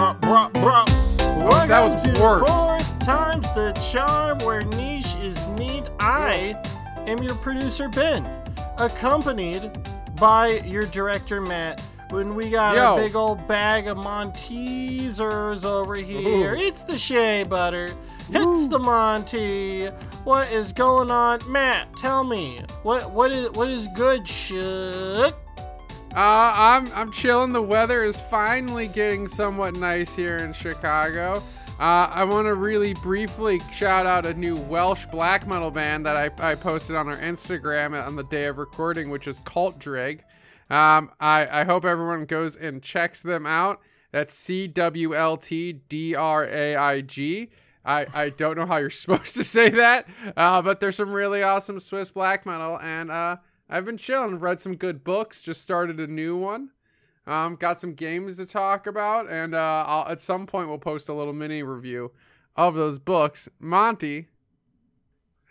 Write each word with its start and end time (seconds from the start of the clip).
Bruh, 0.00 0.18
bruh, 0.18 0.50
bruh. 0.86 1.68
that 1.68 1.84
was 1.84 2.02
to 2.02 2.22
worse. 2.22 2.48
Fourth 2.48 2.98
Time's 3.00 3.46
the 3.52 3.72
Charm, 3.92 4.38
where 4.38 4.62
niche 4.62 5.14
is 5.16 5.46
neat. 5.48 5.90
I 6.00 6.54
am 7.06 7.18
your 7.22 7.34
producer, 7.34 7.86
Ben, 7.90 8.26
accompanied 8.78 9.70
by 10.18 10.52
your 10.64 10.84
director, 10.84 11.42
Matt. 11.42 11.82
When 12.08 12.34
we 12.34 12.48
got 12.48 12.76
Yo. 12.76 12.96
a 12.96 13.04
big 13.04 13.14
old 13.14 13.46
bag 13.46 13.88
of 13.88 13.98
Monteasers 13.98 15.66
over 15.66 15.96
here, 15.96 16.54
Ooh. 16.54 16.58
it's 16.58 16.82
the 16.82 16.96
Shea 16.96 17.44
Butter. 17.44 17.90
It's 18.30 18.68
the 18.68 18.78
Monty. 18.78 19.88
What 20.24 20.50
is 20.50 20.72
going 20.72 21.10
on, 21.10 21.40
Matt? 21.46 21.94
Tell 21.96 22.24
me 22.24 22.58
what 22.84 23.10
what 23.10 23.32
is 23.32 23.50
what 23.50 23.68
is 23.68 23.86
good 23.94 24.26
shit? 24.26 25.34
Uh, 26.12 26.52
I'm 26.56 26.92
I'm 26.92 27.12
chilling. 27.12 27.52
The 27.52 27.62
weather 27.62 28.02
is 28.02 28.20
finally 28.20 28.88
getting 28.88 29.28
somewhat 29.28 29.76
nice 29.76 30.12
here 30.12 30.36
in 30.38 30.52
Chicago. 30.52 31.40
Uh, 31.78 32.10
I 32.12 32.24
want 32.24 32.46
to 32.46 32.54
really 32.54 32.94
briefly 32.94 33.60
shout 33.72 34.06
out 34.06 34.26
a 34.26 34.34
new 34.34 34.56
Welsh 34.56 35.06
black 35.06 35.46
metal 35.46 35.70
band 35.70 36.04
that 36.06 36.16
I, 36.16 36.50
I 36.50 36.56
posted 36.56 36.96
on 36.96 37.06
our 37.06 37.16
Instagram 37.16 37.98
on 38.04 38.16
the 38.16 38.24
day 38.24 38.46
of 38.46 38.58
recording, 38.58 39.08
which 39.08 39.28
is 39.28 39.38
Cult 39.44 39.78
Drag. 39.78 40.24
Um, 40.68 41.12
I, 41.20 41.60
I 41.60 41.64
hope 41.64 41.84
everyone 41.84 42.24
goes 42.24 42.56
and 42.56 42.82
checks 42.82 43.22
them 43.22 43.46
out. 43.46 43.80
That's 44.10 44.34
C 44.34 44.66
W 44.66 45.14
L 45.14 45.36
T 45.36 45.74
D 45.88 46.16
R 46.16 46.44
A 46.44 46.74
I 46.74 47.00
G. 47.02 47.50
I, 47.84 48.06
I 48.12 48.28
don't 48.30 48.58
know 48.58 48.66
how 48.66 48.78
you're 48.78 48.90
supposed 48.90 49.36
to 49.36 49.44
say 49.44 49.70
that, 49.70 50.08
uh, 50.36 50.60
but 50.60 50.80
there's 50.80 50.96
some 50.96 51.12
really 51.12 51.44
awesome 51.44 51.78
Swiss 51.78 52.10
black 52.10 52.46
metal, 52.46 52.80
and 52.80 53.12
uh, 53.12 53.36
I've 53.70 53.84
been 53.84 53.96
chilling. 53.96 54.38
Read 54.40 54.58
some 54.60 54.74
good 54.76 55.04
books. 55.04 55.40
Just 55.42 55.62
started 55.62 55.98
a 56.00 56.06
new 56.06 56.36
one. 56.36 56.70
Um, 57.26 57.54
got 57.56 57.78
some 57.78 57.94
games 57.94 58.36
to 58.38 58.44
talk 58.46 58.86
about, 58.86 59.30
and 59.30 59.54
uh, 59.54 59.84
I'll, 59.86 60.08
at 60.08 60.20
some 60.20 60.46
point 60.46 60.68
we'll 60.68 60.78
post 60.78 61.08
a 61.08 61.14
little 61.14 61.32
mini 61.32 61.62
review 61.62 62.10
of 62.56 62.74
those 62.74 62.98
books. 62.98 63.48
Monty, 63.60 64.26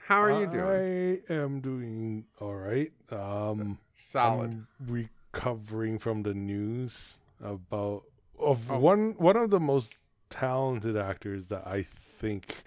how 0.08 0.22
are 0.22 0.42
you 0.42 0.48
doing? 0.48 1.22
I 1.30 1.34
am 1.34 1.62
doing 1.62 2.26
all 2.42 2.56
right. 2.56 2.92
Um, 3.12 3.78
Solid. 3.96 4.52
I'm 4.52 4.68
recovering 4.86 6.00
from 6.00 6.24
the 6.24 6.34
news 6.34 7.20
about 7.42 8.04
of 8.38 8.70
Oh. 8.72 8.80
one 8.80 9.14
one 9.18 9.38
of 9.38 9.50
the 9.50 9.60
most 9.60 9.98
talented 10.30 10.98
actors 10.98 11.46
that 11.48 11.66
I 11.68 11.84
think 11.84 12.64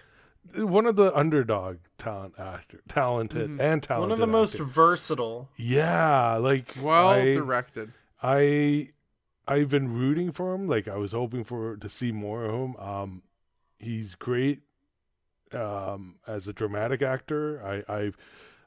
one 0.55 0.85
of 0.85 0.95
the 0.95 1.15
underdog 1.17 1.77
talent 1.97 2.33
actor 2.37 2.81
talented 2.87 3.49
Mhm. 3.51 3.59
and 3.59 3.81
talented 3.83 4.01
One 4.01 4.11
of 4.11 4.19
the 4.19 4.27
most 4.27 4.55
actor. 4.55 4.65
versatile. 4.65 5.49
yeah 5.57 6.35
like 6.35 6.75
well 6.81 7.09
I, 7.09 7.31
directed. 7.31 7.93
I 8.21 8.89
I've 9.47 9.69
been 9.69 9.93
rooting 9.93 10.31
for 10.31 10.53
him. 10.53 10.67
Like 10.67 10.87
I 10.87 10.95
was 10.97 11.11
hoping 11.11 11.43
for 11.43 11.75
to 11.77 11.89
see 11.89 12.11
more 12.11 12.45
of 12.45 12.53
him. 12.53 12.75
Um, 12.77 13.23
he's 13.79 14.15
great 14.15 14.61
um, 15.53 16.15
as 16.27 16.47
a 16.47 16.53
dramatic 16.53 17.01
actor. 17.01 17.61
I 17.65 17.83
I've 17.93 18.17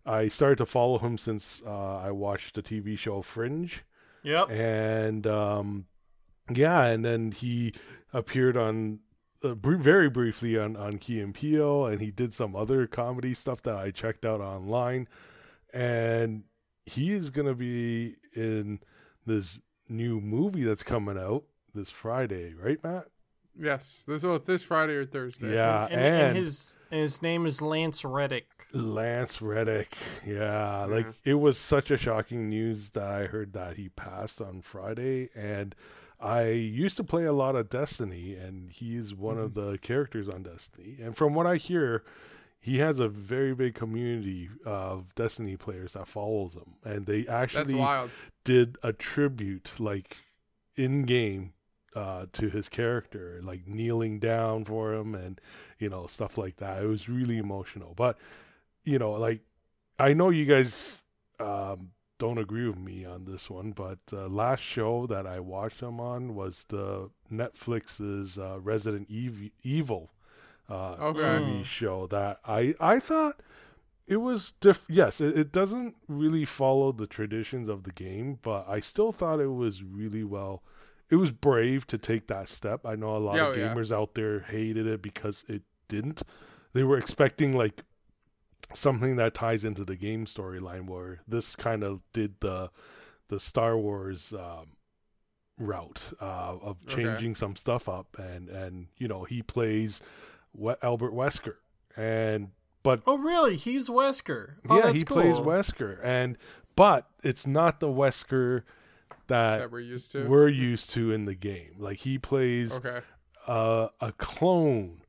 I 0.05 0.28
started 0.28 0.58
to 0.58 0.66
follow 0.66 0.98
him 0.98 1.18
since 1.18 1.62
uh, 1.66 1.96
I 1.96 2.11
watched 2.11 2.55
the 2.55 2.62
TV 2.62 2.96
show 2.96 3.22
Fringe, 3.22 3.83
Yep. 4.22 4.50
and 4.50 5.27
um, 5.27 5.86
yeah, 6.55 6.84
and 6.84 7.05
then 7.05 7.33
he 7.33 7.72
appeared 8.12 8.56
on. 8.56 9.00
Uh, 9.45 9.55
br- 9.55 9.77
very 9.77 10.09
briefly 10.09 10.59
on 10.59 10.77
on 10.77 10.98
Key 10.98 11.20
and 11.20 11.34
Peele, 11.34 11.87
and 11.87 12.01
he 12.01 12.11
did 12.11 12.34
some 12.34 12.56
other 12.56 12.87
comedy 12.87 13.34
stuff 13.34 13.62
that 13.62 13.77
I 13.77 13.91
checked 13.91 14.25
out 14.25 14.41
online, 14.41 15.09
and 15.73 16.45
he 16.84 17.12
is 17.12 17.31
gonna 17.31 17.55
be 17.55 18.17
in 18.34 18.81
this 19.27 19.61
new 19.89 20.20
movie 20.20 20.64
that's 20.64 20.83
coming 20.83 21.19
out 21.19 21.45
this 21.75 21.91
Friday, 21.91 22.55
right, 22.55 22.83
Matt? 22.83 23.07
Yes, 23.59 24.05
this 24.07 24.23
was 24.23 24.42
this 24.47 24.62
Friday 24.62 24.95
or 24.95 25.07
Thursday. 25.07 25.55
Yeah, 25.55 25.84
and, 25.87 26.01
and, 26.01 26.23
and 26.23 26.37
his 26.37 26.77
and 26.91 27.01
his 27.01 27.23
name 27.23 27.47
is 27.47 27.62
Lance 27.62 28.05
Reddick. 28.05 28.67
Lance 28.73 29.41
Reddick. 29.41 29.97
Yeah, 30.27 30.84
like 30.84 31.07
it 31.25 31.35
was 31.35 31.58
such 31.58 31.91
a 31.91 31.96
shocking 31.96 32.48
news 32.48 32.91
that 32.91 33.08
I 33.08 33.27
heard 33.27 33.52
that 33.55 33.77
he 33.77 33.89
passed 33.89 34.41
on 34.41 34.61
Friday, 34.61 35.30
and 35.35 35.75
I 36.20 36.48
used 36.48 36.96
to 36.96 37.04
play 37.04 37.24
a 37.24 37.32
lot 37.32 37.56
of 37.56 37.68
Destiny, 37.68 38.34
and 38.34 38.72
he's 38.72 39.14
one 39.14 39.38
of 39.38 39.52
Mm-hmm. 39.52 39.72
the 39.72 39.78
characters 39.78 40.28
on 40.28 40.42
Destiny. 40.44 40.96
And 41.00 41.16
from 41.16 41.34
what 41.34 41.46
I 41.46 41.56
hear, 41.56 42.04
he 42.58 42.78
has 42.78 43.00
a 43.00 43.08
very 43.08 43.54
big 43.54 43.74
community 43.74 44.48
of 44.64 45.14
Destiny 45.14 45.56
players 45.56 45.92
that 45.92 46.08
follows 46.08 46.54
him, 46.54 46.74
and 46.84 47.06
they 47.06 47.27
actually 47.27 47.74
did 48.44 48.77
a 48.82 48.92
tribute 48.92 49.72
like 49.78 50.16
in 50.74 51.02
game 51.04 51.52
uh 51.94 52.27
to 52.33 52.50
his 52.50 52.68
character 52.68 53.40
like 53.42 53.66
kneeling 53.66 54.18
down 54.18 54.62
for 54.64 54.92
him 54.92 55.14
and 55.14 55.40
you 55.78 55.88
know 55.88 56.06
stuff 56.06 56.36
like 56.36 56.56
that 56.56 56.83
it 56.83 56.86
was 56.86 57.08
really 57.08 57.38
emotional 57.38 57.94
but 57.96 58.18
you 58.84 58.98
know 58.98 59.12
like 59.12 59.40
i 59.98 60.12
know 60.12 60.28
you 60.28 60.44
guys 60.44 61.00
um 61.40 61.90
don't 62.18 62.38
agree 62.38 62.66
with 62.68 62.78
me 62.78 63.04
on 63.04 63.24
this 63.24 63.50
one 63.50 63.72
but 63.72 63.98
uh, 64.12 64.27
last 64.28 64.60
show 64.60 65.06
that 65.06 65.27
i 65.27 65.38
watched 65.40 65.80
him 65.80 66.00
on 66.00 66.34
was 66.34 66.64
the 66.66 67.10
netflix's 67.30 68.38
uh, 68.38 68.58
resident 68.60 69.08
Ev- 69.10 69.50
evil 69.62 70.10
uh 70.68 70.96
Okay. 71.00 71.20
tv 71.22 71.64
show 71.64 72.06
that 72.08 72.38
i 72.46 72.74
i 72.80 72.98
thought 72.98 73.40
it 74.08 74.16
was 74.18 74.52
diff 74.60 74.84
yes 74.88 75.20
it, 75.20 75.36
it 75.38 75.52
doesn't 75.52 75.94
really 76.08 76.44
follow 76.44 76.92
the 76.92 77.06
traditions 77.06 77.68
of 77.68 77.84
the 77.84 77.92
game 77.92 78.38
but 78.42 78.64
i 78.68 78.80
still 78.80 79.12
thought 79.12 79.40
it 79.40 79.52
was 79.52 79.83
really 79.83 80.24
well 80.24 80.62
it 81.08 81.16
was 81.16 81.30
brave 81.30 81.86
to 81.86 81.98
take 81.98 82.27
that 82.28 82.48
step 82.48 82.80
i 82.84 82.94
know 82.96 83.16
a 83.16 83.18
lot 83.18 83.36
Yeah, 83.36 83.48
of 83.48 83.56
oh, 83.56 83.58
yeah. 83.60 83.74
gamers 83.74 83.92
out 83.92 84.14
there 84.14 84.40
hated 84.40 84.86
it 84.86 85.02
because 85.02 85.44
it 85.48 85.62
didn't 85.88 86.22
they 86.72 86.83
were 86.83 86.98
expecting 86.98 87.56
like 87.56 87.83
something 88.74 89.16
that 89.16 89.34
ties 89.34 89.64
into 89.64 89.84
the 89.84 89.96
game 89.96 90.24
storyline 90.27 90.86
where 90.86 91.20
this 91.28 91.54
kind 91.56 91.82
of 91.84 92.00
did 92.12 92.34
the 92.40 92.70
the 93.28 93.38
star 93.40 93.77
wars 93.77 94.32
um 94.32 94.72
route 95.58 96.12
uh, 96.20 96.56
of 96.60 96.77
Okay. 96.86 97.02
changing 97.04 97.34
some 97.34 97.56
stuff 97.56 97.88
up 97.88 98.16
and 98.18 98.48
and 98.48 98.88
you 98.98 99.08
know 99.08 99.24
he 99.24 99.42
plays 99.42 100.00
we- 100.54 100.74
albert 100.82 101.12
wesker 101.12 101.54
and 101.96 102.50
but 102.82 103.02
Oh, 103.04 103.18
really? 103.18 103.56
He's 103.56 103.88
Wesker. 103.88 104.56
Oh, 104.68 104.77
yeah, 104.78 104.92
he 104.92 105.02
plays. 105.04 105.38
Wesker, 105.38 105.98
and 106.04 106.38
but 106.77 107.08
it's 107.24 107.44
not 107.44 107.80
the 107.80 107.88
Wesker 107.88 108.62
that, 109.27 109.58
That 109.58 109.72
we're 109.72 109.80
used 109.80 110.12
to. 110.12 110.24
we're 110.28 110.46
used 110.46 110.90
to 110.90 111.10
in 111.10 111.24
the 111.24 111.34
game. 111.34 111.74
Like 111.80 111.98
he 111.98 112.16
plays 112.18 112.74
okay. 112.77 113.00
uh, 113.48 113.88
a 114.00 114.12
clone 114.12 115.00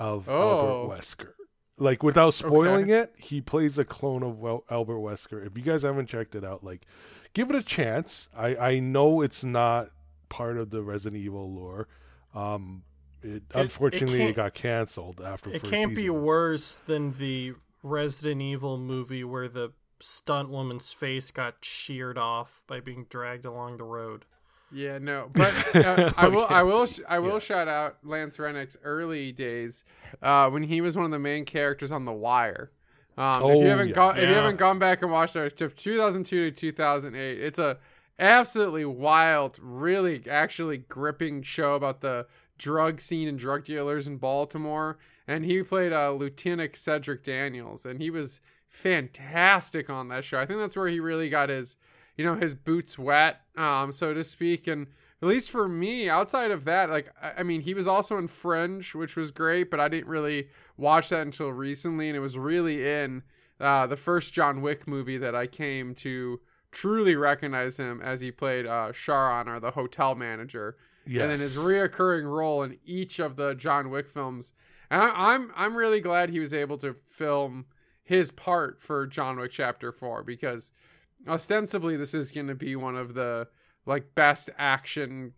of 0.00 0.28
Oh. 0.28 0.88
Albert 0.88 0.96
Wesker. 1.00 1.32
Like 1.82 2.02
without 2.04 2.32
spoiling 2.32 2.90
it, 2.90 3.12
he 3.18 3.40
plays 3.40 3.76
a 3.78 3.84
clone 3.84 4.22
of 4.22 4.38
Wel- 4.38 4.64
Albert 4.70 4.98
Wesker. 4.98 5.44
If 5.44 5.58
you 5.58 5.64
guys 5.64 5.82
haven't 5.82 6.06
checked 6.06 6.34
it 6.36 6.44
out, 6.44 6.62
like 6.62 6.86
give 7.34 7.50
it 7.50 7.56
a 7.56 7.62
chance. 7.62 8.28
I 8.36 8.54
I 8.56 8.78
know 8.78 9.20
it's 9.20 9.42
not 9.42 9.88
part 10.28 10.58
of 10.58 10.70
the 10.70 10.82
Resident 10.82 11.20
Evil 11.20 11.52
lore. 11.52 11.88
Um, 12.34 12.84
it, 13.22 13.42
unfortunately 13.52 14.20
it, 14.20 14.24
can't- 14.26 14.36
got 14.36 14.54
canceled 14.54 15.20
after. 15.20 15.50
It 15.50 15.60
first 15.60 15.72
can't 15.72 15.94
be 15.96 16.08
worse 16.08 16.80
than 16.86 17.12
the 17.12 17.54
Resident 17.82 18.40
Evil 18.42 18.78
movie 18.78 19.24
where 19.24 19.48
the 19.48 19.72
stunt 19.98 20.50
woman's 20.50 20.92
face 20.92 21.30
got 21.32 21.56
sheared 21.62 22.16
off 22.16 22.62
by 22.68 22.78
being 22.78 23.06
dragged 23.10 23.44
along 23.44 23.78
the 23.78 23.84
road. 23.84 24.24
Yeah, 24.74 24.98
no, 24.98 25.28
but 25.32 25.52
uh, 25.76 26.12
I 26.16 26.28
will, 26.28 26.46
I 26.48 26.62
will, 26.62 26.86
sh- 26.86 27.00
I 27.08 27.18
will 27.18 27.34
Yeah. 27.34 27.38
shout 27.40 27.68
out 27.68 27.98
Lance 28.04 28.38
Reddick's 28.38 28.76
early 28.82 29.30
days 29.32 29.84
uh, 30.22 30.48
when 30.50 30.62
he 30.62 30.80
was 30.80 30.96
one 30.96 31.04
of 31.04 31.10
the 31.10 31.18
main 31.18 31.44
characters 31.44 31.92
on 31.92 32.04
The 32.04 32.12
Wire. 32.12 32.70
Um, 33.18 33.36
if 33.36 33.42
Oh, 33.42 33.60
you 33.60 33.66
haven't 33.66 33.88
yeah. 33.88 33.94
gone, 33.94 34.16
if 34.18 34.28
you 34.28 34.34
haven't 34.34 34.56
gone 34.56 34.78
back 34.78 35.02
and 35.02 35.10
watched 35.12 35.36
our 35.36 35.48
stuff, 35.50 35.74
2002 35.76 36.50
to 36.50 36.56
2008, 36.56 37.40
it's 37.42 37.58
a 37.58 37.78
absolutely 38.18 38.84
wild, 38.86 39.58
really 39.60 40.22
actually 40.30 40.78
gripping 40.78 41.42
show 41.42 41.74
about 41.74 42.00
the 42.00 42.26
drug 42.56 43.00
scene 43.00 43.28
and 43.28 43.38
drug 43.38 43.64
dealers 43.66 44.06
in 44.06 44.16
Baltimore. 44.16 44.96
And 45.28 45.44
he 45.44 45.62
played 45.62 45.92
uh, 45.92 46.12
Lieutenant 46.12 46.74
Cedric 46.76 47.22
Daniels, 47.22 47.84
and 47.84 48.00
he 48.00 48.10
was 48.10 48.40
fantastic 48.68 49.88
on 49.90 50.08
that 50.08 50.24
show. 50.24 50.38
I 50.38 50.46
think 50.46 50.58
that's 50.60 50.76
where 50.76 50.88
he 50.88 51.00
really 51.00 51.28
got 51.28 51.48
his, 51.48 51.76
you 52.16 52.24
know, 52.24 52.34
his 52.34 52.54
boots 52.54 52.98
wet, 52.98 53.40
um, 53.56 53.92
so 53.92 54.12
to 54.14 54.22
speak. 54.24 54.66
And 54.66 54.86
at 55.20 55.28
least 55.28 55.50
for 55.50 55.68
me, 55.68 56.08
outside 56.08 56.50
of 56.50 56.64
that, 56.64 56.90
like, 56.90 57.12
I, 57.20 57.32
I 57.38 57.42
mean, 57.42 57.60
he 57.62 57.74
was 57.74 57.88
also 57.88 58.18
in 58.18 58.28
Fringe, 58.28 58.94
which 58.94 59.16
was 59.16 59.30
great, 59.30 59.70
but 59.70 59.80
I 59.80 59.88
didn't 59.88 60.08
really 60.08 60.48
watch 60.76 61.08
that 61.10 61.22
until 61.22 61.48
recently, 61.52 62.08
and 62.08 62.16
it 62.16 62.20
was 62.20 62.36
really 62.36 62.86
in 62.88 63.22
uh, 63.60 63.86
the 63.86 63.96
first 63.96 64.32
John 64.32 64.60
Wick 64.62 64.86
movie 64.88 65.18
that 65.18 65.34
I 65.34 65.46
came 65.46 65.94
to 65.96 66.40
truly 66.72 67.14
recognize 67.16 67.76
him 67.78 68.00
as 68.02 68.20
he 68.20 68.30
played 68.32 68.66
uh, 68.66 68.92
Charon, 68.92 69.48
or 69.48 69.60
the 69.60 69.72
hotel 69.72 70.14
manager 70.14 70.76
Yes. 71.04 71.22
and 71.22 71.30
then 71.32 71.38
his 71.40 71.56
reoccurring 71.56 72.24
role 72.24 72.62
in 72.62 72.78
each 72.86 73.18
of 73.18 73.34
the 73.34 73.54
John 73.54 73.90
Wick 73.90 74.08
films. 74.08 74.52
And 74.88 75.02
I, 75.02 75.32
I'm 75.34 75.50
I'm 75.56 75.74
really 75.74 76.00
glad 76.00 76.30
he 76.30 76.38
was 76.38 76.54
able 76.54 76.78
to 76.78 76.94
film 77.08 77.66
his 78.04 78.30
part 78.30 78.80
for 78.80 79.06
John 79.08 79.36
Wick 79.36 79.50
Chapter 79.50 79.90
Four 79.90 80.22
because 80.22 80.70
ostensibly 81.28 81.96
this 81.96 82.14
is 82.14 82.32
going 82.32 82.48
to 82.48 82.54
be 82.54 82.76
one 82.76 82.96
of 82.96 83.14
the 83.14 83.48
like 83.86 84.14
best 84.14 84.50
action 84.58 85.32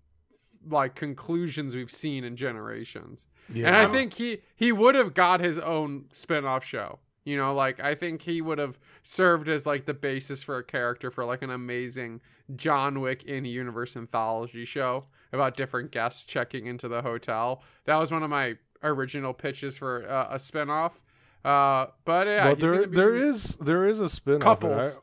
like 0.69 0.95
conclusions 0.95 1.75
we've 1.75 1.91
seen 1.91 2.25
in 2.25 2.37
generations. 2.37 3.27
Yeah. 3.53 3.67
And 3.67 3.77
I 3.77 3.87
think 3.87 4.15
he 4.15 4.39
he 4.57 4.73
would 4.73 4.95
have 4.95 5.15
got 5.15 5.41
his 5.41 5.59
own 5.59 6.07
spin-off 6.13 6.65
show. 6.65 7.01
You 7.25 7.37
know, 7.39 7.55
like 7.55 7.81
I 7.81 7.95
think 7.95 8.23
he 8.23 8.41
would 8.43 8.59
have 8.59 8.79
served 9.03 9.49
as 9.49 9.67
like 9.67 9.87
the 9.87 9.95
basis 9.95 10.43
for 10.43 10.59
a 10.59 10.65
character 10.65 11.11
for 11.11 11.25
like 11.25 11.43
an 11.43 11.51
amazing 11.51 12.21
John 12.55 13.01
Wick 13.01 13.25
in 13.25 13.45
universe 13.45 13.97
anthology 13.97 14.65
show 14.65 15.07
about 15.33 15.57
different 15.57 15.91
guests 15.91 16.25
checking 16.25 16.67
into 16.67 16.87
the 16.87 17.03
hotel. 17.03 17.63
That 17.87 17.97
was 17.97 18.13
one 18.13 18.23
of 18.23 18.31
my 18.31 18.57
original 18.83 19.33
pitches 19.33 19.77
for 19.79 20.07
uh, 20.09 20.29
a 20.31 20.39
spin-off. 20.39 21.01
Uh, 21.45 21.87
but 22.05 22.27
yeah, 22.27 22.47
well, 22.47 22.57
there 22.57 22.87
be- 22.87 22.97
there 22.97 23.15
is 23.15 23.57
there 23.57 23.87
is 23.87 24.01
a 24.01 24.09
spin-off. 24.09 24.61
Couples. 24.61 24.99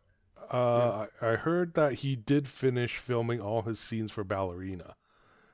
I, 0.51 0.57
uh, 0.57 1.05
I 1.21 1.27
I 1.31 1.35
heard 1.37 1.73
that 1.75 1.93
he 1.95 2.15
did 2.15 2.47
finish 2.47 2.97
filming 2.97 3.39
all 3.41 3.61
his 3.63 3.79
scenes 3.79 4.11
for 4.11 4.23
Ballerina. 4.23 4.95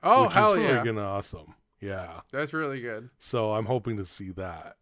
Oh 0.04 0.24
which 0.26 0.34
hell 0.34 0.54
is 0.54 0.64
yeah, 0.64 0.84
friggin' 0.84 1.02
awesome. 1.02 1.54
Yeah. 1.80 2.22
that's 2.32 2.54
really 2.54 2.82
good. 2.82 3.10
So 3.20 3.54
I'm 3.54 3.66
hoping 3.68 3.98
to 3.98 4.06
see 4.06 4.32
that. 4.32 4.78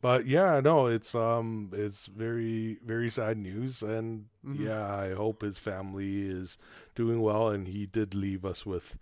But 0.00 0.26
yeah, 0.26 0.60
no, 0.60 0.86
it's 0.86 1.14
um 1.14 1.70
it's 1.72 2.06
very 2.06 2.78
very 2.84 3.10
sad 3.10 3.36
news 3.38 3.82
and 3.82 4.26
Mhm. 4.46 4.60
yeah, 4.60 4.94
I 4.94 5.14
hope 5.14 5.42
his 5.42 5.58
family 5.58 6.22
is 6.28 6.56
doing 6.94 7.20
well 7.20 7.48
and 7.48 7.66
he 7.66 7.86
did 7.86 8.14
leave 8.14 8.44
us 8.44 8.64
with 8.64 8.96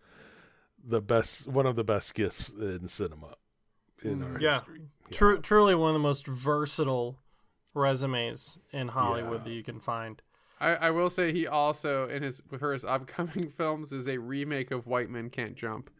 the 0.83 1.01
best 1.03 1.49
one 1.49 1.67
of 1.67 1.77
the 1.77 1.85
best 1.85 2.15
gifts 2.15 2.49
in 2.51 2.89
cinema 2.89 3.35
in 4.03 4.23
our 4.23 4.31
Mm, 4.31 4.41
Yeah. 4.41 4.53
history. 4.55 4.81
Yeah. 5.11 5.17
Tru- 5.19 5.41
truly 5.41 5.75
one 5.75 5.91
of 5.91 5.95
the 5.95 5.99
most 5.99 6.27
versatile 6.27 7.19
resumes 7.75 8.59
in 8.73 8.89
Hollywood 8.89 9.39
Yeah. 9.41 9.45
that 9.45 9.51
you 9.51 9.63
can 9.63 9.81
find. 9.81 10.21
I, 10.61 10.69
I 10.75 10.91
will 10.91 11.11
say 11.11 11.33
he 11.33 11.47
also 11.47 12.09
in 12.09 12.23
his 12.23 12.41
for 12.59 12.73
his 12.73 12.85
upcoming 12.85 13.51
films 13.57 13.93
is 13.93 14.09
a 14.09 14.17
remake 14.19 14.71
of 14.71 14.87
White 14.87 15.11
Men 15.11 15.29
Can't 15.31 15.55
Jump. 15.55 15.91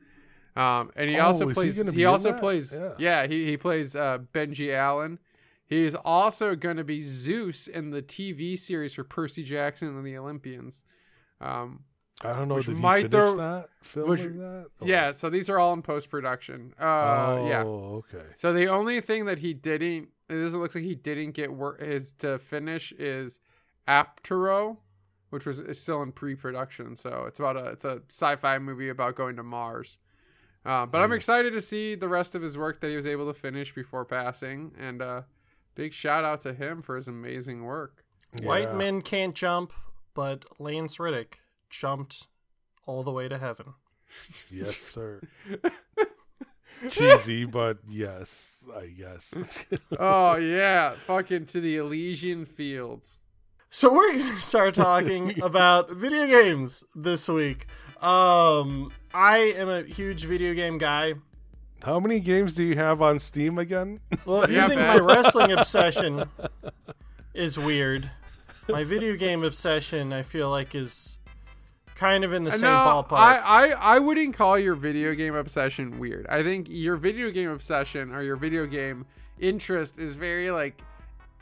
Um, 0.57 0.91
and 0.97 1.11
he 1.11 1.19
Oh, 1.19 1.27
also 1.27 1.49
is 1.49 1.57
he 1.57 1.61
plays. 1.83 1.93
He, 1.95 2.05
also 2.07 2.33
plays. 2.33 2.73
Yeah. 2.81 2.93
Yeah, 2.99 3.27
he 3.27 3.45
he 3.45 3.57
plays 3.59 3.95
uh, 3.95 4.19
Benji 4.33 4.75
Allen. 4.75 5.19
He 5.67 5.85
is 5.85 5.95
also 5.97 6.55
going 6.55 6.77
to 6.79 6.85
be 6.85 7.01
Zeus 7.01 7.67
in 7.67 7.91
the 7.91 8.01
TV 8.01 8.57
series 8.57 8.95
for 8.95 9.03
Percy 9.05 9.43
Jackson 9.43 9.89
and 9.89 10.07
the 10.07 10.17
Olympians. 10.17 10.85
Um, 11.41 11.81
I 12.25 12.33
don't 12.33 12.49
know. 12.49 12.55
Which 12.55 12.67
Did 12.67 12.77
he 12.77 12.81
might 12.81 12.97
finish 12.99 13.11
throw- 13.11 13.37
that? 13.37 13.67
Film 13.83 14.09
which- 14.09 14.21
that? 14.23 14.67
Or- 14.81 14.89
Yeah, 14.89 15.13
so 15.13 15.29
these 15.29 15.51
are 15.51 15.59
all 15.59 15.73
in 15.75 15.83
post 15.83 16.09
production. 16.09 16.73
Uh, 16.81 16.85
oh, 16.85 17.47
yeah. 17.49 17.63
okay. 17.65 18.27
So 18.37 18.53
the 18.55 18.69
only 18.69 19.01
thing 19.03 19.27
that 19.27 19.41
he 19.41 19.53
didn't, 19.53 20.09
it 20.29 20.35
doesn't 20.41 20.61
look 20.61 20.75
like 20.75 20.85
he 20.85 20.95
didn't 20.95 21.33
get 21.33 21.53
work 21.53 21.81
is 21.83 22.13
to 22.19 22.39
finish 22.39 22.93
is 22.93 23.39
Aptero, 23.87 24.79
which 25.31 25.47
was 25.47 25.61
is 25.61 25.81
still 25.81 26.03
in 26.03 26.13
pre-production. 26.13 26.97
So 26.97 27.25
it's 27.27 27.39
about 27.39 27.57
a 27.57 27.67
it's 27.71 27.85
a 27.85 28.03
sci-fi 28.09 28.59
movie 28.59 28.89
about 28.89 29.15
going 29.17 29.37
to 29.37 29.43
Mars. 29.43 29.99
Uh, 30.65 30.85
but 30.85 31.01
I'm 31.01 31.11
Mm. 31.11 31.17
excited 31.17 31.53
to 31.53 31.61
see 31.61 31.95
the 31.95 32.09
rest 32.09 32.35
of 32.35 32.43
his 32.43 32.59
work 32.59 32.81
that 32.81 32.89
he 32.91 32.97
was 32.97 33.07
able 33.07 33.27
to 33.33 33.35
finish 33.39 33.73
before 33.73 34.05
passing, 34.05 34.73
and 34.77 35.01
uh, 35.01 35.23
big 35.77 35.93
shout 35.93 36.25
out 36.25 36.41
to 36.41 36.53
him 36.55 36.83
for 36.83 36.97
his 36.97 37.07
amazing 37.07 37.63
work. 37.65 38.05
White 38.43 38.75
men 38.75 39.01
can't 39.03 39.35
jump, 39.35 39.73
but 40.13 40.45
Lance 40.59 40.99
Reddick 40.99 41.39
jumped 41.71 42.27
all 42.85 43.05
the 43.05 43.13
way 43.13 43.29
to 43.29 43.39
heaven. 43.39 43.75
Yes, 44.51 44.77
sir. 44.77 45.21
Cheesy, 46.91 47.45
but 47.45 47.79
yes, 47.89 48.65
I 48.77 48.87
guess. 48.87 49.35
oh 49.99 50.37
yeah, 50.37 50.91
fucking 50.91 51.47
to 51.47 51.61
the 51.61 51.77
Elysian 51.77 52.45
fields. 52.47 53.19
So 53.71 53.93
we're 53.93 54.13
gonna 54.19 54.37
start 54.37 54.75
talking 54.75 55.41
about 55.43 55.91
video 55.91 56.27
games 56.27 56.85
this 56.95 57.29
week. 57.29 57.67
Um, 58.01 58.93
I 59.15 59.39
am 59.57 59.69
a 59.69 59.83
huge 59.83 60.25
video 60.25 60.55
game 60.55 60.79
guy. 60.79 61.15
How 61.85 62.01
many 62.01 62.21
games 62.21 62.55
do 62.55 62.65
you 62.65 62.77
have 62.77 63.03
on 63.03 63.19
Steam 63.19 63.59
again? 63.59 64.01
Well, 64.25 64.43
if 64.43 64.51
you 64.51 64.57
Yeah, 64.57 64.69
think 64.69 64.81
man. 64.81 64.99
my 64.99 65.05
wrestling 65.05 65.53
obsession 65.53 66.25
is 67.35 67.59
weird, 67.59 68.11
my 68.69 68.83
video 68.85 69.17
game 69.17 69.45
obsession 69.45 70.13
I 70.13 70.23
feel 70.23 70.51
like 70.51 70.75
is 70.75 71.19
kind 71.97 72.25
of 72.25 72.33
in 72.33 72.45
the 72.45 72.51
Uh, 72.51 72.55
same 72.55 72.63
no, 72.63 72.69
ballpark. 72.69 73.13
I, 73.19 73.39
I, 73.39 73.67
I 73.97 73.99
wouldn't 73.99 74.35
call 74.35 74.59
your 74.59 74.75
video 74.75 75.15
game 75.15 75.35
obsession 75.35 75.99
weird. 75.99 76.27
I 76.29 76.43
think 76.43 76.69
your 76.71 76.97
video 76.97 77.31
game 77.31 77.51
obsession 77.51 78.13
or 78.13 78.23
your 78.23 78.37
video 78.37 78.67
game 78.67 79.07
interest 79.39 79.99
is 79.99 80.15
very 80.15 80.51
like 80.51 80.81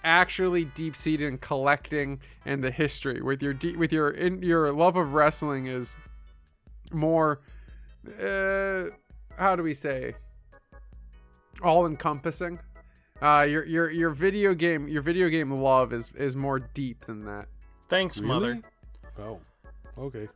actually 0.04 0.64
deep 0.66 0.94
seated 0.96 1.26
in 1.28 1.38
collecting 1.38 2.20
and 2.44 2.62
the 2.62 2.70
history. 2.70 3.20
With 3.22 3.42
your 3.42 3.52
de- 3.54 3.76
with 3.76 3.92
your 3.92 4.10
in 4.10 4.42
your 4.42 4.72
love 4.72 4.96
of 4.96 5.12
wrestling 5.14 5.66
is 5.66 5.96
more 6.92 7.40
uh 8.22 8.84
how 9.38 9.56
do 9.56 9.62
we 9.62 9.74
say 9.74 10.14
all 11.62 11.86
encompassing. 11.86 12.58
Uh 13.22 13.46
your 13.48 13.64
your 13.64 13.90
your 13.90 14.10
video 14.10 14.54
game 14.54 14.86
your 14.88 15.02
video 15.02 15.28
game 15.28 15.50
love 15.50 15.92
is 15.92 16.10
is 16.16 16.36
more 16.36 16.58
deep 16.58 17.06
than 17.06 17.24
that. 17.24 17.46
Thanks, 17.88 18.20
mother. 18.20 18.60
Oh, 19.18 19.40
okay. 19.96 20.28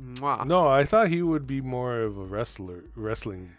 Mwah. 0.00 0.46
No, 0.46 0.66
I 0.66 0.84
thought 0.84 1.08
he 1.08 1.22
would 1.22 1.46
be 1.46 1.60
more 1.60 2.00
of 2.00 2.16
a 2.18 2.24
wrestler, 2.24 2.84
wrestling. 2.94 3.50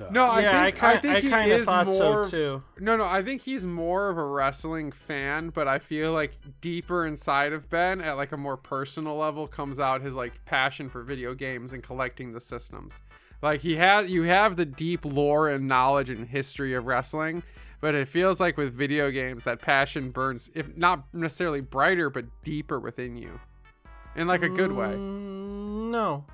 Uh, 0.00 0.06
No, 0.10 0.24
I 0.26 0.40
yeah, 0.40 0.64
think 0.64 0.82
I 0.82 0.88
I, 0.88 0.96
kind 0.96 1.02
think 1.22 1.32
I 1.32 1.44
he 1.44 1.50
of 1.52 1.60
is 1.60 1.66
thought 1.66 1.86
more, 1.86 2.24
so 2.24 2.30
too. 2.30 2.62
No, 2.78 2.96
no, 2.96 3.04
I 3.04 3.22
think 3.22 3.42
he's 3.42 3.64
more 3.64 4.08
of 4.10 4.18
a 4.18 4.24
wrestling 4.24 4.92
fan, 4.92 5.50
but 5.50 5.68
I 5.68 5.78
feel 5.78 6.12
like 6.12 6.32
deeper 6.60 7.06
inside 7.06 7.52
of 7.52 7.70
Ben, 7.70 8.00
at 8.00 8.16
like 8.16 8.32
a 8.32 8.36
more 8.36 8.56
personal 8.56 9.16
level, 9.16 9.46
comes 9.46 9.80
out 9.80 10.02
his 10.02 10.14
like 10.14 10.44
passion 10.44 10.90
for 10.90 11.02
video 11.02 11.34
games 11.34 11.72
and 11.72 11.82
collecting 11.82 12.32
the 12.32 12.40
systems. 12.40 13.00
Like 13.42 13.60
he 13.60 13.76
has, 13.76 14.10
you 14.10 14.22
have 14.24 14.56
the 14.56 14.64
deep 14.66 15.04
lore 15.04 15.48
and 15.48 15.68
knowledge 15.68 16.10
and 16.10 16.26
history 16.26 16.74
of 16.74 16.86
wrestling, 16.86 17.42
but 17.80 17.94
it 17.94 18.08
feels 18.08 18.40
like 18.40 18.56
with 18.56 18.74
video 18.74 19.10
games 19.10 19.44
that 19.44 19.60
passion 19.60 20.10
burns, 20.10 20.50
if 20.54 20.76
not 20.76 21.04
necessarily 21.14 21.60
brighter, 21.60 22.10
but 22.10 22.24
deeper 22.44 22.80
within 22.80 23.16
you, 23.16 23.40
in 24.16 24.26
like 24.26 24.42
a 24.42 24.48
good 24.48 24.72
way. 24.72 24.88
Mm, 24.88 25.90
No, 25.90 26.24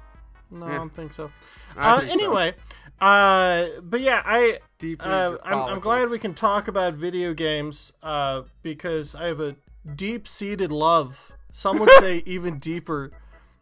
no, 0.50 0.66
I 0.66 0.74
don't 0.74 0.94
think 0.94 1.12
so. 1.12 1.30
Uh, 1.76 2.00
think 2.00 2.10
so. 2.10 2.18
anyway, 2.18 2.54
uh, 3.00 3.66
but 3.82 4.00
yeah, 4.00 4.22
I 4.24 4.58
deeper. 4.78 5.04
uh, 5.04 5.36
I'm, 5.44 5.58
I'm 5.74 5.80
glad 5.80 6.10
we 6.10 6.18
can 6.18 6.34
talk 6.34 6.68
about 6.68 6.94
video 6.94 7.32
games 7.34 7.92
uh, 8.02 8.42
because 8.62 9.14
I 9.14 9.26
have 9.26 9.40
a 9.40 9.56
deep-seated 9.96 10.70
love. 10.72 11.32
Some 11.52 11.78
would 11.78 11.90
say 11.98 12.22
even 12.26 12.58
deeper 12.58 13.10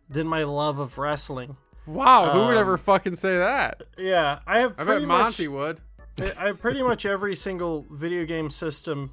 than 0.09 0.27
my 0.27 0.45
love 0.45 0.79
of 0.79 0.99
wrestling. 0.99 1.57
Wow, 1.87 2.31
who 2.33 2.39
would 2.41 2.57
um, 2.57 2.61
ever 2.61 2.77
fucking 2.79 3.17
say 3.17 3.37
that? 3.39 3.83
Yeah, 3.99 4.41
I 4.47 4.61
have. 4.61 4.75
I 4.79 4.85
bet 4.85 5.03
much- 5.03 5.07
Monty 5.39 5.49
would. 5.49 5.81
I 6.21 6.33
I 6.39 6.47
have 6.49 6.61
pretty 6.61 6.83
much 6.83 7.07
every 7.07 7.35
single 7.35 7.87
video 7.91 8.25
game 8.27 8.51
system 8.51 9.13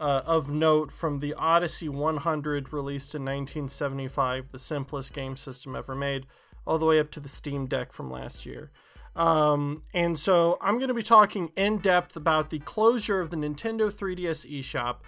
uh, 0.00 0.22
of 0.24 0.50
note 0.50 0.90
from 0.90 1.20
the 1.20 1.34
Odyssey 1.34 1.88
100 1.88 2.72
released 2.72 3.14
in 3.14 3.22
1975, 3.22 4.50
the 4.50 4.58
simplest 4.58 5.12
game 5.12 5.36
system 5.36 5.76
ever 5.76 5.94
made, 5.94 6.26
all 6.66 6.78
the 6.78 6.86
way 6.86 6.98
up 6.98 7.10
to 7.12 7.20
the 7.20 7.28
Steam 7.28 7.66
Deck 7.66 7.92
from 7.92 8.10
last 8.10 8.46
year. 8.46 8.70
Um, 9.14 9.82
and 9.92 10.18
so 10.18 10.56
I'm 10.62 10.78
going 10.78 10.88
to 10.88 10.94
be 10.94 11.02
talking 11.02 11.52
in 11.56 11.78
depth 11.78 12.16
about 12.16 12.48
the 12.48 12.60
closure 12.60 13.20
of 13.20 13.30
the 13.30 13.36
Nintendo 13.36 13.92
3DS 13.92 14.60
eShop. 14.60 14.98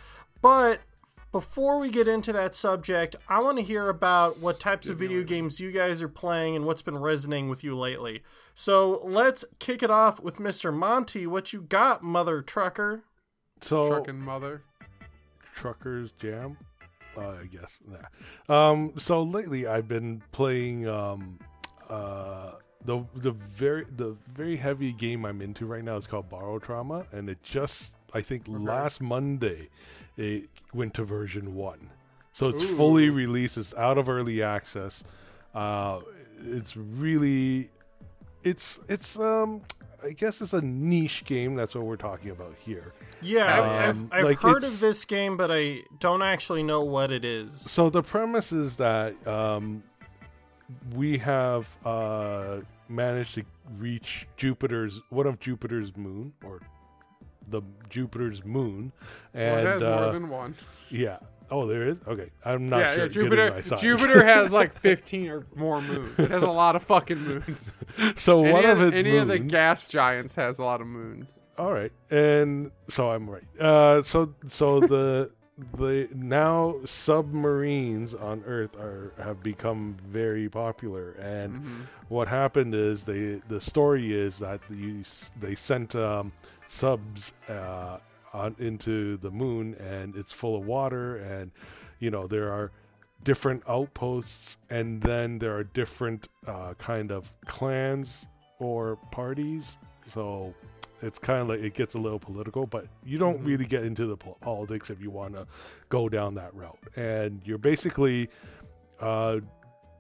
But 0.43 0.81
before 1.31 1.79
we 1.79 1.89
get 1.89 2.07
into 2.07 2.33
that 2.35 2.55
subject, 2.55 3.17
I 3.29 3.41
want 3.41 3.57
to 3.57 3.65
hear 3.65 3.89
about 3.89 4.41
what 4.41 4.61
types 4.61 4.89
of 4.89 4.99
video 4.99 5.23
games 5.23 5.59
you 5.59 5.73
guys 5.73 6.03
are 6.03 6.09
playing 6.09 6.57
and 6.57 6.67
what's 6.67 6.83
been 6.83 6.99
resonating 6.99 7.49
with 7.49 7.65
you 7.65 7.79
lately. 7.79 8.23
So 8.55 9.01
let's 9.05 9.45
kick 9.59 9.83
it 9.83 9.91
off 9.91 10.21
with 10.21 10.37
Mr. 10.37 10.75
Monty. 10.75 11.27
What 11.27 11.55
you 11.55 11.63
got, 11.63 12.03
mother 12.03 12.43
trucker? 12.43 13.05
so 13.65 13.89
Trucking 13.89 14.21
mother. 14.21 14.63
Truckers 15.55 16.13
jam 16.13 16.57
uh, 17.17 17.35
i 17.43 17.47
guess 17.47 17.81
yeah. 17.91 18.73
um 18.73 18.93
so 18.99 19.23
lately 19.23 19.67
i've 19.67 19.89
been 19.89 20.23
playing 20.33 20.89
um 20.89 21.39
uh 21.89 22.53
the 22.85 23.05
the 23.15 23.31
very 23.31 23.85
the 23.97 24.17
very 24.33 24.57
heavy 24.57 24.93
game 24.93 25.25
i'm 25.25 25.41
into 25.41 25.67
right 25.67 25.85
now 25.85 25.97
is 25.97 26.07
called 26.07 26.29
Barotrauma 26.31 27.07
and 27.13 27.29
it 27.29 27.43
just 27.43 27.97
i 28.15 28.21
think 28.21 28.45
last 28.49 29.01
monday 29.01 29.69
it 30.17 30.49
went 30.73 30.95
to 30.95 31.05
version 31.05 31.55
one 31.55 31.91
so 32.33 32.49
it's 32.49 32.63
Ooh. 32.63 32.77
fully 32.77 33.11
released 33.11 33.59
it's 33.59 33.75
out 33.75 33.99
of 33.99 34.09
early 34.09 34.43
access 34.43 35.05
uh 35.55 36.01
it's 36.45 36.77
really 36.77 37.71
it's 38.43 38.81
it's 38.89 39.19
um 39.19 39.63
i 40.05 40.11
guess 40.11 40.41
it's 40.41 40.53
a 40.53 40.61
niche 40.63 41.25
game 41.25 41.55
that's 41.55 41.75
what 41.75 41.85
we're 41.85 41.97
talking 41.97 42.31
about 42.31 42.55
here 42.59 42.93
Yeah, 43.21 43.47
I've, 43.47 43.97
Um, 43.97 44.09
I've, 44.13 44.19
I've 44.19 44.25
like, 44.25 44.41
heard 44.41 44.65
of 44.65 44.81
this 44.81 45.05
game, 45.05 45.37
but 45.37 45.51
I 45.53 45.83
don't 46.01 46.23
actually 46.23 46.63
know 46.65 46.83
what 46.83 47.13
it 47.13 47.25
is. 47.25 47.51
So 47.61 47.89
the 47.89 48.03
premise 48.03 48.51
is 48.53 48.77
that 48.77 49.15
um, 49.29 49.83
we 50.97 51.19
have 51.19 51.77
uh, 51.85 52.63
managed 52.89 53.35
to 53.35 53.45
reach 53.79 54.27
Jupiter's 54.37 55.01
one 55.11 55.27
of 55.29 55.39
Jupiter's 55.39 55.97
moon 55.97 56.33
or 56.45 56.61
the 57.49 57.63
Jupiter's 57.91 58.45
moon, 58.45 58.91
Well, 59.35 59.43
it 59.43 59.59
and 59.59 59.69
has 59.69 59.83
uh, 59.85 59.97
more 60.01 60.13
than 60.13 60.29
one. 60.29 60.55
yeah, 60.91 61.19
Oh, 61.53 61.67
there 61.67 61.87
is. 61.89 61.99
Okay, 62.09 62.31
I'm 62.47 62.69
not 62.71 62.79
yeah, 62.81 62.95
sure. 62.95 63.03
yeah, 63.05 63.09
Jupiter. 63.11 63.61
Jupiter 63.79 64.25
has 64.25 64.53
like 64.53 64.79
15 64.81 65.29
or 65.29 65.47
more 65.55 65.83
moons. 65.83 66.19
It 66.19 66.31
has 66.31 66.43
a 66.43 66.51
lot 66.51 66.77
of 66.77 66.83
fucking 66.83 67.19
moons. 67.19 67.77
so 68.17 68.43
any 68.43 68.53
one 68.53 68.65
of 68.65 68.81
of, 68.81 68.89
its 68.89 68.99
any 68.99 69.11
moons. 69.11 69.23
of 69.23 69.29
the 69.29 69.39
gas 69.39 69.87
giants 69.87 70.35
has 70.37 70.59
a 70.59 70.65
lot 70.65 70.81
of 70.81 70.87
moons. 70.87 71.43
All 71.59 71.71
right, 71.73 71.93
and 72.11 72.71
so 72.89 73.11
I'm 73.11 73.29
right. 73.29 73.45
Uh, 73.61 74.01
so 74.03 74.35
so 74.47 74.81
the 74.95 75.31
the 75.77 76.09
now 76.15 76.77
submarines 76.87 78.15
on 78.15 78.43
Earth 78.47 78.75
are 78.77 79.13
have 79.23 79.43
become 79.43 79.97
very 80.07 80.49
popular, 80.49 81.13
and 81.13 81.53
Mhm. 81.61 81.87
what 82.09 82.29
happened 82.29 82.75
is 82.75 83.05
they 83.05 83.41
the 83.49 83.61
story 83.61 84.15
is 84.15 84.39
that 84.39 84.61
you 84.75 85.03
they 85.39 85.55
sent 85.55 85.95
um, 85.95 86.33
subs 86.69 87.35
uh, 87.49 87.99
on 88.33 88.57
into 88.59 89.17
the 89.19 89.31
moon, 89.31 89.75
and 89.75 90.17
it's 90.17 90.33
full 90.33 90.57
of 90.57 90.65
water, 90.67 91.17
and 91.17 91.51
you 91.99 92.11
know 92.11 92.27
there 92.27 92.51
are 92.53 92.71
different 93.25 93.63
outposts, 93.69 94.59
and 94.71 95.01
then 95.03 95.39
there 95.39 95.55
are 95.57 95.65
different 95.65 96.29
uh, 96.47 96.75
kind 96.75 97.13
of 97.13 97.33
clans 97.47 98.27
or 98.59 98.97
parties. 99.11 99.79
So 100.07 100.55
it's 101.03 101.19
kind 101.19 101.41
of 101.43 101.49
like 101.49 101.61
it 101.61 101.75
gets 101.75 101.95
a 101.95 101.99
little 101.99 102.19
political, 102.19 102.67
but 102.67 102.87
you 103.05 103.19
don't 103.19 103.41
Mhm. 103.41 103.47
really 103.47 103.67
get 103.67 103.85
into 103.85 104.07
the 104.07 104.17
politics 104.17 104.91
if 104.91 105.01
you 105.01 105.11
want 105.11 105.35
to 105.35 105.47
go 105.89 106.09
down 106.09 106.35
that 106.35 106.55
route. 106.55 106.79
And 106.97 107.41
you're 107.45 107.59
basically 107.59 108.29
uh, 109.01 109.41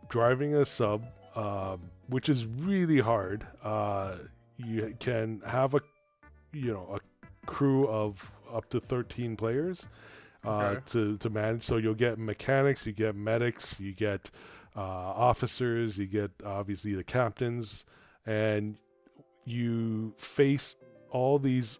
driving 0.09 0.55
a 0.55 0.65
sub, 0.65 1.05
um, 1.35 1.81
which 2.09 2.29
is 2.29 2.47
really 2.47 3.01
hard. 3.01 3.45
Uh, 3.65 4.15
you 4.57 4.95
can 5.01 5.41
have 5.47 5.75
a 5.75 5.81
you 6.53 6.73
know 6.73 6.87
a 6.95 7.01
crew 7.47 7.87
of 7.89 8.31
up 8.53 8.69
to 8.71 8.81
13 8.81 9.37
players 9.37 9.89
uh, 10.45 10.49
Okay. 10.49 10.81
to 10.87 11.17
to 11.19 11.31
manage. 11.31 11.65
So 11.65 11.77
you'll 11.77 11.95
get 11.95 12.19
mechanics, 12.19 12.87
you 12.87 12.93
get 12.93 13.15
medics, 13.15 13.79
you 13.81 13.93
get 13.95 14.31
uh, 14.77 14.81
officers, 14.81 15.99
you 15.99 16.07
get 16.07 16.31
obviously 16.45 16.95
the 16.95 17.05
captains, 17.05 17.85
and 18.27 18.77
you 19.45 20.15
face 20.19 20.77
all 21.11 21.39
these 21.39 21.79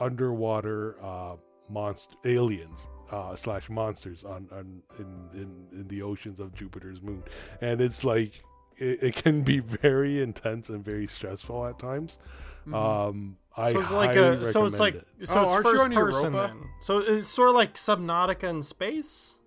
underwater 0.00 0.96
uh, 1.02 1.36
monster 1.68 2.14
aliens 2.24 2.88
uh, 3.10 3.34
slash 3.34 3.68
monsters 3.70 4.24
on, 4.24 4.48
on 4.52 4.82
in, 4.98 5.40
in 5.40 5.66
in 5.80 5.88
the 5.88 6.02
oceans 6.02 6.40
of 6.40 6.54
Jupiter's 6.54 7.00
moon, 7.02 7.22
and 7.60 7.80
it's 7.80 8.04
like 8.04 8.42
it, 8.76 9.02
it 9.02 9.16
can 9.16 9.42
be 9.42 9.58
very 9.82 10.20
intense 10.22 10.68
and 10.68 10.84
very 10.84 11.06
stressful 11.06 11.66
at 11.66 11.78
times. 11.78 12.18
Mhm. 12.66 12.74
Um, 12.74 13.36
I 13.56 13.72
so 13.72 13.78
it's 13.78 13.90
like 13.90 14.14
highly 14.14 14.42
a 14.42 14.52
so 14.52 14.64
it's 14.66 14.78
like 14.78 14.94
recommend 14.94 15.22
it. 15.22 15.28
so 15.28 15.38
Oh, 15.38 15.42
it's 15.44 15.52
aren't 15.52 15.64
first 15.66 15.90
person 15.94 16.32
then. 16.32 16.56
So 16.80 16.98
it's 16.98 17.28
sort 17.28 17.48
of 17.48 17.54
like 17.54 17.74
Subnautica 17.74 18.44
in 18.44 18.62
space. 18.62 19.38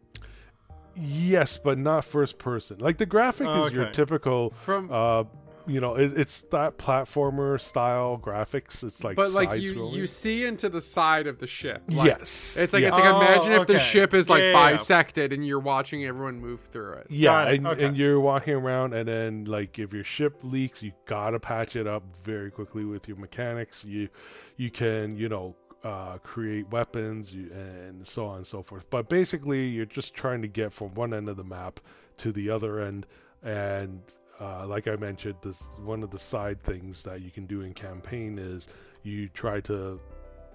yes, 0.96 1.60
but 1.64 1.78
not 1.78 2.06
first 2.06 2.38
person. 2.40 2.78
Like 2.80 2.98
the 2.98 3.06
graphic 3.06 3.48
is 3.48 3.72
your 3.72 3.90
typical. 3.92 4.50
from 4.52 4.90
Uh, 4.92 5.24
you 5.70 5.80
know, 5.80 5.96
it, 5.96 6.18
it's 6.18 6.42
that 6.52 6.78
platformer 6.78 7.60
style 7.60 8.20
graphics. 8.22 8.84
It's 8.84 9.04
like 9.04 9.16
but 9.16 9.32
like 9.32 9.62
you 9.62 9.70
side-scrolling. 9.70 9.94
you 9.94 10.08
see 10.08 10.46
into 10.46 10.70
the 10.70 10.82
side 10.82 11.28
of 11.28 11.40
the 11.40 11.48
ship. 11.48 11.84
Like, 11.90 12.08
yes, 12.08 12.58
It's 12.58 12.74
like 12.74 12.82
yeah. 12.82 12.90
it's 12.90 12.98
like 12.98 13.06
Oh, 13.06 13.22
imagine 13.22 13.54
if 13.54 13.68
the 13.68 13.80
ship 13.80 14.14
is 14.14 14.30
like 14.30 14.42
Yeah, 14.42 14.52
yeah, 14.52 14.66
yeah. 14.70 14.72
bisected 14.74 15.34
and 15.34 15.46
you're 15.46 15.60
watching 15.60 16.06
everyone 16.06 16.40
move 16.40 16.62
through 16.62 16.94
it. 16.94 17.08
Yeah, 17.10 17.44
it, 17.44 17.56
and, 17.58 17.68
okay. 17.68 17.86
and 17.86 17.98
you're 17.98 18.20
walking 18.20 18.56
around, 18.56 18.94
and 18.94 19.08
then 19.08 19.46
like 19.46 19.78
if 19.80 19.94
your 19.94 20.04
ship 20.04 20.40
leaks, 20.44 20.82
you 20.84 20.92
gotta 21.06 21.40
patch 21.40 21.76
it 21.76 21.88
up 21.88 22.04
very 22.24 22.52
quickly 22.52 22.86
with 22.86 23.08
your 23.08 23.18
mechanics. 23.18 23.86
You 23.86 24.10
you 24.58 24.70
can 24.72 25.16
you 25.16 25.30
know 25.30 25.56
uh, 25.84 26.18
create 26.18 26.70
weapons 26.72 27.32
and 27.32 28.06
so 28.06 28.26
on 28.26 28.38
and 28.38 28.48
so 28.48 28.62
forth. 28.62 28.90
But 28.90 29.08
basically, 29.10 29.68
you're 29.68 29.86
just 29.86 30.14
trying 30.14 30.42
to 30.42 30.48
get 30.48 30.74
from 30.74 30.94
one 30.94 31.14
end 31.14 31.30
of 31.30 31.38
the 31.38 31.44
map 31.44 31.80
to 32.18 32.32
the 32.32 32.50
other 32.50 32.80
end, 32.82 33.06
and 33.42 34.02
uh, 34.40 34.66
like 34.68 34.88
I 34.88 34.96
mentioned, 34.96 35.36
this 35.42 35.62
one 35.84 36.04
of 36.04 36.12
the 36.12 36.20
side 36.20 36.62
things 36.62 37.04
that 37.04 37.22
you 37.22 37.32
can 37.32 37.46
do 37.46 37.62
in 37.62 37.74
campaign 37.74 38.38
is 38.40 38.68
you 39.04 39.30
try 39.30 39.60
to 39.62 40.00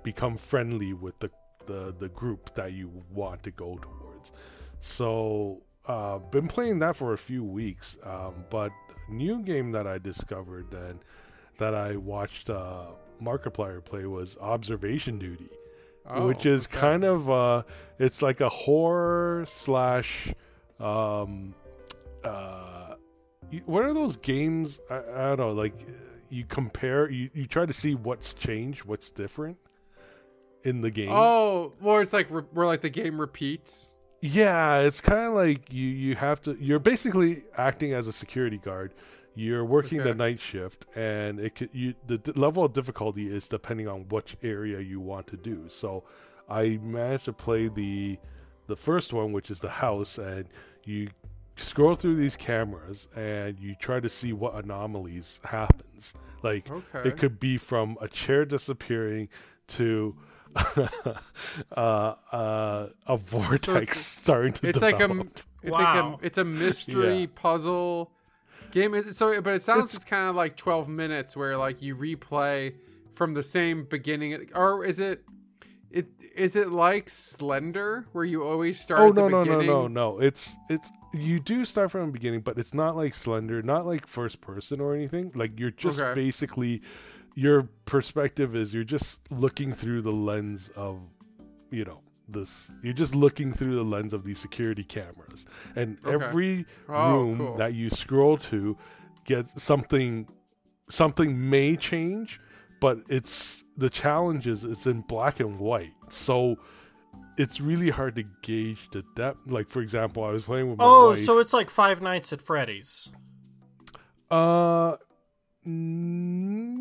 become 0.02 0.36
friendly 0.36 0.92
with 0.92 1.18
the 1.18 1.30
the, 1.66 1.94
the 1.98 2.08
group 2.10 2.54
that 2.56 2.72
you 2.72 2.90
want 3.10 3.42
to 3.44 3.50
go 3.50 3.78
towards. 3.80 4.32
So, 4.80 5.62
uh, 5.86 6.18
been 6.18 6.46
playing 6.46 6.80
that 6.80 6.94
for 6.94 7.14
a 7.14 7.18
few 7.18 7.42
weeks. 7.42 7.96
Um, 8.04 8.44
but 8.50 8.70
new 9.08 9.40
game 9.40 9.72
that 9.72 9.86
I 9.86 9.98
discovered 9.98 10.72
and 10.74 11.00
that 11.58 11.74
I 11.74 11.96
watched 11.96 12.50
uh, 12.50 12.86
Markiplier 13.22 13.82
play 13.82 14.04
was 14.04 14.36
Observation 14.38 15.18
Duty, 15.18 15.48
Oh, 16.06 16.26
which 16.26 16.44
is 16.44 16.66
kind 16.66 17.02
of 17.04 17.30
uh, 17.30 17.62
it's 17.98 18.20
like 18.22 18.40
a 18.40 18.48
horror 18.48 19.44
slash. 19.46 20.34
Um, 20.80 21.54
uh, 22.24 22.63
you- 23.54 23.62
what 23.66 23.84
are 23.84 23.94
those 23.94 24.16
games? 24.16 24.80
I, 24.90 24.96
I 24.98 25.26
don't 25.28 25.38
know. 25.38 25.52
Like 25.52 25.74
you 26.30 26.44
compare, 26.44 27.10
you, 27.10 27.30
you 27.34 27.46
try 27.46 27.66
to 27.66 27.72
see 27.72 27.94
what's 27.94 28.34
changed, 28.34 28.84
what's 28.84 29.10
different 29.10 29.58
in 30.64 30.80
the 30.80 30.90
game. 30.90 31.10
Oh, 31.12 31.72
or 31.82 32.02
it's 32.02 32.12
like 32.12 32.26
re- 32.30 32.42
where 32.52 32.66
like 32.66 32.80
the 32.80 32.90
game 32.90 33.20
repeats. 33.20 33.90
Yeah, 34.20 34.78
it's 34.78 35.00
kind 35.00 35.20
of 35.26 35.34
like 35.34 35.72
you 35.72 35.86
you 35.88 36.14
have 36.16 36.40
to 36.42 36.56
you're 36.58 36.78
basically 36.78 37.42
acting 37.56 37.92
as 37.92 38.08
a 38.08 38.12
security 38.12 38.56
guard. 38.58 38.94
You're 39.36 39.64
working 39.64 39.98
the 39.98 40.14
night 40.14 40.40
shift 40.40 40.86
and 40.96 41.40
it 41.40 41.56
could 41.56 41.70
you 41.72 41.94
the 42.06 42.18
d- 42.18 42.32
level 42.36 42.64
of 42.64 42.72
difficulty 42.72 43.26
is 43.34 43.48
depending 43.48 43.88
on 43.88 44.08
which 44.08 44.36
area 44.42 44.80
you 44.80 45.00
want 45.00 45.26
to 45.28 45.36
do. 45.36 45.64
So 45.68 46.04
I 46.48 46.78
managed 46.82 47.26
to 47.26 47.32
play 47.32 47.68
the 47.68 48.16
the 48.66 48.76
first 48.76 49.12
one 49.12 49.32
which 49.32 49.50
is 49.50 49.60
the 49.60 49.68
house 49.70 50.16
and 50.18 50.46
you 50.84 51.08
scroll 51.56 51.94
through 51.94 52.16
these 52.16 52.36
cameras 52.36 53.08
and 53.16 53.58
you 53.60 53.74
try 53.76 54.00
to 54.00 54.08
see 54.08 54.32
what 54.32 54.54
anomalies 54.62 55.40
happens. 55.44 56.14
Like 56.42 56.70
Okay. 56.70 57.08
it 57.08 57.16
could 57.16 57.38
be 57.40 57.56
from 57.58 57.96
a 58.00 58.08
chair 58.08 58.44
disappearing 58.44 59.28
to 59.68 60.16
uh, 61.76 62.14
uh, 62.32 62.86
a 63.06 63.16
vortex 63.16 63.98
starting 64.22 64.52
to 64.54 64.68
it's 64.68 64.80
like 64.80 64.98
develop. 64.98 65.26
a 65.26 65.30
it's 65.62 65.78
Wow. 65.78 66.10
like 66.12 66.22
a 66.22 66.26
it's 66.26 66.38
a 66.38 66.44
mystery 66.44 67.20
Yeah. 67.20 67.26
puzzle 67.34 68.12
game. 68.70 68.94
Is 68.94 69.16
so, 69.16 69.40
but 69.40 69.54
it 69.54 69.62
sounds 69.62 69.78
It's- 69.84 69.94
it's, 69.96 70.04
kind 70.04 70.28
of 70.28 70.34
like 70.34 70.56
twelve 70.56 70.88
minutes 70.88 71.36
where 71.36 71.56
like 71.56 71.80
you 71.82 71.96
replay 71.96 72.74
from 73.14 73.34
the 73.34 73.42
same 73.42 73.84
beginning, 73.84 74.50
or 74.54 74.84
is 74.84 75.00
it? 75.00 75.24
It 75.90 76.08
is 76.34 76.56
it 76.56 76.70
like 76.70 77.08
Slender 77.08 78.06
where 78.12 78.24
you 78.24 78.42
always 78.44 78.78
start? 78.80 79.00
oh 79.00 79.08
at 79.10 79.14
the 79.14 79.20
no 79.28 79.44
no 79.44 79.44
no 79.44 79.60
no 79.60 79.86
no! 79.88 80.20
It's 80.20 80.56
it's 80.68 80.90
you 81.14 81.40
do 81.40 81.64
start 81.64 81.90
from 81.90 82.06
the 82.06 82.12
beginning, 82.12 82.40
but 82.40 82.58
it's 82.58 82.74
not 82.74 82.96
like 82.96 83.14
Slender, 83.14 83.62
not 83.62 83.86
like 83.86 84.06
first 84.06 84.40
person 84.40 84.80
or 84.80 84.94
anything. 84.94 85.32
Like 85.34 85.58
you're 85.58 85.70
just 85.70 86.00
Okay. 86.00 86.14
basically 86.14 86.82
your 87.34 87.64
perspective 87.84 88.54
is 88.54 88.72
you're 88.74 88.84
just 88.84 89.20
looking 89.30 89.72
through 89.72 90.02
the 90.02 90.12
lens 90.12 90.70
of 90.76 91.00
you 91.70 91.84
know 91.84 92.00
this. 92.28 92.70
You're 92.82 92.92
just 92.94 93.14
looking 93.14 93.52
through 93.52 93.74
the 93.76 93.84
lens 93.84 94.12
of 94.14 94.24
these 94.24 94.38
security 94.38 94.84
cameras, 94.84 95.46
and 95.76 95.98
Okay. 96.04 96.14
every 96.14 96.66
Oh, 96.88 97.10
room 97.10 97.38
cool. 97.38 97.56
that 97.56 97.74
you 97.74 97.90
scroll 97.90 98.36
to 98.38 98.76
get 99.24 99.48
something 99.58 100.28
something 100.90 101.48
may 101.48 101.76
change 101.76 102.38
but 102.78 102.98
it's 103.08 103.64
the 103.74 103.88
challenge 103.88 104.46
is 104.46 104.64
it's 104.64 104.86
in 104.86 105.00
black 105.00 105.40
and 105.40 105.58
white 105.58 105.94
so 106.10 106.56
it's 107.36 107.60
really 107.60 107.90
hard 107.90 108.14
to 108.16 108.24
gauge 108.42 108.88
the 108.90 109.02
depth 109.16 109.50
like 109.50 109.68
for 109.68 109.80
example 109.82 110.22
i 110.24 110.30
was 110.30 110.44
playing 110.44 110.68
with 110.70 110.78
my 110.78 110.84
Oh, 110.84 111.10
wife 111.10 111.24
so 111.24 111.38
it's 111.38 111.52
like 111.52 111.70
Five 111.70 112.00
Nights 112.02 112.32
at 112.32 112.40
Freddy's. 112.40 113.10
uh 114.30 114.96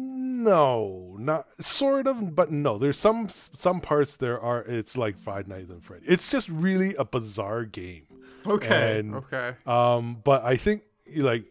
no 0.05 1.15
not 1.19 1.45
sort 1.63 2.05
of 2.07 2.35
but 2.35 2.51
no 2.51 2.77
there's 2.77 2.99
some 2.99 3.27
some 3.29 3.79
parts 3.81 4.17
there 4.17 4.39
are 4.39 4.61
it's 4.63 4.97
like 4.97 5.17
five 5.17 5.47
nights 5.47 5.71
at 5.71 5.81
freddy 5.81 6.03
it's 6.07 6.29
just 6.29 6.49
really 6.49 6.93
a 6.95 7.05
bizarre 7.05 7.63
game 7.65 8.05
Okay. 8.45 8.99
and 8.99 9.15
Okay. 9.15 9.53
Um, 9.65 10.17
but 10.21 10.43
I 10.43 10.57
think 10.57 10.83
you 11.05 11.23
like 11.23 11.45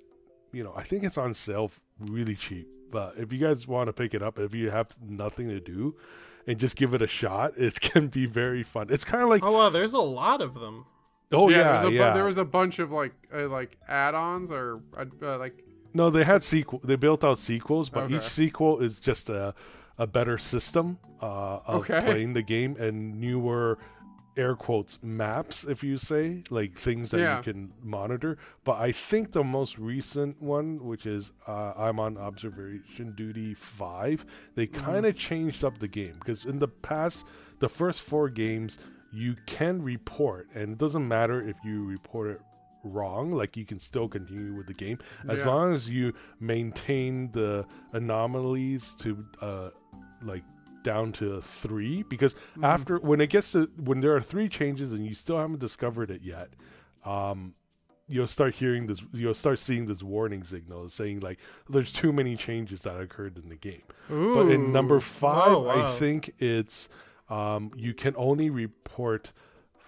you 0.53 0.63
know, 0.63 0.75
I 0.77 0.83
think 0.83 1.05
it's 1.05 1.17
on 1.17 1.33
sale 1.33 1.71
really 1.99 2.35
cheap. 2.37 2.69
But 2.91 3.15
if 3.17 3.33
you 3.33 3.39
guys 3.39 3.67
want 3.67 3.87
to 3.89 3.95
pick 3.95 4.13
it 4.13 4.23
up, 4.23 4.39
if 4.39 4.55
you 4.55 4.69
have 4.71 4.95
nothing 5.03 5.49
to 5.49 5.59
do, 5.59 5.97
and 6.47 6.59
just 6.59 6.77
give 6.77 6.95
it 6.95 7.03
a 7.03 7.07
shot, 7.07 7.53
it 7.57 7.81
can 7.81 8.09
be 8.09 8.27
very 8.27 8.63
fun. 8.63 8.87
It's 8.91 9.05
kind 9.05 9.23
of 9.23 9.29
like 9.29 9.43
oh 9.43 9.53
wow, 9.53 9.69
there's 9.71 9.95
a 9.95 10.01
lot 10.01 10.41
of 10.41 10.55
them. 10.55 10.87
oh 11.33 11.49
yeah, 11.49 11.57
yeah, 11.59 11.63
there's 11.73 11.83
a 11.85 11.89
bu- 11.89 11.95
yeah. 11.95 12.13
there 12.15 12.25
was 12.25 12.39
a 12.39 12.45
bunch 12.45 12.79
of 12.79 12.91
like 12.91 13.13
uh, 13.35 13.49
like 13.49 13.77
add-ons 13.89 14.51
or 14.53 14.79
uh, 14.97 15.05
uh, 15.23 15.39
like 15.39 15.63
no, 15.95 16.09
they 16.09 16.25
had 16.25 16.43
sequel. 16.43 16.81
They 16.83 16.97
built 16.97 17.23
out 17.23 17.39
sequels, 17.39 17.91
but 17.91 18.05
Okay. 18.05 18.17
each 18.17 18.23
sequel 18.23 18.79
is 18.81 18.99
just 19.01 19.29
a 19.31 19.55
a 19.99 20.07
better 20.07 20.39
system 20.39 20.99
uh, 21.21 21.59
of 21.67 21.91
Okay. 21.91 22.01
playing 22.01 22.33
the 22.33 22.43
game 22.43 22.77
and 22.79 23.21
newer 23.21 23.79
air 24.37 24.55
quotes 24.55 24.99
maps 25.03 25.65
if 25.65 25.85
you 25.85 25.99
say 25.99 26.43
like 26.51 26.73
things 26.73 27.11
that 27.11 27.21
Yeah. 27.21 27.37
you 27.37 27.43
can 27.43 27.73
monitor 27.83 28.39
but 28.65 28.79
i 28.79 28.91
think 28.91 29.33
the 29.33 29.45
most 29.45 29.79
recent 29.79 30.41
one 30.41 30.79
which 30.83 31.05
is 31.07 31.33
uh, 31.47 31.73
i'm 31.77 32.01
on 32.01 32.17
observation 32.17 33.13
duty 33.15 33.53
5 33.55 34.25
they 34.55 34.67
Mm-hmm. 34.67 34.85
kind 34.85 35.07
of 35.07 35.15
changed 35.17 35.65
up 35.65 35.79
the 35.79 35.89
game 35.89 36.15
because 36.19 36.45
in 36.47 36.59
the 36.59 36.69
past 36.69 37.27
the 37.59 37.69
first 37.69 38.01
four 38.03 38.29
games 38.31 38.79
you 39.15 39.37
can 39.45 39.83
report, 39.83 40.49
and 40.55 40.73
it 40.73 40.79
doesn't 40.79 41.07
matter 41.07 41.39
if 41.47 41.57
you 41.63 41.85
report 41.85 42.31
it 42.31 42.41
wrong 42.83 43.31
like 43.31 43.59
you 43.59 43.67
can 43.67 43.79
still 43.79 44.09
continue 44.09 44.55
with 44.55 44.67
the 44.67 44.73
game 44.73 44.99
as 45.29 45.41
Yeah. 45.41 45.49
long 45.53 45.75
as 45.75 45.91
you 45.91 46.15
maintain 46.41 47.31
the 47.33 47.67
anomalies 47.93 48.95
to 49.03 49.25
uh 49.43 49.69
like 50.23 50.45
down 50.83 51.13
to 51.13 51.41
three 51.41 52.03
because 52.03 52.35
Mm-hmm. 52.35 52.65
after 52.65 52.99
when 52.99 53.21
it 53.21 53.31
gets 53.31 53.53
to 53.53 53.71
when 53.77 54.01
there 54.01 54.15
are 54.15 54.21
three 54.23 54.49
changes 54.49 54.93
and 54.93 55.07
you 55.07 55.15
still 55.15 55.39
haven't 55.39 55.61
discovered 55.61 56.11
it 56.11 56.23
yet 56.23 56.51
um 57.05 57.55
you'll 58.09 58.27
start 58.27 58.55
hearing 58.57 58.87
this 58.87 59.03
you'll 59.13 59.33
start 59.35 59.59
seeing 59.59 59.87
this 59.87 60.03
warning 60.03 60.45
signal 60.45 60.89
saying 60.89 61.21
like 61.21 61.39
there's 61.69 61.93
too 61.93 62.13
many 62.13 62.37
changes 62.37 62.83
that 62.83 63.01
occurred 63.01 63.39
in 63.39 63.49
the 63.49 63.57
game 63.57 63.83
but 64.09 64.49
in 64.51 64.73
number 64.73 64.97
Ooh. 64.97 65.01
five 65.01 65.53
Oh, 65.53 65.69
i 65.69 65.87
think 65.99 66.33
it's 66.39 66.89
um 67.31 67.71
you 67.77 67.95
can 67.95 68.15
only 68.17 68.51
report 68.51 69.33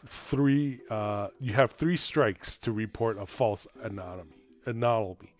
three 0.07 0.81
uh 0.91 1.29
you 1.41 1.53
have 1.55 1.73
three 1.73 1.97
strikes 1.97 2.59
to 2.59 2.73
report 2.73 3.19
a 3.19 3.27
false 3.27 3.67
anomaly 3.83 4.29
anomaly 4.67 5.35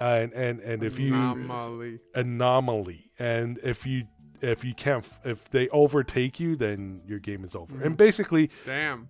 and 0.00 0.32
and 0.32 0.60
and 0.60 0.82
if 0.82 0.98
you 0.98 1.14
Anomaly. 1.14 1.98
anomaly 2.14 3.10
and 3.18 3.58
if 3.64 3.86
you 3.86 4.04
if 4.40 4.64
you 4.64 4.74
can't 4.74 5.08
if 5.24 5.48
they 5.50 5.68
overtake 5.68 6.38
you 6.40 6.56
then 6.56 7.00
your 7.06 7.18
game 7.18 7.44
is 7.44 7.54
over 7.54 7.72
Mm-hmm. 7.74 7.82
and 7.86 7.96
basically 7.96 8.50
Damn. 8.66 9.08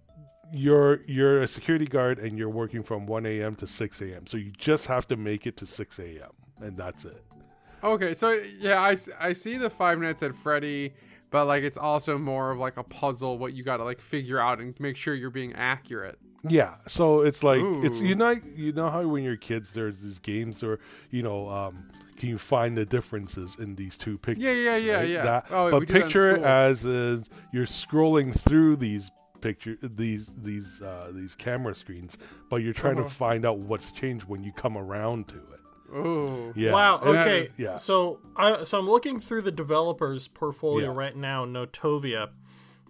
you're 0.52 1.00
you're 1.06 1.42
a 1.42 1.46
security 1.46 1.86
guard 1.86 2.18
and 2.18 2.38
you're 2.38 2.48
working 2.48 2.82
from 2.82 3.06
1 3.06 3.26
a.m 3.26 3.54
to 3.56 3.66
6 3.66 4.02
a.m 4.02 4.26
so 4.26 4.36
you 4.36 4.50
just 4.56 4.86
have 4.86 5.06
to 5.08 5.16
make 5.16 5.46
it 5.46 5.56
to 5.58 5.66
6 5.66 5.98
a.m 5.98 6.30
and 6.60 6.76
that's 6.76 7.04
it 7.04 7.22
Okay, 7.84 8.12
so 8.12 8.42
yeah, 8.58 8.80
i, 8.82 8.96
I 9.20 9.32
see 9.32 9.56
the 9.56 9.70
Five 9.70 10.00
Nights 10.00 10.24
at 10.24 10.34
Freddy, 10.34 10.94
but 11.30 11.46
like 11.46 11.62
it's 11.62 11.76
also 11.76 12.18
more 12.18 12.50
of 12.50 12.58
like 12.58 12.76
a 12.76 12.82
puzzle. 12.82 13.38
What 13.38 13.52
you 13.52 13.62
got 13.62 13.76
to 13.76 13.84
like 13.84 14.00
figure 14.00 14.40
out 14.40 14.58
and 14.58 14.74
make 14.80 14.96
sure 14.96 15.14
you're 15.14 15.30
being 15.30 15.52
accurate. 15.52 16.18
Yeah 16.48 16.74
so 16.86 17.22
it's 17.22 17.42
like 17.42 17.60
it's 17.84 18.00
you 18.00 18.14
know 18.14 18.34
you 18.54 18.72
know 18.72 18.88
how 18.90 19.04
when 19.06 19.24
you're 19.24 19.36
kids 19.36 19.72
there's 19.72 20.00
these 20.02 20.18
games 20.20 20.62
or 20.62 20.78
you 21.10 21.22
know 21.22 21.48
um 21.48 21.88
can 22.16 22.28
you 22.28 22.38
find 22.38 22.76
the 22.76 22.84
differences 22.84 23.56
in 23.58 23.74
these 23.74 23.98
two 23.98 24.16
pictures 24.18 24.44
Yeah, 24.44 24.52
yeah, 24.52 24.76
yeah, 24.76 24.96
right? 24.98 25.08
yeah. 25.08 25.22
That- 25.24 25.46
Oh, 25.50 25.70
but 25.70 25.88
picture 25.88 26.36
it 26.36 26.42
as 26.42 26.84
is 26.84 27.28
you're 27.52 27.66
scrolling 27.66 28.32
through 28.38 28.76
these 28.76 29.10
picture 29.40 29.76
these 29.82 30.26
these 30.28 30.80
uh 30.82 31.10
these 31.12 31.34
camera 31.34 31.74
screens 31.74 32.18
but 32.50 32.56
you're 32.56 32.72
trying 32.72 32.98
Uh-huh. 32.98 33.08
to 33.08 33.14
find 33.14 33.44
out 33.44 33.58
what's 33.58 33.90
changed 33.92 34.26
when 34.28 34.42
you 34.44 34.52
come 34.52 34.76
around 34.78 35.28
to 35.28 35.36
it 35.36 35.42
Oh, 35.92 36.52
yeah 36.54 36.70
Wow. 36.72 37.00
Okay. 37.00 37.44
is- 37.44 37.58
yeah 37.58 37.76
So 37.76 38.20
I 38.36 38.62
so 38.64 38.78
I'm 38.78 38.88
looking 38.88 39.18
through 39.20 39.42
the 39.42 39.50
developers' 39.50 40.28
portfolio 40.28 40.88
Yeah. 40.92 40.96
right 40.96 41.16
now. 41.16 41.46
Notovia, 41.46 42.28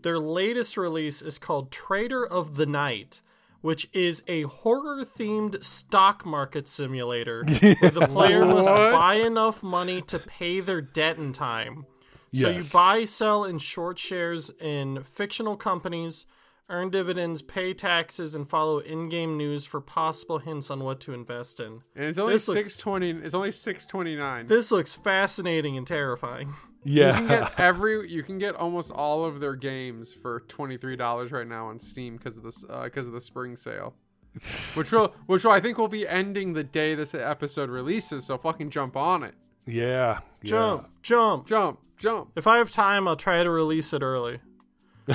their 0.02 0.18
latest 0.18 0.76
release 0.76 1.22
is 1.22 1.38
called 1.38 1.70
Trader 1.70 2.26
of 2.26 2.56
the 2.56 2.66
Night, 2.66 3.20
which 3.60 3.88
is 3.92 4.22
a 4.28 4.42
horror-themed 4.42 5.62
stock 5.64 6.24
market 6.24 6.68
simulator 6.68 7.44
where 7.80 7.90
the 7.90 8.06
player 8.06 8.44
must 8.44 8.68
buy 8.68 9.16
enough 9.16 9.62
money 9.62 10.00
to 10.02 10.18
pay 10.18 10.60
their 10.60 10.80
debt 10.80 11.18
in 11.18 11.32
time. 11.32 11.86
So 12.32 12.50
you 12.50 12.62
buy, 12.72 13.04
sell, 13.06 13.44
and 13.44 13.60
short 13.60 13.98
shares 13.98 14.50
in 14.60 15.02
fictional 15.04 15.56
companies, 15.56 16.26
earn 16.70 16.90
dividends, 16.90 17.40
pay 17.42 17.72
taxes, 17.74 18.34
and 18.34 18.48
follow 18.48 18.78
in-game 18.78 19.36
news 19.36 19.64
for 19.66 19.80
possible 19.80 20.38
hints 20.38 20.70
on 20.70 20.80
what 20.84 21.00
to 21.00 21.12
invest 21.12 21.60
in. 21.60 21.80
and 21.96 22.04
it's 22.06 22.18
only 22.18 22.34
This 22.34 22.48
looks- 22.48 22.58
six 22.60 22.76
twenty. 22.76 23.10
It's 23.10 23.34
only 23.34 23.50
six 23.52 23.86
twenty 23.86 24.16
nine. 24.16 24.46
This 24.46 24.70
looks 24.70 24.92
fascinating 24.92 25.76
and 25.76 25.86
terrifying. 25.86 26.54
Yeah, 26.84 27.08
You 27.08 27.12
can 27.14 27.22
yeah 27.28 27.40
get 27.40 27.60
every. 27.60 28.08
You 28.08 28.22
can 28.22 28.38
get 28.38 28.54
almost 28.54 28.92
all 28.92 29.24
of 29.24 29.40
their 29.40 29.56
games 29.56 30.14
for 30.14 30.40
twenty 30.46 30.76
three 30.76 30.94
dollars 30.94 31.32
right 31.32 31.46
now 31.46 31.66
on 31.66 31.78
Steam 31.80 32.16
because 32.16 32.36
of 32.36 32.44
this 32.44 32.62
because 32.62 33.04
uh, 33.06 33.08
of 33.08 33.12
the 33.14 33.20
spring 33.20 33.56
sale, 33.56 33.94
which 34.74 34.92
will 34.92 35.12
which 35.26 35.44
will, 35.44 35.50
I 35.50 35.60
think 35.60 35.76
will 35.76 35.88
be 35.88 36.06
ending 36.06 36.52
the 36.52 36.62
day 36.62 36.94
this 36.94 37.14
episode 37.14 37.68
releases. 37.68 38.24
So 38.26 38.38
fucking 38.38 38.70
jump 38.70 38.96
on 38.96 39.24
it. 39.24 39.34
yeah 39.66 40.20
yeah. 40.40 40.50
Jump, 40.50 40.88
jump. 41.02 41.46
Jump, 41.48 41.80
jump. 41.98 42.30
If 42.36 42.46
I 42.46 42.58
have 42.58 42.70
time, 42.70 43.08
I'll 43.08 43.16
try 43.16 43.42
to 43.42 43.50
release 43.50 43.92
it 43.92 44.00
early. 44.02 44.38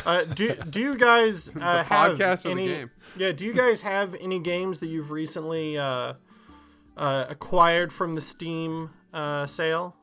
Uh, 0.06 0.24
do 0.24 0.56
Do 0.56 0.80
you 0.80 0.96
guys 0.96 1.50
uh, 1.56 1.84
have 1.84 2.18
podcast 2.18 2.46
or 2.46 2.56
the 2.56 2.62
any? 2.62 2.68
game? 2.68 2.92
Yeah. 3.18 3.32
Do 3.32 3.46
you 3.46 3.54
guys 3.54 3.82
have 3.82 4.16
any 4.16 4.40
games 4.40 4.80
that 4.80 4.88
you've 4.88 5.12
recently 5.12 5.78
uh, 5.78 6.14
uh, 6.98 7.26
acquired 7.30 7.92
from 7.94 8.16
the 8.16 8.22
Steam 8.22 8.90
uh, 9.14 9.46
sale? 9.46 9.96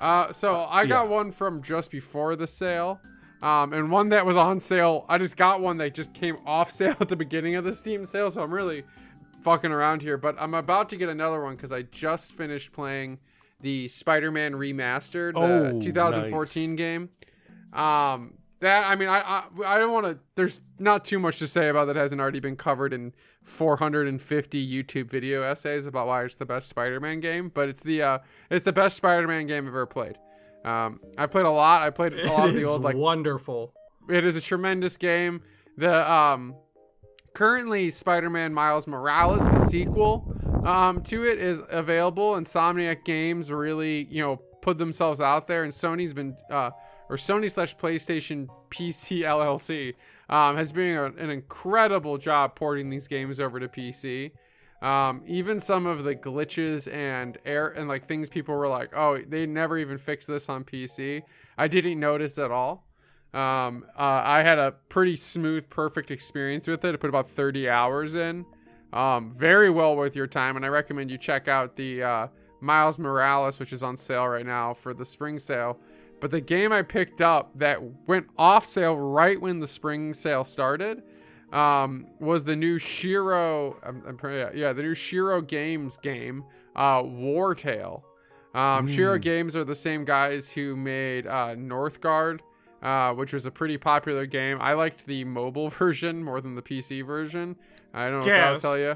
Uh, 0.00 0.30
so 0.32 0.66
I 0.68 0.86
got 0.86 1.04
yeah. 1.04 1.10
one 1.10 1.32
from 1.32 1.62
just 1.62 1.90
before 1.90 2.36
the 2.36 2.46
sale, 2.46 3.00
um, 3.42 3.72
and 3.72 3.90
one 3.90 4.10
that 4.10 4.26
was 4.26 4.36
on 4.36 4.60
sale. 4.60 5.06
I 5.08 5.16
just 5.18 5.36
got 5.36 5.60
one 5.60 5.78
that 5.78 5.94
just 5.94 6.12
came 6.12 6.36
off 6.46 6.70
sale 6.80 6.96
at 7.00 7.08
the 7.08 7.16
beginning 7.16 7.54
of 7.56 7.64
the 7.64 7.72
Steam 7.74 8.04
sale, 8.04 8.30
so 8.30 8.42
I'm 8.42 8.52
really 8.52 8.84
fucking 9.42 9.72
around 9.72 10.02
here. 10.02 10.18
But 10.18 10.36
I'm 10.38 10.52
about 10.54 10.88
to 10.90 10.96
get 10.96 11.08
another 11.08 11.42
one 11.42 11.56
because 11.56 11.72
I 11.72 11.82
just 11.82 12.32
finished 12.32 12.72
playing 12.72 13.18
the 13.62 13.88
Spider-Man 13.88 14.52
remastered, 14.52 15.32
the 15.32 15.76
Oh, 15.76 15.80
2014 15.80 16.70
nice. 16.70 16.76
game. 16.76 17.08
Um, 17.72 18.34
that 18.60 18.90
I 18.90 18.96
mean, 18.96 19.08
I 19.08 19.20
I, 19.20 19.44
I 19.66 19.78
don't 19.78 19.92
want 19.92 20.06
to. 20.06 20.18
There's 20.34 20.60
not 20.78 21.04
too 21.04 21.18
much 21.18 21.38
to 21.40 21.46
say 21.46 21.68
about 21.68 21.86
that 21.86 21.96
hasn't 21.96 22.20
already 22.20 22.40
been 22.40 22.56
covered 22.56 22.92
in 22.92 23.12
450 23.44 24.66
YouTube 24.84 25.10
video 25.10 25.42
essays 25.42 25.86
about 25.86 26.06
why 26.06 26.24
it's 26.24 26.36
the 26.36 26.46
best 26.46 26.68
Spider-Man 26.68 27.20
game. 27.20 27.50
But 27.52 27.68
it's 27.68 27.82
the 27.82 28.02
uh, 28.02 28.18
it's 28.50 28.64
the 28.64 28.72
best 28.72 28.96
Spider-Man 28.96 29.46
game 29.46 29.64
I've 29.64 29.68
ever 29.68 29.86
played. 29.86 30.16
Um, 30.64 31.00
I 31.16 31.26
played 31.26 31.46
a 31.46 31.50
lot. 31.50 31.82
I 31.82 31.90
played 31.90 32.14
a 32.14 32.26
lot 32.32 32.48
It 32.48 32.56
of 32.56 32.60
the 32.60 32.64
old 32.64 32.82
like 32.82 32.96
wonderful. 32.96 33.72
it 34.08 34.24
is 34.24 34.36
a 34.36 34.40
tremendous 34.40 34.96
game. 34.96 35.42
The 35.76 36.10
um, 36.10 36.54
currently 37.34 37.90
Spider-Man 37.90 38.52
Miles 38.54 38.86
Morales, 38.86 39.44
the 39.44 39.58
sequel 39.58 40.34
um, 40.64 41.02
to 41.02 41.24
it, 41.24 41.38
is 41.38 41.62
available. 41.68 42.32
Insomniac 42.34 43.04
Games 43.04 43.50
really, 43.52 44.04
you 44.10 44.22
know, 44.22 44.36
put 44.62 44.78
themselves 44.78 45.20
out 45.20 45.46
there, 45.46 45.62
and 45.62 45.72
Sony's 45.72 46.12
been 46.12 46.34
uh, 46.50 46.70
or 47.08 47.16
Sony 47.16 47.50
slash 47.50 47.76
PlayStation 47.76 48.48
PC 48.70 49.20
LLC 49.20 49.94
um, 50.28 50.56
has 50.56 50.72
been 50.72 50.96
a, 50.96 51.04
an 51.04 51.30
incredible 51.30 52.18
job 52.18 52.54
porting 52.54 52.90
these 52.90 53.08
games 53.08 53.40
over 53.40 53.60
to 53.60 53.68
PC. 53.68 54.32
Um, 54.82 55.22
even 55.26 55.58
some 55.58 55.86
of 55.86 56.04
the 56.04 56.14
glitches 56.14 56.92
and 56.92 57.38
air 57.46 57.68
and 57.68 57.88
like 57.88 58.06
things 58.06 58.28
people 58.28 58.54
were 58.54 58.68
like, 58.68 58.94
oh, 58.94 59.18
they 59.18 59.46
never 59.46 59.78
even 59.78 59.98
fixed 59.98 60.28
this 60.28 60.48
on 60.48 60.64
PC. 60.64 61.22
I 61.56 61.68
didn't 61.68 61.98
notice 61.98 62.38
at 62.38 62.50
all. 62.50 62.86
Um, 63.32 63.84
uh, 63.98 64.22
I 64.24 64.42
had 64.42 64.58
a 64.58 64.72
pretty 64.88 65.16
smooth, 65.16 65.68
perfect 65.68 66.10
experience 66.10 66.66
with 66.66 66.84
it. 66.84 66.94
I 66.94 66.96
put 66.96 67.08
about 67.08 67.28
30 67.28 67.68
hours 67.68 68.14
in. 68.14 68.44
Um, 68.92 69.34
very 69.36 69.68
well 69.68 69.96
worth 69.96 70.16
your 70.16 70.26
time, 70.26 70.56
and 70.56 70.64
I 70.64 70.68
recommend 70.68 71.10
you 71.10 71.18
check 71.18 71.48
out 71.48 71.76
the 71.76 72.02
uh, 72.02 72.26
Miles 72.60 72.98
Morales, 72.98 73.58
which 73.58 73.72
is 73.72 73.82
on 73.82 73.96
sale 73.96 74.26
right 74.26 74.46
now 74.46 74.72
for 74.72 74.94
the 74.94 75.04
spring 75.04 75.38
sale. 75.38 75.78
But 76.20 76.30
the 76.30 76.40
game 76.40 76.72
I 76.72 76.82
picked 76.82 77.20
up 77.20 77.50
that 77.58 77.78
went 78.06 78.26
off 78.38 78.64
sale 78.66 78.96
right 78.96 79.40
when 79.40 79.60
the 79.60 79.66
spring 79.66 80.14
sale 80.14 80.44
started 80.44 81.02
um, 81.52 82.06
was 82.20 82.44
the 82.44 82.56
new 82.56 82.78
Shiro. 82.78 83.76
I'm, 83.82 84.02
I'm 84.06 84.18
yeah, 84.32 84.50
yeah, 84.54 84.72
the 84.72 84.82
new 84.82 84.94
Shiro 84.94 85.40
Games 85.40 85.98
game, 85.98 86.44
uh, 86.74 87.02
Wartail. 87.02 88.02
Um, 88.54 88.86
Shiro 88.86 89.18
Mm. 89.18 89.22
Games 89.22 89.56
are 89.56 89.64
the 89.64 89.74
same 89.74 90.04
guys 90.04 90.50
who 90.50 90.74
made 90.76 91.26
uh, 91.26 91.54
Northgard, 91.54 92.40
uh, 92.82 93.12
which 93.12 93.34
was 93.34 93.44
a 93.44 93.50
pretty 93.50 93.76
popular 93.76 94.24
game. 94.24 94.58
I 94.60 94.72
liked 94.72 95.04
the 95.06 95.24
mobile 95.24 95.68
version 95.70 96.24
more 96.24 96.40
than 96.40 96.54
the 96.54 96.62
PC 96.62 97.04
version. 97.06 97.56
I 97.92 98.04
don't 98.04 98.12
know 98.12 98.18
if 98.20 98.24
Gasp. 98.26 98.64
I'll 98.64 98.72
tell 98.72 98.78
you. 98.78 98.90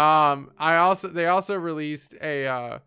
Um, 0.00 0.52
I 0.58 0.76
also 0.76 1.08
they 1.08 1.26
also 1.26 1.56
released 1.56 2.14
a 2.22 2.46
uh, 2.46 2.78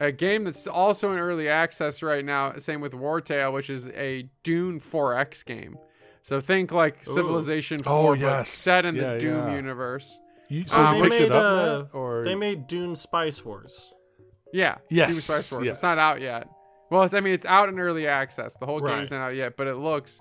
a 0.00 0.12
game 0.12 0.44
that's 0.44 0.66
also 0.66 1.12
in 1.12 1.18
early 1.18 1.48
access 1.48 2.02
right 2.02 2.24
now. 2.24 2.52
Same 2.58 2.80
with 2.80 2.92
Wartail, 2.92 3.52
which 3.52 3.68
is 3.70 3.88
a 3.88 4.28
Dune 4.42 4.80
4X 4.80 5.44
game. 5.44 5.76
So 6.22 6.40
think 6.40 6.72
like 6.72 7.06
Ooh. 7.08 7.12
Civilization 7.14 7.78
4, 7.82 7.92
Oh, 7.92 8.10
but 8.14 8.20
yes. 8.20 8.48
set 8.50 8.84
in 8.84 8.94
Yeah, 8.96 9.14
the 9.14 9.18
Dune 9.18 9.48
yeah. 9.48 9.54
universe. 9.56 10.18
You, 10.48 10.64
so 10.66 10.80
Um, 10.82 10.96
you 10.96 11.02
they 11.02 11.08
picked 11.08 11.20
made 11.20 11.26
it 11.26 11.32
up 11.32 11.94
uh, 11.94 11.98
or 11.98 12.24
they 12.24 12.34
made 12.34 12.66
Dune 12.66 12.94
Spice 12.94 13.44
Wars. 13.44 13.92
Yeah. 14.52 14.76
Yes, 14.88 15.10
Dune 15.12 15.20
Spice 15.20 15.52
Wars. 15.52 15.68
It's 15.68 15.82
not 15.82 15.98
out 15.98 16.20
yet. 16.20 16.48
Well, 16.90 17.02
it's, 17.02 17.12
I 17.12 17.20
mean, 17.20 17.34
it's 17.34 17.44
out 17.46 17.68
in 17.68 17.78
early 17.78 18.06
access. 18.06 18.54
The 18.54 18.64
whole 18.66 18.80
game's 18.80 19.10
Right. 19.10 19.18
not 19.18 19.26
out 19.28 19.34
yet, 19.34 19.56
but 19.58 19.66
it 19.66 19.76
looks 19.76 20.20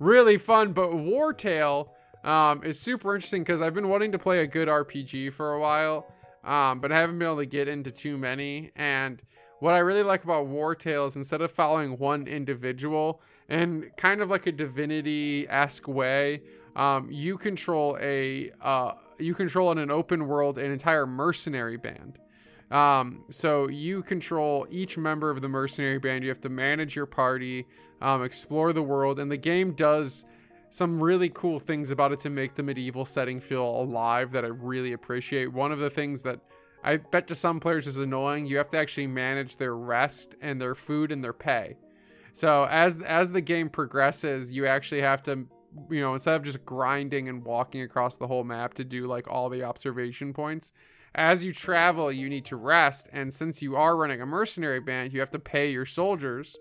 really 0.00 0.38
fun. 0.38 0.72
But 0.72 0.90
Wartail 0.90 1.88
um, 2.24 2.64
is 2.64 2.80
super 2.80 3.14
interesting 3.14 3.42
because 3.42 3.60
I've 3.62 3.74
been 3.74 3.88
wanting 3.88 4.12
to 4.12 4.18
play 4.18 4.40
a 4.40 4.46
good 4.46 4.66
RPG 4.68 5.32
for 5.32 5.52
a 5.54 5.60
while, 5.60 6.12
um, 6.44 6.80
but 6.80 6.92
I 6.92 6.98
haven't 6.98 7.18
been 7.18 7.28
able 7.28 7.38
to 7.38 7.46
get 7.46 7.68
into 7.68 7.90
too 7.90 8.16
many. 8.16 8.70
And 8.76 9.20
what 9.60 9.74
I 9.74 9.78
really 9.78 10.02
like 10.02 10.24
about 10.24 10.46
Wartales, 10.46 11.16
instead 11.16 11.42
of 11.42 11.50
following 11.50 11.98
one 11.98 12.26
individual 12.26 13.20
in 13.48 13.90
kind 13.96 14.22
of 14.22 14.30
like 14.30 14.46
a 14.46 14.52
divinity 14.52 15.46
esque 15.48 15.86
way, 15.86 16.42
um, 16.76 17.10
you 17.10 17.36
control 17.36 17.98
a 18.00 18.52
uh, 18.60 18.92
you 19.18 19.34
control 19.34 19.70
in 19.72 19.78
an 19.78 19.90
open 19.90 20.26
world 20.26 20.58
an 20.58 20.70
entire 20.70 21.06
mercenary 21.06 21.76
band. 21.76 22.18
Um, 22.70 23.24
so 23.30 23.68
you 23.68 24.02
control 24.02 24.66
each 24.70 24.96
member 24.96 25.28
of 25.28 25.42
the 25.42 25.48
mercenary 25.48 25.98
band. 25.98 26.22
You 26.22 26.30
have 26.30 26.40
to 26.42 26.48
manage 26.48 26.94
your 26.94 27.06
party, 27.06 27.66
um, 28.00 28.22
explore 28.22 28.72
the 28.72 28.82
world, 28.82 29.18
and 29.18 29.30
the 29.30 29.36
game 29.36 29.72
does 29.72 30.24
some 30.70 31.02
really 31.02 31.28
cool 31.30 31.58
things 31.58 31.90
about 31.90 32.12
it 32.12 32.20
to 32.20 32.30
make 32.30 32.54
the 32.54 32.62
medieval 32.62 33.04
setting 33.04 33.40
feel 33.40 33.64
alive 33.64 34.30
that 34.32 34.44
I 34.44 34.48
really 34.48 34.92
appreciate. 34.92 35.52
One 35.52 35.72
of 35.72 35.80
the 35.80 35.90
things 35.90 36.22
that 36.22 36.40
I 36.82 36.96
bet 36.96 37.28
to 37.28 37.34
some 37.34 37.60
players 37.60 37.86
is 37.86 37.98
annoying, 37.98 38.46
you 38.46 38.56
have 38.56 38.70
to 38.70 38.78
actually 38.78 39.08
manage 39.08 39.56
their 39.56 39.76
rest 39.76 40.36
and 40.40 40.60
their 40.60 40.74
food 40.74 41.12
and 41.12 41.22
their 41.22 41.32
pay. 41.32 41.76
So 42.32 42.66
as 42.70 42.98
as 42.98 43.32
the 43.32 43.40
game 43.40 43.68
progresses, 43.68 44.52
you 44.52 44.66
actually 44.66 45.02
have 45.02 45.22
to 45.24 45.46
you 45.90 46.00
know, 46.00 46.14
instead 46.14 46.34
of 46.34 46.42
just 46.42 46.64
grinding 46.64 47.28
and 47.28 47.44
walking 47.44 47.82
across 47.82 48.16
the 48.16 48.26
whole 48.26 48.44
map 48.44 48.74
to 48.74 48.84
do 48.84 49.06
like 49.06 49.28
all 49.28 49.48
the 49.48 49.62
observation 49.62 50.32
points, 50.32 50.72
as 51.14 51.44
you 51.44 51.52
travel, 51.52 52.10
you 52.10 52.28
need 52.28 52.44
to 52.46 52.56
rest. 52.56 53.08
And 53.12 53.32
since 53.32 53.62
you 53.62 53.76
are 53.76 53.96
running 53.96 54.20
a 54.20 54.26
mercenary 54.26 54.80
band, 54.80 55.12
you 55.12 55.20
have 55.20 55.30
to 55.30 55.38
pay 55.38 55.70
your 55.70 55.86
soldiers 55.86 56.56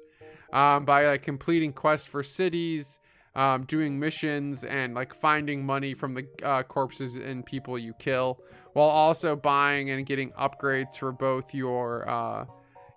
um, 0.54 0.86
by 0.86 1.08
like 1.08 1.22
completing 1.22 1.74
quests 1.74 2.08
for 2.08 2.24
cities, 2.24 3.00
um, 3.36 3.64
doing 3.66 4.00
missions, 4.00 4.64
and 4.64 4.94
like 4.94 5.14
finding 5.14 5.66
money 5.66 5.94
from 5.94 6.14
the 6.14 6.28
uh, 6.44 6.64
corpses 6.64 7.16
and 7.16 7.46
people 7.46 7.78
you 7.78 7.94
kill, 8.00 8.42
while 8.74 8.90
also 8.90 9.36
buying 9.36 9.92
and 9.92 10.06
getting 10.06 10.32
upgrades 10.32 10.98
for 10.98 11.12
both 11.12 11.54
your 11.54 12.10
uh, 12.10 12.46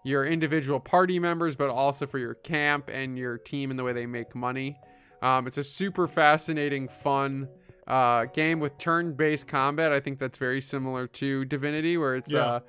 your 0.04 0.24
individual 0.26 0.80
party 0.80 1.18
members, 1.18 1.54
but 1.54 1.70
also 1.70 2.06
for 2.06 2.18
your 2.18 2.34
camp 2.34 2.88
and 2.92 3.16
your 3.16 3.38
team 3.38 3.70
and 3.70 3.78
the 3.78 3.84
way 3.84 3.92
they 3.92 4.06
make 4.06 4.34
money. 4.34 4.76
Um, 5.22 5.46
it's 5.46 5.58
a 5.58 5.62
super 5.62 6.08
fascinating, 6.08 6.88
fun 6.88 7.48
uh, 7.86 8.24
game 8.24 8.58
with 8.58 8.76
turn-based 8.78 9.46
combat. 9.46 9.92
I 9.92 10.00
think 10.00 10.18
that's 10.18 10.38
very 10.38 10.60
similar 10.60 11.06
to 11.06 11.44
Divinity, 11.44 11.96
where 11.96 12.16
it's 12.16 12.32
Yeah. 12.32 12.60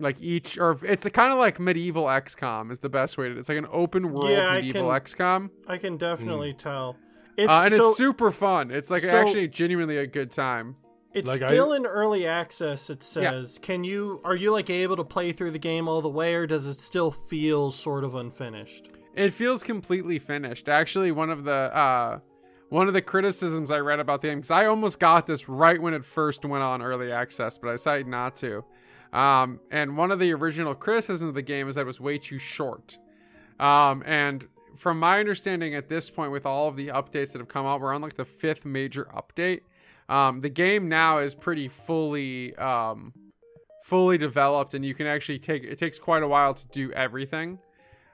Uh, 0.00 0.02
like 0.02 0.20
each, 0.22 0.58
or 0.58 0.78
it's 0.82 1.06
kind 1.08 1.32
of 1.32 1.38
like 1.38 1.60
medieval 1.60 2.04
XCOM 2.04 2.70
is 2.70 2.78
the 2.80 2.88
best 2.88 3.18
way 3.18 3.28
to. 3.28 3.38
It's 3.38 3.48
like 3.48 3.58
an 3.58 3.66
open 3.70 4.12
world 4.12 4.30
Yeah, 4.30 4.50
I 4.50 4.60
can- 4.62 4.84
XCOM, 4.84 5.50
I 5.66 5.78
can 5.78 5.96
definitely 5.96 6.54
tell. 6.54 6.96
It's, 7.36 7.48
uh, 7.50 7.62
and 7.64 7.74
so 7.74 7.88
it's 7.90 7.98
super 7.98 8.30
fun. 8.30 8.70
It's 8.70 8.90
like 8.90 9.02
so- 9.02 9.16
actually 9.16 9.48
genuinely 9.48 9.96
a 9.98 10.06
good 10.06 10.30
time. 10.30 10.76
it's 11.12 11.26
like, 11.26 11.42
I- 11.42 11.46
still 11.48 11.72
in 11.72 11.86
early 11.86 12.24
access. 12.26 12.88
It 12.88 12.98
Yeah. 13.16 13.30
says, 13.30 13.58
"Can 13.60 13.82
you 13.82 14.20
are 14.24 14.36
you 14.36 14.52
like 14.52 14.70
able 14.70 14.94
to 14.96 15.02
play 15.04 15.32
through 15.32 15.50
the 15.50 15.58
game 15.58 15.88
all 15.88 16.00
the 16.00 16.08
way, 16.08 16.34
or 16.34 16.46
does 16.46 16.66
it 16.68 16.74
still 16.80 17.10
feel 17.10 17.70
sort 17.72 18.04
of 18.04 18.14
unfinished?" 18.14 18.88
It 19.16 19.32
feels 19.32 19.64
completely 19.64 20.20
finished. 20.20 20.68
Actually, 20.68 21.10
one 21.10 21.30
of 21.30 21.42
the 21.44 21.52
uh, 21.52 22.18
one 22.68 22.86
of 22.86 22.94
the 22.94 23.02
criticisms 23.02 23.72
I 23.72 23.78
read 23.80 23.98
about 23.98 24.22
the 24.22 24.28
game 24.28 24.38
because 24.38 24.52
I 24.52 24.66
almost 24.66 25.00
got 25.00 25.26
this 25.26 25.48
right 25.48 25.82
when 25.82 25.94
it 25.94 26.04
first 26.04 26.44
went 26.44 26.62
on 26.62 26.80
early 26.80 27.10
access, 27.10 27.58
but 27.58 27.70
I 27.70 27.72
decided 27.72 28.06
not 28.06 28.36
to. 28.36 28.64
Um, 29.12 29.60
and 29.70 29.96
one 29.96 30.10
of 30.10 30.18
the 30.18 30.32
original 30.32 30.74
criticisms 30.74 31.28
of 31.28 31.34
the 31.34 31.42
game 31.42 31.68
is 31.68 31.74
that 31.74 31.82
it 31.82 31.86
was 31.86 32.00
way 32.00 32.18
too 32.18 32.38
short. 32.38 32.98
Um, 33.58 34.02
and 34.06 34.46
from 34.76 34.98
my 34.98 35.18
understanding, 35.20 35.74
at 35.74 35.88
this 35.88 36.10
point, 36.10 36.32
with 36.32 36.46
all 36.46 36.68
of 36.68 36.76
the 36.76 36.88
updates 36.88 37.32
that 37.32 37.38
have 37.38 37.48
come 37.48 37.66
out, 37.66 37.80
we're 37.80 37.92
on 37.92 38.00
like 38.00 38.16
the 38.16 38.24
fifth 38.24 38.64
major 38.64 39.06
update. 39.14 39.62
Um, 40.08 40.40
the 40.40 40.48
game 40.48 40.88
now 40.88 41.18
is 41.18 41.34
pretty 41.34 41.68
fully 41.68 42.56
um, 42.56 43.12
fully 43.84 44.18
developed, 44.18 44.74
and 44.74 44.84
you 44.84 44.94
can 44.94 45.06
actually 45.06 45.38
take 45.38 45.64
it 45.64 45.78
takes 45.78 45.98
quite 45.98 46.22
a 46.22 46.28
while 46.28 46.54
to 46.54 46.66
do 46.68 46.90
everything. 46.92 47.58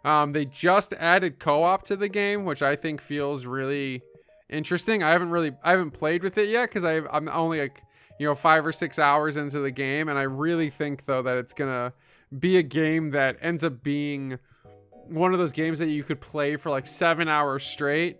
Um, 0.04 0.32
they 0.32 0.44
just 0.44 0.92
added 0.94 1.38
co-op 1.38 1.85
to 1.87 1.96
the 1.96 2.09
game, 2.09 2.44
which 2.44 2.62
I 2.62 2.76
think 2.76 3.00
feels 3.00 3.44
really 3.44 4.02
interesting. 4.48 5.02
I 5.02 5.11
haven't 5.11 5.30
really 5.30 5.52
I 5.62 5.70
haven't 5.70 5.92
played 5.92 6.22
with 6.22 6.38
it 6.38 6.48
yet 6.48 6.68
because 6.68 6.85
I'm 6.85 7.28
only 7.28 7.61
like 7.61 7.82
you 8.18 8.26
know 8.26 8.35
five 8.35 8.64
or 8.64 8.72
six 8.72 8.98
hours 8.98 9.37
into 9.37 9.61
the 9.61 9.70
game, 9.70 10.09
and 10.09 10.18
I 10.18 10.22
really 10.22 10.70
think 10.70 11.05
though 11.07 11.22
that 11.22 11.38
it's 11.38 11.52
gonna 11.52 11.92
be 12.38 12.57
a 12.57 12.62
game 12.62 13.11
that 13.11 13.37
ends 13.40 13.64
up 13.64 13.83
being 13.83 14.38
one 15.09 15.33
of 15.33 15.38
those 15.38 15.52
games 15.52 15.79
that 15.79 15.88
you 15.88 16.02
could 16.02 16.20
play 16.20 16.57
for 16.57 16.70
like 16.70 16.87
seven 16.87 17.29
hours 17.29 17.64
straight, 17.64 18.18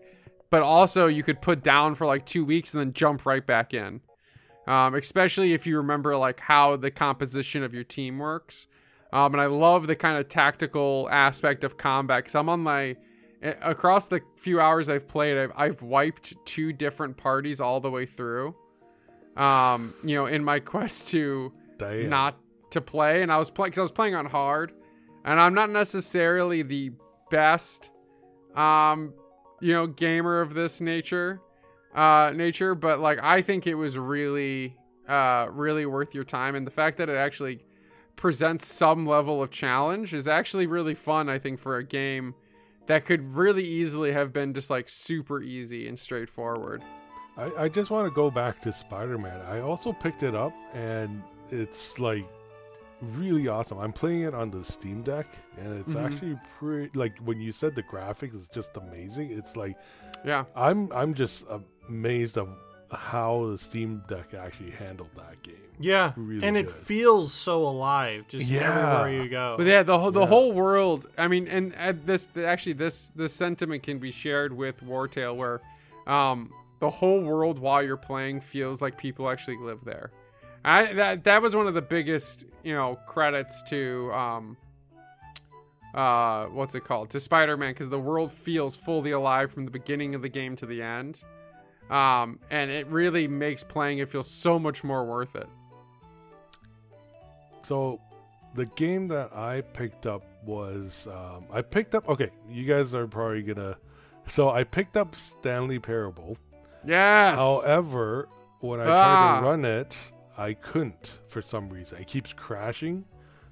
but 0.51 0.63
also 0.63 1.07
you 1.07 1.23
could 1.23 1.41
put 1.43 1.63
down 1.63 1.95
for 1.95 2.07
like 2.07 2.25
two 2.25 2.45
weeks 2.45 2.75
and 2.75 2.81
then 2.81 2.93
jump 2.93 3.27
right 3.27 3.45
back 3.47 3.75
in. 3.75 4.01
Um, 4.67 4.95
especially 4.95 5.53
if 5.53 5.67
you 5.67 5.77
remember 5.77 6.17
like 6.17 6.41
how 6.41 6.77
the 6.77 6.91
composition 6.91 7.63
of 7.63 7.73
your 7.73 7.85
team 7.85 8.19
works. 8.19 8.69
Um, 9.13 9.35
and 9.35 9.41
I 9.41 9.47
love 9.47 9.87
the 9.87 9.95
kind 9.95 10.19
of 10.19 10.29
tactical 10.29 11.09
aspect 11.11 11.63
of 11.63 11.77
combat 11.77 12.25
because 12.25 12.35
I'm 12.35 12.49
on 12.49 12.61
my 12.61 12.97
across 13.63 14.09
the 14.09 14.21
few 14.37 14.61
hours 14.61 14.89
I've 14.89 15.07
played, 15.07 15.37
I've, 15.37 15.53
I've 15.57 15.83
wiped 15.83 16.35
two 16.45 16.73
different 16.73 17.17
parties 17.17 17.61
all 17.61 17.81
the 17.81 17.91
way 17.91 18.07
through. 18.07 18.55
Um, 19.37 19.95
you 20.03 20.17
know, 20.17 20.27
in 20.27 20.43
my 20.43 20.61
quest 20.61 21.09
to 21.09 21.53
Damn. 21.79 22.09
not 22.09 22.39
to 22.71 22.81
play, 22.81 23.23
and 23.23 23.31
I 23.31 23.39
was 23.39 23.51
playing 23.51 23.71
because 23.71 23.79
I 23.79 23.83
was 23.83 23.93
playing 23.93 24.15
on 24.15 24.27
hard, 24.27 24.73
and 25.25 25.39
I'm 25.39 25.55
not 25.55 25.71
necessarily 25.71 26.63
the 26.63 26.93
best, 27.31 27.91
um, 28.55 29.13
you 29.61 29.73
know, 29.73 29.87
gamer 29.87 30.41
of 30.41 30.55
this 30.55 30.81
nature, 30.81 31.41
uh, 31.95 32.33
nature, 32.35 32.75
but 32.75 33.01
like 33.01 33.19
I 33.23 33.43
think 33.43 33.67
it 33.67 33.75
was 33.75 33.99
really, 33.99 34.77
uh, 35.07 35.49
really 35.51 35.85
worth 35.85 36.15
your 36.15 36.25
time, 36.25 36.55
and 36.55 36.67
the 36.67 36.71
fact 36.71 36.97
that 36.99 37.09
it 37.09 37.17
actually 37.17 37.65
presents 38.17 38.67
some 38.67 39.05
level 39.05 39.43
of 39.43 39.51
challenge 39.51 40.15
is 40.15 40.27
actually 40.27 40.67
really 40.67 40.95
fun. 40.95 41.29
I 41.29 41.39
think 41.39 41.61
for 41.61 41.77
a 41.77 41.85
game 41.85 42.35
that 42.87 43.05
could 43.05 43.35
really 43.35 43.65
easily 43.65 44.13
have 44.13 44.33
been 44.33 44.55
just 44.55 44.71
like 44.71 44.89
super 44.89 45.43
easy 45.43 45.87
and 45.89 45.99
straightforward. 45.99 46.83
I, 47.37 47.65
I 47.65 47.69
just 47.69 47.91
want 47.91 48.07
to 48.09 48.15
go 48.15 48.31
back 48.31 48.61
to 48.63 48.73
Spider 48.73 49.19
Man. 49.19 49.41
I 49.47 49.61
also 49.61 49.93
picked 49.93 50.23
it 50.23 50.35
up 50.35 50.53
and 50.75 51.23
it's 51.51 51.99
like 51.99 52.25
really 53.03 53.47
awesome. 53.49 53.79
I'm 53.79 53.93
playing 53.93 54.23
it 54.23 54.35
on 54.35 54.51
the 54.51 54.65
Steam 54.65 55.03
Deck 55.03 55.27
and 55.59 55.79
it's 55.79 55.95
Mhm. 55.95 56.05
actually 56.07 56.39
pretty 56.59 56.99
like 56.99 57.19
when 57.19 57.41
you 57.41 57.53
said 57.53 57.75
the 57.75 57.83
graphics 57.83 58.35
is 58.35 58.47
just 58.49 58.77
amazing. 58.77 59.31
It's 59.33 59.55
like 59.57 59.77
Yeah. 60.25 60.45
I'm 60.55 60.91
I'm 60.93 61.13
just 61.15 61.45
amazed 61.89 62.39
of 62.39 62.49
how 62.91 63.49
the 63.51 63.59
Steam 63.59 64.03
Deck 64.09 64.33
actually 64.33 64.71
handled 64.71 65.11
that 65.17 65.43
game. 65.43 65.57
Yeah, 65.79 66.13
really 66.17 66.47
and 66.47 66.57
it 66.57 66.67
good. 66.67 66.75
feels 66.75 67.35
so 67.35 67.65
alive 67.67 68.27
just 68.29 68.49
Yeah. 68.49 68.61
everywhere 69.03 69.23
you 69.25 69.29
go. 69.29 69.57
But 69.59 69.67
yeah, 69.67 69.83
the 69.83 69.99
whole 69.99 70.11
the 70.13 70.21
Yeah. 70.21 70.27
whole 70.27 70.53
world. 70.53 71.07
I 71.19 71.29
mean, 71.29 71.49
and 71.49 71.75
at 71.75 72.07
this 72.07 72.29
actually 72.37 72.75
this 72.75 73.09
this 73.11 73.35
sentiment 73.35 73.83
can 73.83 73.99
be 73.99 74.11
shared 74.11 74.53
with 74.55 74.81
Wartail, 74.83 75.37
where 75.37 75.61
um, 76.07 76.51
the 76.79 76.91
whole 76.91 77.21
world 77.21 77.59
while 77.59 77.83
you're 77.83 77.97
playing 77.97 78.41
feels 78.41 78.83
like 78.83 78.99
people 78.99 79.29
actually 79.29 79.57
live 79.59 79.85
there. 79.85 80.11
I 80.65 80.93
that 80.95 81.25
that 81.25 81.41
was 81.41 81.55
one 81.55 81.67
of 81.67 81.75
the 81.75 81.83
biggest 81.83 82.45
you 82.65 82.75
know 82.75 82.99
credits 83.07 83.63
to 83.69 84.11
um, 84.13 84.57
uh, 85.95 86.47
what's 86.47 86.75
it 86.75 86.85
called 86.85 87.11
to 87.11 87.21
Spider-Man 87.21 87.73
because 87.73 87.89
the 87.89 87.99
world 87.99 88.31
feels 88.31 88.77
fully 88.77 89.13
alive 89.13 89.53
from 89.53 89.65
the 89.65 89.71
beginning 89.71 90.15
of 90.15 90.23
the 90.23 90.29
game 90.29 90.57
to 90.57 90.67
the 90.67 90.83
end. 90.83 91.23
Um, 91.89 92.41
and 92.51 92.71
it 92.71 92.89
really 92.89 93.29
makes 93.29 93.63
playing 93.63 93.99
it 93.99 94.11
feel 94.11 94.25
so 94.25 94.59
much 94.59 94.83
more 94.83 95.05
worth 95.05 95.37
it. 95.37 95.49
So 97.63 98.01
the 98.55 98.67
game 98.67 99.07
that 99.09 99.33
I 99.35 99.61
picked 99.61 100.07
up 100.07 100.23
was 100.45 101.07
um, 101.07 101.45
I 101.51 101.63
picked 101.63 101.95
up 101.95 102.09
okay, 102.09 102.31
you 102.51 102.65
guys 102.65 102.95
are 102.95 103.07
probably 103.07 103.43
gonna 103.43 103.77
so 104.27 104.51
I 104.51 104.65
picked 104.65 104.97
up 104.97 105.15
Stanley 105.15 105.79
Parable. 105.79 106.37
Yes. 106.87 107.39
However, 107.39 108.29
when 108.61 108.81
I 108.81 108.85
tried 108.85 108.97
Ah. 108.97 109.41
to 109.41 109.47
run 109.47 109.65
it, 109.65 110.13
I 110.39 110.55
couldn't 110.55 111.19
for 111.29 111.43
some 111.43 111.69
reason. 111.69 111.99
It 111.99 112.07
keeps 112.07 112.33
crashing. 112.33 113.05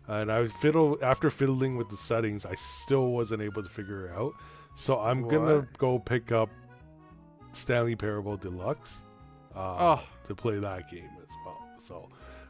And 0.06 0.30
I 0.30 0.40
was 0.40 0.52
fiddle 0.52 0.98
after 1.02 1.30
fiddling 1.30 1.76
with 1.76 1.88
the 1.88 1.96
settings, 1.96 2.44
I 2.44 2.54
still 2.56 3.08
wasn't 3.12 3.40
able 3.42 3.62
to 3.62 3.70
figure 3.70 4.06
it 4.06 4.12
out. 4.12 4.32
So 4.74 5.00
I'm 5.00 5.26
gonna 5.28 5.66
go 5.78 5.98
pick 5.98 6.30
up 6.32 6.50
Stanley 7.52 7.96
Parable 7.96 8.36
Deluxe 8.36 9.02
uh, 9.54 9.96
Oh. 9.96 10.02
to 10.24 10.34
play 10.34 10.58
that 10.58 10.90
game 10.90 11.08
as 11.22 11.28
well. 11.44 12.08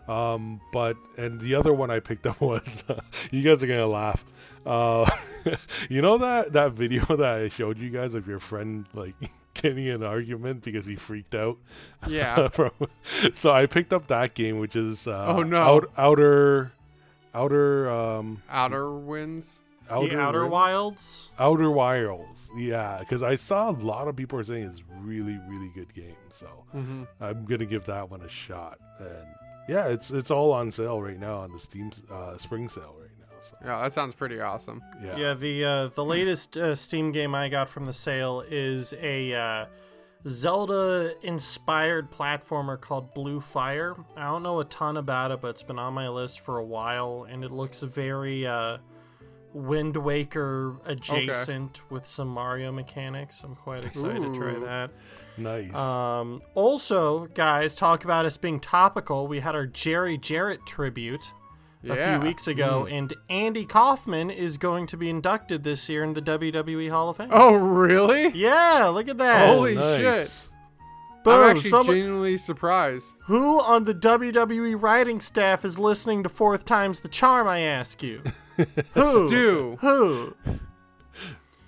So, 0.09 0.13
um, 0.13 0.61
but 0.73 0.97
and 1.17 1.41
the 1.41 1.55
other 1.55 1.73
one 1.73 1.91
I 1.91 2.01
picked 2.01 2.27
up 2.31 2.41
was 2.41 2.85
you 3.31 3.43
guys 3.43 3.63
are 3.63 3.67
gonna 3.69 3.87
laugh. 3.87 4.25
Uh, 4.67 5.09
you 5.89 6.01
know 6.03 6.19
that 6.19 6.53
that 6.55 6.73
video 6.73 7.05
that 7.05 7.35
I 7.43 7.49
showed 7.49 7.79
you 7.79 7.91
guys 7.91 8.15
of 8.15 8.27
your 8.27 8.41
friend 8.41 8.87
like 8.95 9.15
getting 9.65 9.89
an 9.89 10.03
argument 10.03 10.63
because 10.63 10.85
he 10.87 10.95
freaked 10.97 11.35
out. 11.35 11.57
Yeah. 12.07 12.49
from 12.53 12.71
so 13.33 13.51
I 13.51 13.67
picked 13.67 13.93
up 13.93 14.07
that 14.07 14.35
game, 14.35 14.59
which 14.59 14.77
is 14.77 15.09
uh, 15.09 15.27
Oh, 15.29 15.43
no. 15.43 15.57
out, 15.59 15.91
outer 15.97 16.73
outer 17.35 17.91
um 17.91 18.43
Outer 18.51 18.93
Winds. 18.93 19.63
the 19.89 20.19
Outer 20.19 20.43
Rim- 20.43 20.51
Wilds. 20.51 21.31
Outer 21.39 21.71
Wilds, 21.71 22.49
yeah, 22.57 22.99
because 23.01 23.23
I 23.23 23.35
saw 23.35 23.71
a 23.71 23.73
lot 23.73 24.07
of 24.09 24.17
people 24.17 24.39
are 24.39 24.45
saying 24.45 24.65
it's 24.65 24.83
really, 25.01 25.39
really 25.49 25.71
good 25.75 25.93
game. 25.95 26.17
So 26.31 26.47
Mm-hmm. 26.75 27.05
I'm 27.21 27.45
gonna 27.45 27.67
give 27.67 27.85
that 27.87 28.11
one 28.11 28.21
a 28.23 28.29
shot. 28.29 28.79
And 28.99 29.27
yeah, 29.69 29.87
it's 29.89 30.11
it's 30.11 30.31
all 30.31 30.53
on 30.53 30.71
sale 30.71 31.01
right 31.01 31.19
now 31.19 31.39
on 31.39 31.53
the 31.53 31.59
Steam 31.59 31.91
uh, 32.11 32.37
spring 32.37 32.69
sale 32.69 32.95
right 33.01 33.11
now. 33.53 33.59
So 33.67 33.73
Yeah, 33.73 33.83
that 33.83 33.93
sounds 33.93 34.15
pretty 34.15 34.41
awesome. 34.41 34.83
yeah, 35.03 35.17
Yeah, 35.17 35.35
the 35.35 35.65
uh, 35.65 35.87
the 35.89 36.05
latest 36.05 36.57
uh, 36.57 36.75
Steam 36.75 37.13
game 37.13 37.35
I 37.35 37.49
got 37.49 37.69
from 37.69 37.85
the 37.85 37.93
sale 37.93 38.45
is 38.49 38.95
a 39.01 39.33
uh, 39.35 39.67
Zelda 40.27 41.15
inspired 41.23 42.11
platformer 42.11 42.81
called 42.81 43.13
Blue 43.15 43.41
Fire. 43.41 43.95
I 44.17 44.25
don't 44.25 44.43
know 44.43 44.61
a 44.61 44.65
ton 44.65 44.97
about 44.97 45.31
it, 45.31 45.41
but 45.41 45.49
it's 45.49 45.63
been 45.63 45.79
on 45.79 45.93
my 45.95 46.09
list 46.09 46.41
for 46.41 46.59
a 46.59 46.65
while, 46.65 47.27
and 47.29 47.45
it 47.45 47.51
looks 47.51 47.83
very 47.83 48.47
uh, 48.47 48.79
Wind 49.53 49.97
Waker 49.97 50.77
adjacent 50.87 51.83
with 51.91 52.07
some 52.07 52.29
Mario 52.29 52.73
mechanics. 52.73 53.43
I'm 53.45 53.55
quite 53.55 53.85
excited 53.85 54.23
to 54.23 54.35
try 54.35 54.59
that. 54.59 54.91
Nice. 55.37 55.75
Um, 55.75 56.43
also, 56.55 57.27
guys, 57.27 57.77
talk 57.77 58.05
about 58.05 58.25
us 58.25 58.37
being 58.37 58.61
topical. 58.61 59.27
We 59.27 59.41
had 59.41 59.55
our 59.55 59.67
Jerry 59.67 60.17
Jarrett 60.17 60.65
tribute 60.67 61.33
a 61.91 62.19
few 62.19 62.27
weeks 62.27 62.47
ago, 62.47 62.87
and 62.91 63.13
Andy 63.29 63.65
Kaufman 63.65 64.31
is 64.31 64.57
going 64.59 64.87
to 64.89 64.97
be 64.97 65.09
inducted 65.11 65.65
this 65.65 65.89
year 65.89 66.03
in 66.05 66.13
the 66.15 66.23
WWE 66.23 66.91
Hall 66.91 67.09
of 67.11 67.17
Fame. 67.19 67.29
Oh, 67.33 67.55
really? 67.55 68.29
Yeah, 68.29 68.87
look 68.87 69.09
at 69.09 69.19
that. 69.19 69.49
Holy 69.49 69.75
nice. 69.75 69.97
shit. 69.99 70.49
Boom. 71.25 71.35
I'm 71.41 71.57
actually 71.57 71.71
Someone- 71.71 71.97
genuinely 71.97 72.37
surprised. 72.37 73.07
who 73.23 73.61
on 73.61 73.85
the 73.85 73.95
WWE 73.95 74.81
writing 74.81 75.21
staff 75.21 75.65
is 75.65 75.79
listening 75.79 76.23
to 76.23 76.29
Fourth 76.29 76.65
Time's 76.67 77.01
the 77.01 77.09
Charm, 77.09 77.49
I 77.49 77.61
ask 77.61 78.03
you? 78.03 78.21
Who? 78.95 79.27
Stu. 79.29 79.79
Who? 79.81 80.35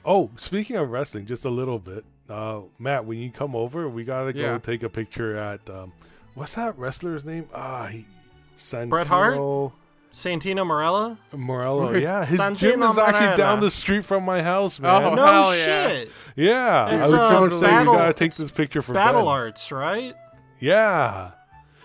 Oh, 0.04 0.30
speaking 0.36 0.76
of 0.76 0.90
wrestling, 0.90 1.26
just 1.26 1.44
a 1.44 1.50
little 1.50 1.78
bit. 1.78 2.04
Uh, 2.28 2.60
Matt, 2.78 3.06
when 3.06 3.18
you 3.18 3.30
come 3.30 3.56
over, 3.56 3.88
we 3.88 4.04
gotta 4.04 4.32
go 4.32 4.40
Yeah. 4.40 4.58
take 4.58 4.82
a 4.82 4.88
picture 4.88 5.36
at 5.36 5.68
um, 5.70 5.92
what's 6.34 6.54
that 6.54 6.78
wrestler's 6.78 7.24
name? 7.24 7.48
Ah, 7.54 7.86
he, 7.86 8.04
Santino 8.56 8.90
Bret 8.90 9.06
Hart? 9.06 9.38
Santino 10.16 10.66
Marella? 10.66 11.18
Morello. 11.34 11.92
Yeah, 11.94 12.24
his 12.24 12.40
Santino 12.40 12.56
gym 12.56 12.82
is 12.82 12.96
actually 12.96 13.26
Marella. 13.26 13.36
down 13.36 13.60
the 13.60 13.68
street 13.70 14.02
from 14.04 14.24
my 14.24 14.42
house, 14.42 14.80
man. 14.80 15.04
Oh, 15.04 15.14
no 15.14 15.26
hell 15.26 15.54
yeah. 15.54 15.64
shit. 15.88 16.10
yeah, 16.36 16.84
It's, 16.84 16.92
I 16.92 17.10
was 17.10 17.12
uh, 17.12 17.28
gonna 17.30 17.50
say 17.50 17.66
Battle- 17.66 17.92
we 17.92 17.98
gotta 17.98 18.12
take 18.14 18.34
this 18.34 18.50
picture 18.50 18.80
for 18.80 18.94
Battle 18.94 19.22
Ben. 19.22 19.28
Arts, 19.28 19.70
right? 19.70 20.14
Yeah, 20.58 21.32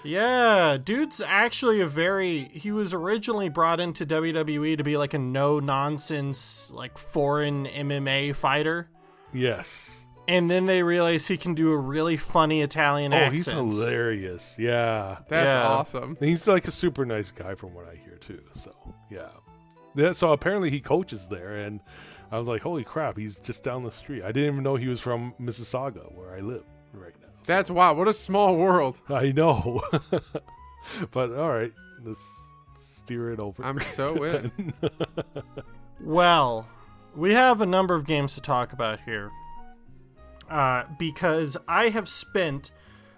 Yeah, 0.06 0.78
dude's 0.82 1.20
actually 1.20 1.82
a 1.82 1.88
very. 1.88 2.46
He 2.54 2.72
was 2.72 2.94
originally 2.94 3.50
brought 3.50 3.82
into 3.82 4.06
WWE 4.06 4.78
to 4.78 4.84
be 4.84 4.96
like 4.96 5.14
a 5.14 5.20
no 5.20 5.60
nonsense, 5.60 6.72
like 6.74 6.98
foreign 6.98 7.66
MMA 7.66 8.34
fighter. 8.36 8.88
yes. 9.34 10.06
And 10.32 10.50
then 10.50 10.66
they 10.66 10.82
realize 10.84 11.28
he 11.28 11.36
can 11.38 11.54
do 11.56 11.72
a 11.72 11.78
really 11.78 12.16
funny 12.18 12.62
Italian 12.62 13.14
Oh, 13.14 13.18
accent. 13.18 13.36
he's 13.36 13.48
hilarious. 13.50 14.56
Yeah, 14.58 15.18
That's 15.28 15.48
Yeah. 15.48 15.68
awesome. 15.68 16.16
he's 16.20 16.48
like 16.48 16.68
a 16.68 16.72
super 16.72 17.06
nice 17.06 17.32
guy 17.32 17.56
from 17.56 17.74
what 17.74 17.86
I 17.88 17.96
hear 17.96 18.18
too. 18.18 18.42
So 18.54 18.72
yeah, 19.10 19.28
yeah. 19.96 20.12
So 20.14 20.32
apparently 20.32 20.70
he 20.70 20.80
coaches 20.80 21.28
there, 21.28 21.56
and 21.58 21.82
I 22.32 22.40
was 22.40 22.48
like, 22.48 22.62
holy 22.62 22.84
crap, 22.86 23.18
he's 23.18 23.40
just 23.40 23.64
down 23.64 23.84
the 23.84 23.92
street. 23.92 24.24
I 24.24 24.32
didn't 24.32 24.54
even 24.54 24.64
know 24.64 24.76
he 24.76 24.88
was 24.88 25.00
from 25.02 25.34
Mississauga, 25.40 26.12
where 26.16 26.34
I 26.34 26.40
live 26.40 26.64
right 26.94 27.14
now. 27.22 27.28
So- 27.44 27.54
That's 27.54 27.70
wow. 27.70 27.94
What 27.94 28.08
a 28.08 28.14
small 28.14 28.56
world. 28.56 29.02
I 29.10 29.32
know. 29.34 29.82
but 31.12 31.32
all 31.34 31.50
right, 31.50 31.74
let's 32.04 32.20
steer 32.80 33.32
it 33.32 33.40
over. 33.40 33.64
I'm 33.66 33.80
so 33.82 34.24
in. 34.24 34.74
Well, 36.04 36.68
we 37.16 37.34
have 37.34 37.62
a 37.62 37.66
number 37.66 37.94
of 37.94 38.06
games 38.06 38.34
to 38.36 38.42
talk 38.42 38.74
about 38.74 39.00
here. 39.02 39.30
Uh, 40.52 40.84
because 41.00 41.56
I 41.66 41.90
have 41.90 42.10
spent 42.10 42.72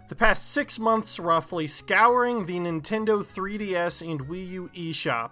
the 0.08 0.13
past 0.13 0.52
six 0.52 0.78
months 0.78 1.19
roughly 1.19 1.65
scouring 1.65 2.46
the 2.46 2.60
Nintendo 2.60 3.26
3DS 3.26 4.08
and 4.08 4.28
Wii 4.28 4.50
U 4.52 4.69
eShop 4.76 5.32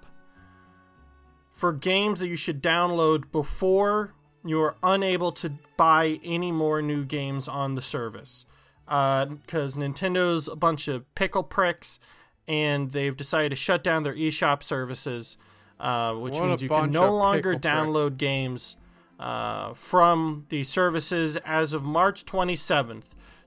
for 1.52 1.72
games 1.72 2.20
that 2.20 2.28
you 2.28 2.36
should 2.36 2.64
download 2.64 3.32
before 3.32 4.16
you 4.44 4.60
are 4.62 4.78
unable 4.82 5.32
to 5.34 5.54
buy 5.78 6.20
any 6.24 6.52
more 6.52 6.82
new 6.82 7.06
games 7.06 7.48
on 7.48 7.76
the 7.76 7.82
service. 7.84 8.48
Because 8.86 9.78
Nintendo's 9.78 10.48
a 10.48 10.56
bunch 10.56 10.88
of 10.88 11.14
pickle 11.14 11.44
pricks 11.44 12.00
and 12.48 12.90
they've 12.94 13.16
decided 13.16 13.50
to 13.50 13.56
shut 13.56 13.84
down 13.84 14.02
their 14.02 14.16
eShop 14.16 14.64
services, 14.64 15.38
uh, 15.80 16.16
which 16.16 16.34
What 16.34 16.48
means 16.48 16.64
you 16.64 16.70
can 16.70 16.90
no 16.90 17.16
longer 17.16 17.54
download 17.56 18.18
games 18.18 18.76
uh, 19.21 19.73
from 19.75 20.45
the 20.49 20.63
services 20.63 21.38
as 21.38 21.73
of 21.73 21.84
March 21.84 22.25
27th. 22.25 23.03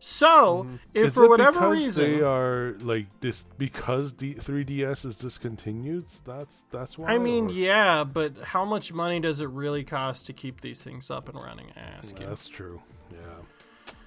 So, 0.07 0.67
if 0.93 1.07
Is 1.09 1.15
for 1.15 1.25
it 1.25 1.29
whatever 1.31 1.61
because 1.61 1.85
reason, 1.85 2.13
they 2.19 2.21
are 2.21 2.75
like 2.81 3.07
this 3.21 3.47
because 3.57 4.13
the 4.13 4.35
3DS 4.35 5.07
is 5.07 5.17
discontinued. 5.17 6.05
That's 6.27 6.65
that's 6.71 6.99
why. 6.99 7.09
I 7.15 7.17
mean, 7.19 7.47
or- 7.49 7.53
yeah, 7.53 8.05
but 8.05 8.37
how 8.39 8.67
much 8.67 8.93
money 8.93 9.19
does 9.19 9.41
it 9.41 9.49
really 9.49 9.83
cost 9.83 10.27
to 10.27 10.35
keep 10.35 10.61
these 10.61 10.83
things 10.83 11.11
up 11.11 11.31
and 11.31 11.39
running? 11.43 11.73
I 11.75 11.81
ask 11.81 12.21
you. 12.21 12.27
that's 12.27 12.49
true. 12.49 12.83
Yeah. 13.11 13.19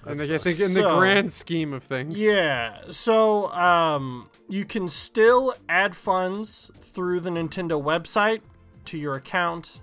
And 0.06 0.22
I 0.22 0.38
think 0.38 0.60
in 0.60 0.72
the 0.74 0.82
So- 0.82 0.98
grand 1.00 1.32
scheme 1.32 1.72
of 1.72 1.82
things. 1.82 2.20
Yeah, 2.22 2.78
so 2.90 3.48
um, 3.52 4.30
you 4.48 4.64
can 4.64 4.86
still 4.88 5.52
add 5.68 5.96
funds 5.96 6.70
through 6.80 7.20
the 7.20 7.30
Nintendo 7.30 7.82
website 7.82 8.42
to 8.84 8.96
your 8.96 9.14
account. 9.16 9.80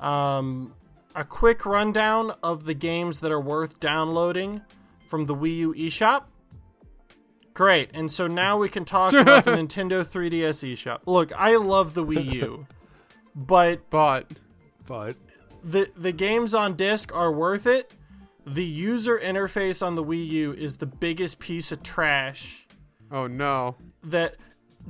Um, 0.00 0.74
a 1.14 1.24
quick 1.24 1.64
rundown 1.64 2.32
of 2.42 2.64
the 2.64 2.74
games 2.74 3.20
that 3.20 3.30
are 3.30 3.40
worth 3.40 3.80
downloading 3.80 4.62
from 5.08 5.26
the 5.26 5.34
Wii 5.34 5.56
U 5.58 5.74
eShop. 5.74 6.24
Great, 7.52 7.90
and 7.94 8.10
so 8.10 8.26
now 8.26 8.58
we 8.58 8.68
can 8.68 8.84
talk 8.84 9.12
about 9.12 9.44
the 9.44 9.50
Nintendo 9.56 10.04
3DS 10.04 10.72
eShop. 10.72 11.00
Look, 11.06 11.32
I 11.38 11.56
love 11.56 11.94
the 11.94 12.04
Wii 12.04 12.32
U, 12.32 12.66
but 13.34 13.88
But 13.90 14.32
but 14.86 15.16
the 15.62 15.88
the 15.96 16.12
games 16.12 16.52
on 16.52 16.74
disc 16.74 17.14
are 17.14 17.32
worth 17.32 17.66
it. 17.66 17.94
The 18.46 18.64
user 18.64 19.18
interface 19.18 19.86
on 19.86 19.94
the 19.94 20.04
Wii 20.04 20.26
U 20.28 20.52
is 20.52 20.76
the 20.76 20.86
biggest 20.86 21.38
piece 21.38 21.72
of 21.72 21.82
trash 21.82 22.66
oh 23.10 23.26
no. 23.26 23.76
that 24.02 24.36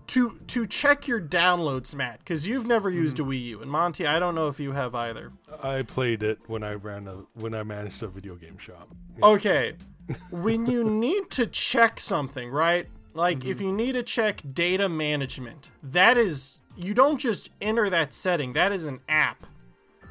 to 0.09 0.39
to 0.49 0.67
check 0.67 1.07
your 1.09 1.21
downloads, 1.21 1.95
Matt, 1.95 2.19
because 2.21 2.47
you've 2.47 2.67
never 2.67 2.91
Mm-hmm. 2.91 3.01
used 3.01 3.21
a 3.21 3.23
Wii 3.23 3.43
U, 3.45 3.63
and 3.63 3.71
Monty, 3.71 4.07
I 4.07 4.19
don't 4.19 4.35
know 4.35 4.49
if 4.49 4.59
you 4.61 4.73
have 4.73 4.95
either. 4.95 5.33
I 5.63 5.83
played 5.83 6.23
it 6.23 6.39
when 6.47 6.63
I 6.63 6.75
ran 6.75 7.07
a 7.09 7.23
when 7.35 7.55
I 7.55 7.63
managed 7.63 8.03
a 8.03 8.09
video 8.09 8.35
game 8.35 8.59
shop. 8.59 8.89
Okay, 9.23 9.75
when 10.31 10.67
you 10.67 10.85
need 10.85 11.31
to 11.33 11.47
check 11.47 11.99
something, 12.01 12.51
right? 12.51 12.89
Like 13.15 13.39
Mm-hmm. 13.41 13.51
if 13.51 13.61
you 13.61 13.73
need 13.73 13.93
to 13.93 14.03
check 14.03 14.43
data 14.53 14.89
management, 14.89 15.71
that 15.83 16.19
is 16.19 16.61
you 16.77 16.93
don't 16.95 17.19
just 17.19 17.51
enter 17.61 17.89
that 17.89 18.13
setting. 18.13 18.53
That 18.55 18.73
is 18.73 18.85
an 18.87 19.01
app, 19.09 19.45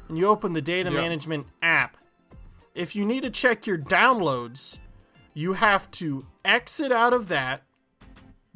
and 0.08 0.16
you 0.18 0.26
open 0.26 0.54
the 0.54 0.62
data 0.62 0.90
Yeah. 0.90 1.00
management 1.00 1.46
app. 1.62 1.96
If 2.74 2.96
you 2.96 3.04
need 3.04 3.22
to 3.22 3.30
check 3.30 3.66
your 3.66 3.78
downloads, 3.78 4.78
you 5.34 5.52
have 5.52 5.90
to 5.92 6.26
exit 6.44 6.90
out 6.90 7.12
of 7.12 7.28
that, 7.28 7.62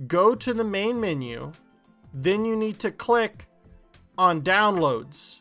go 0.06 0.34
to 0.34 0.54
the 0.54 0.64
main 0.64 1.00
menu, 1.00 1.52
then 2.12 2.44
you 2.44 2.56
need 2.56 2.78
to 2.80 2.90
click 2.90 3.46
on 4.16 4.42
downloads, 4.42 5.40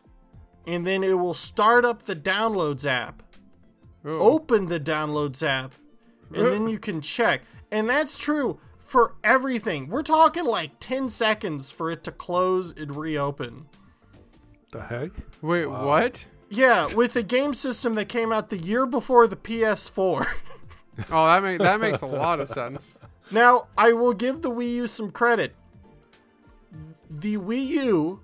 and 0.65 0.85
then 0.85 1.03
it 1.03 1.13
will 1.13 1.33
start 1.33 1.85
up 1.85 2.03
the 2.03 2.15
downloads 2.15 2.85
app 2.85 3.23
Ooh. 4.05 4.19
open 4.19 4.67
the 4.67 4.79
downloads 4.79 5.45
app 5.45 5.73
and 6.33 6.45
then 6.45 6.67
you 6.67 6.79
can 6.79 7.01
check. 7.01 7.41
And 7.71 7.89
that's 7.89 8.17
true 8.17 8.59
for 8.85 9.15
everything. 9.23 9.87
We're 9.87 10.03
talking 10.03 10.45
like 10.45 10.71
10 10.79 11.09
seconds 11.09 11.71
for 11.71 11.91
it 11.91 12.03
to 12.05 12.11
close 12.11 12.73
and 12.75 12.95
reopen. 12.95 13.67
The 14.71 14.81
heck? 14.81 15.11
Wait, 15.41 15.65
what? 15.65 16.25
Yeah, 16.49 16.87
with 16.95 17.15
a 17.15 17.23
game 17.23 17.53
system 17.53 17.95
that 17.95 18.07
came 18.07 18.31
out 18.31 18.49
the 18.49 18.57
year 18.57 18.85
before 18.85 19.27
the 19.27 19.35
PS4. 19.35 20.27
Oh, 21.11 21.25
that 21.25 21.43
make, 21.43 21.59
that 21.59 21.79
makes 21.81 22.01
a 22.01 22.05
lot 22.05 22.39
of 22.39 22.47
sense. 22.47 22.97
Now, 23.31 23.67
I 23.77 23.93
will 23.93 24.13
give 24.13 24.41
the 24.41 24.51
Wii 24.51 24.73
U 24.75 24.87
some 24.87 25.11
credit. 25.11 25.55
The 27.09 27.37
Wii 27.37 27.67
U 27.67 28.19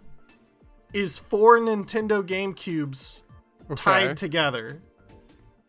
is 0.94 1.18
four 1.18 1.60
Nintendo 1.60 2.22
GameCubes 2.22 3.22
Okay. 3.72 3.76
tied 3.76 4.18
together. 4.18 4.82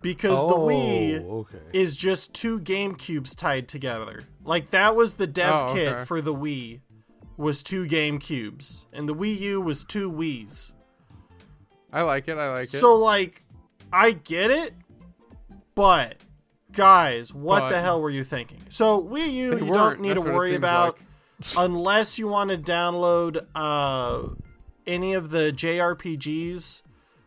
Because 0.02 0.36
the 0.48 0.54
oh, 0.54 0.66
Wii 0.66 1.24
Oh, 1.24 1.38
okay. 1.38 1.58
is 1.72 1.96
just 1.96 2.34
two 2.34 2.60
GameCubes 2.60 3.34
tied 3.34 3.68
together. 3.68 4.20
Like 4.44 4.70
that 4.70 4.94
was 4.94 5.14
the 5.14 5.26
dev 5.26 5.70
Oh, 5.70 5.74
kit 5.74 6.06
for 6.06 6.20
the 6.20 6.34
Wii 6.34 6.80
was 7.36 7.62
two 7.62 7.86
GameCubes 7.86 8.84
and 8.92 9.08
the 9.08 9.14
Wii 9.14 9.38
U 9.40 9.60
was 9.60 9.84
two 9.84 10.10
Wii's. 10.10 10.74
I 11.92 12.02
like 12.02 12.28
it. 12.28 12.36
I 12.36 12.52
like 12.52 12.74
it. 12.74 12.80
So 12.80 12.96
like 12.96 13.44
I 13.92 14.10
get 14.12 14.50
it, 14.50 14.74
but 15.74 16.16
guys, 16.74 17.32
what 17.32 17.60
But- 17.60 17.68
the 17.70 17.80
hell 17.80 18.00
were 18.00 18.10
you 18.10 18.24
thinking? 18.24 18.62
So 18.68 19.02
Wii 19.02 19.32
U 19.32 19.58
you 19.58 19.72
don't 19.72 20.00
need 20.00 20.16
That's 20.16 20.24
to 20.24 20.32
worry 20.32 20.54
about 20.54 20.98
like. 20.98 21.06
unless 21.58 22.18
you 22.18 22.28
want 22.28 22.50
to 22.50 22.58
download 22.58 23.46
uh 23.54 24.34
any 24.86 25.14
of 25.14 25.30
the 25.30 25.52
JRPGs 25.52 26.82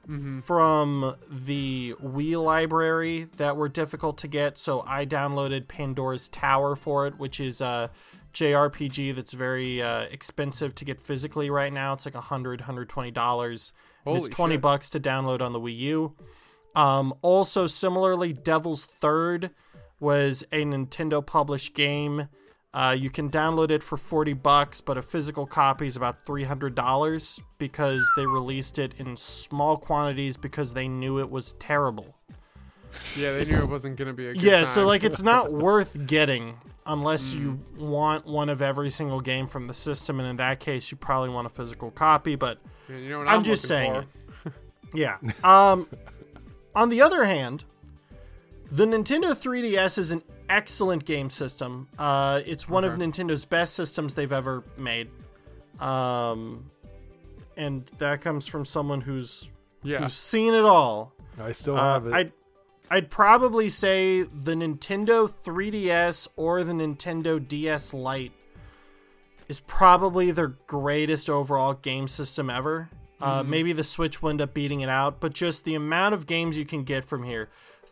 Mm-hmm. 0.10 0.39
from 0.39 1.17
the 1.29 1.93
Wii 2.01 2.41
library 2.41 3.27
that 3.36 3.57
were 3.57 3.67
difficult 3.67 4.17
to 4.19 4.29
get. 4.29 4.57
So 4.57 4.81
I 4.88 5.05
downloaded 5.05 5.67
Pandora's 5.67 6.29
Tower 6.29 6.77
for 6.77 7.07
it, 7.07 7.17
which 7.19 7.41
is 7.41 7.60
a 7.60 7.91
JRPG 8.33 9.13
that's 9.13 9.33
very 9.33 9.81
uh, 9.81 10.03
expensive 10.03 10.73
to 10.75 10.86
get 10.86 11.01
physically 11.01 11.49
right 11.49 11.73
now. 11.73 11.91
It's 11.91 12.05
like 12.05 12.15
a 12.15 12.21
hundred, 12.21 12.62
hundred 12.62 12.88
twenty 12.88 13.12
dollars. 13.12 13.73
Holy 14.05 14.19
It's 14.19 14.29
twenty 14.29 14.53
shit. 14.55 14.62
bucks 14.62 14.89
to 14.91 14.99
download 15.01 15.41
on 15.41 15.51
the 15.51 15.60
Wii 15.60 15.77
U. 15.79 16.15
Um, 16.77 17.13
also, 17.21 17.65
similarly, 17.67 18.31
Devil's 18.33 18.85
Third 18.85 19.49
was 19.99 20.43
a 20.51 20.63
Nintendo 20.63 21.25
published 21.25 21.73
game 21.73 22.27
Uh, 22.73 22.91
you 22.91 23.09
can 23.09 23.27
download 23.31 23.71
it 23.71 23.81
for 23.81 23.97
40 23.97 24.33
bucks, 24.33 24.81
but 24.81 24.97
a 24.99 25.01
physical 25.01 25.47
copy 25.47 25.87
is 25.87 25.95
about 25.97 26.23
$300 26.25 27.39
because 27.57 28.07
they 28.15 28.25
released 28.27 28.77
it 28.77 28.93
in 28.99 29.17
small 29.17 29.77
quantities 29.77 30.37
because 30.37 30.73
they 30.75 30.87
knew 30.87 31.17
it 31.19 31.31
was 31.31 31.53
terrible. 31.53 32.15
Yeah, 33.15 33.31
they 33.31 33.45
knew 33.45 33.63
it 33.63 33.69
wasn't 33.69 33.95
gonna 33.97 34.13
be 34.13 34.27
a 34.27 34.33
good 34.33 34.43
Yeah, 34.43 34.63
so 34.63 34.85
like 34.85 35.03
it's 35.03 35.23
not 35.23 35.51
worth 35.67 36.05
getting 36.05 36.57
unless 36.85 37.33
you 37.33 37.57
Mm. 37.77 37.77
want 37.79 38.27
one 38.27 38.49
of 38.49 38.61
every 38.61 38.91
single 38.91 39.21
game 39.21 39.47
from 39.47 39.65
the 39.65 39.73
system, 39.73 40.19
and 40.19 40.29
in 40.29 40.35
that 40.37 40.59
case, 40.59 40.91
you 40.91 40.97
probably 40.97 41.29
want 41.29 41.47
a 41.47 41.49
physical 41.49 41.89
copy. 41.89 42.35
But 42.35 42.59
you 42.87 43.09
know 43.09 43.19
what 43.19 43.27
I'm, 43.27 43.35
I'm, 43.39 43.43
just 43.43 43.65
saying. 43.67 44.05
Yeah. 44.93 45.17
Um, 45.43 45.87
on 46.75 46.89
the 46.89 47.01
other 47.01 47.25
hand, 47.25 47.63
the 48.71 48.86
Nintendo 48.86 49.34
3DS 49.36 49.97
is 49.97 50.12
an 50.12 50.23
excellent 50.49 51.06
game 51.06 51.30
system. 51.30 51.88
Uh, 51.97 52.41
it's 52.45 52.67
one 52.69 52.84
of 52.84 52.93
Nintendo's 52.97 53.45
best 53.45 53.73
systems 53.73 54.13
they've 54.13 54.32
ever 54.32 54.63
made. 54.77 55.10
Um, 55.80 56.69
and 57.56 57.86
that 57.97 58.21
comes 58.21 58.47
from 58.47 58.65
someone 58.65 59.01
who's 59.01 59.49
Yeah, 59.84 59.99
who's 59.99 60.13
seen 60.13 60.53
it 60.53 60.65
all. 60.65 61.13
I 61.39 61.51
still 61.51 61.77
Uh, 61.77 61.93
have 61.93 62.08
it. 62.08 62.13
I'd, 62.13 62.32
I'd 62.89 63.10
probably 63.10 63.69
say 63.69 64.21
the 64.23 64.53
Nintendo 64.53 65.32
3DS 65.43 66.27
or 66.36 66.63
the 66.63 66.73
Nintendo 66.73 67.45
DS 67.45 67.93
Lite 67.93 68.32
is 69.47 69.60
probably 69.62 70.32
their 70.32 70.49
greatest 70.67 71.30
overall 71.30 71.73
game 71.73 72.08
system 72.08 72.49
ever. 72.49 72.89
Uh, 73.19 73.43
maybe 73.43 73.73
the 73.73 73.84
Switch 73.84 74.21
will 74.21 74.30
end 74.30 74.41
up 74.41 74.53
beating 74.53 74.82
it 74.82 74.89
out, 74.89 75.19
but 75.19 75.34
just 75.34 75.63
the 75.63 75.75
amount 75.75 76.13
of 76.13 76.27
games 76.27 76.58
you 76.58 76.65
can 76.65 76.84
get 76.84 77.03
from 77.03 77.23
here 77.23 77.49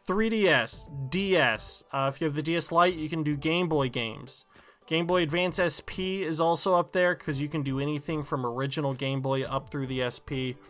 3DS, 0.08 1.10
DS. 1.10 1.84
Uh, 1.92 2.12
if 2.14 2.22
you 2.22 2.26
have 2.26 2.36
the 2.36 2.44
DS 2.44 2.72
Lite, 2.72 2.96
you 2.96 3.10
can 3.10 3.24
do 3.24 3.36
Game 3.36 3.68
Boy 3.68 3.90
games. 3.90 4.46
Game 4.86 5.08
Boy 5.08 5.24
Advance 5.24 5.58
SP 5.58 6.22
is 6.22 6.40
also 6.40 6.76
up 6.76 6.92
there 6.92 7.16
because 7.16 7.42
you 7.42 7.50
can 7.50 7.64
do 7.64 7.80
anything 7.80 8.22
from 8.22 8.46
original 8.46 8.94
Game 8.94 9.22
Boy 9.22 9.44
up 9.44 9.72
through 9.72 9.88
the 9.88 10.08
SP. 10.14 10.62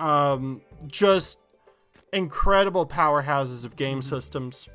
Um, 0.00 0.62
just 0.86 1.38
incredible 2.12 2.86
powerhouses 2.86 3.64
of 3.64 3.76
game 3.76 4.00
systems. 4.00 4.68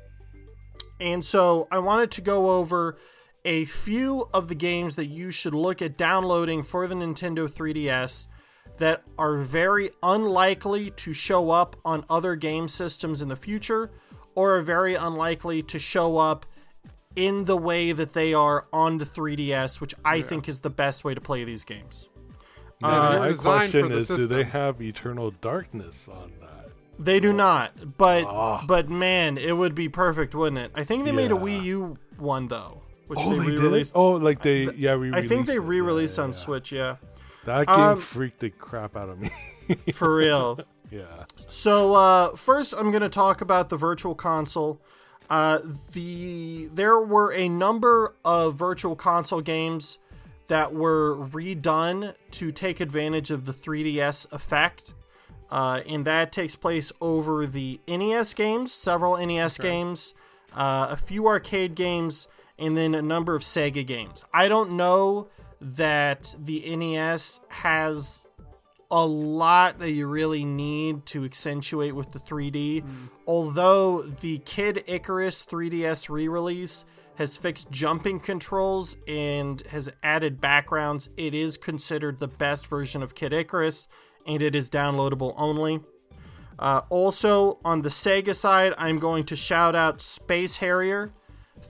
And 1.00 1.24
so 1.24 1.66
I 1.70 1.78
wanted 1.78 2.10
to 2.12 2.20
go 2.20 2.52
over 2.52 2.98
a 3.44 3.64
few 3.64 4.28
of 4.32 4.48
the 4.48 4.54
games 4.54 4.96
that 4.96 5.06
you 5.06 5.30
should 5.30 5.54
look 5.54 5.80
at 5.80 5.96
downloading 5.96 6.62
for 6.62 6.86
the 6.86 6.94
Nintendo 6.94 7.48
3DS 7.48 8.26
that 8.78 9.02
are 9.18 9.36
very 9.36 9.90
unlikely 10.02 10.90
to 10.92 11.12
show 11.12 11.50
up 11.50 11.76
on 11.84 12.04
other 12.08 12.36
game 12.36 12.68
systems 12.68 13.20
in 13.22 13.28
the 13.28 13.36
future 13.36 13.90
or 14.34 14.56
are 14.56 14.62
very 14.62 14.94
unlikely 14.94 15.62
to 15.64 15.78
show 15.78 16.16
up 16.18 16.46
in 17.16 17.44
the 17.46 17.56
way 17.56 17.90
that 17.92 18.12
they 18.12 18.32
are 18.32 18.66
on 18.72 18.98
the 18.98 19.04
3DS, 19.06 19.80
which 19.80 19.94
I 20.04 20.22
think 20.22 20.48
is 20.48 20.60
the 20.60 20.70
best 20.70 21.02
way 21.04 21.14
to 21.14 21.20
play 21.20 21.42
these 21.44 21.64
games. 21.64 22.08
Yeah, 22.80 22.88
Uh, 22.88 23.18
My 23.18 23.32
question 23.32 23.88
the 23.88 23.96
is, 23.96 24.06
do 24.08 24.26
they 24.26 24.44
have 24.44 24.80
Eternal 24.80 25.32
Darkness 25.40 26.08
on 26.08 26.32
that? 26.40 26.70
They 27.00 27.18
do 27.18 27.32
not, 27.32 27.96
but 27.98 28.24
Ah. 28.24 28.64
but 28.66 28.88
man, 28.88 29.36
it 29.38 29.56
would 29.56 29.74
be 29.74 29.88
perfect, 29.88 30.34
wouldn't 30.34 30.58
it? 30.58 30.70
I 30.76 30.84
think 30.84 31.04
they 31.04 31.12
made 31.12 31.32
a 31.32 31.36
Wii 31.36 31.62
U 31.64 31.96
one 32.18 32.46
though, 32.48 32.82
which 33.08 33.18
Oh, 33.22 33.30
they, 33.30 33.38
they 33.38 33.44
did 33.50 33.58
re-released. 33.60 33.92
Oh, 33.96 34.12
like 34.12 34.42
they, 34.42 34.68
yeah, 34.74 34.92
re 34.92 35.10
I 35.12 35.26
think 35.26 35.46
they 35.46 35.58
re-released 35.58 36.18
Yeah, 36.18 36.24
on 36.24 36.30
yeah. 36.30 36.36
Switch, 36.36 36.70
yeah, 36.72 36.96
That 37.48 37.66
game 37.66 37.76
Um, 37.76 37.98
freaked 37.98 38.40
the 38.40 38.50
crap 38.50 38.94
out 38.94 39.08
of 39.08 39.18
me. 39.18 39.30
for 39.94 40.14
real. 40.14 40.60
yeah. 40.90 41.24
So 41.46 41.94
uh, 41.94 42.36
first, 42.36 42.74
I'm 42.76 42.90
going 42.90 43.02
to 43.02 43.08
talk 43.08 43.40
about 43.40 43.70
the 43.70 43.76
Virtual 43.76 44.14
Console. 44.14 44.80
Uh, 45.30 45.60
the 45.92 46.68
there 46.72 46.98
were 46.98 47.32
a 47.32 47.48
number 47.48 48.14
of 48.24 48.54
Virtual 48.54 48.96
Console 48.96 49.40
games 49.40 49.98
that 50.48 50.74
were 50.74 51.16
redone 51.16 52.14
to 52.32 52.52
take 52.52 52.80
advantage 52.80 53.30
of 53.30 53.46
the 53.46 53.52
3DS 53.52 54.30
effect, 54.32 54.92
uh, 55.50 55.80
and 55.86 56.04
that 56.04 56.32
takes 56.32 56.54
place 56.56 56.92
over 57.00 57.46
the 57.46 57.80
NES 57.88 58.34
games, 58.34 58.72
several 58.72 59.16
NES 59.18 59.58
games, 59.58 60.14
uh, 60.54 60.88
a 60.90 60.96
few 60.96 61.26
arcade 61.26 61.74
games, 61.74 62.28
and 62.58 62.76
then 62.76 62.94
a 62.94 63.02
number 63.02 63.34
of 63.34 63.42
Sega 63.42 63.86
games. 63.86 64.24
I 64.32 64.48
don't 64.48 64.72
know 64.72 65.28
that 65.60 66.34
the 66.38 66.76
NES 66.76 67.40
has 67.48 68.26
a 68.90 69.04
lot 69.04 69.78
that 69.80 69.90
you 69.90 70.06
really 70.06 70.44
need 70.44 71.04
to 71.06 71.24
accentuate 71.24 71.94
with 71.94 72.12
the 72.12 72.18
3D. 72.18 72.82
Although 73.26 74.02
the 74.02 74.38
Kid 74.38 74.84
Icarus 74.86 75.44
3DS 75.44 76.08
re 76.08 76.28
release 76.28 76.84
has 77.16 77.36
fixed 77.36 77.70
jumping 77.70 78.20
controls 78.20 78.96
and 79.06 79.60
has 79.68 79.90
added 80.02 80.40
backgrounds, 80.40 81.10
it 81.16 81.34
is 81.34 81.56
considered 81.56 82.18
the 82.20 82.28
best 82.28 82.66
version 82.66 83.02
of 83.02 83.14
Kid 83.14 83.32
Icarus 83.32 83.88
and 84.26 84.42
it 84.42 84.54
is 84.54 84.70
downloadable 84.70 85.34
only. 85.36 85.80
Uh, 86.58 86.82
also, 86.88 87.58
on 87.64 87.82
the 87.82 87.88
Sega 87.88 88.34
side, 88.34 88.74
I'm 88.78 88.98
going 88.98 89.24
to 89.24 89.36
shout 89.36 89.74
out 89.74 90.00
Space 90.00 90.56
Harrier 90.56 91.12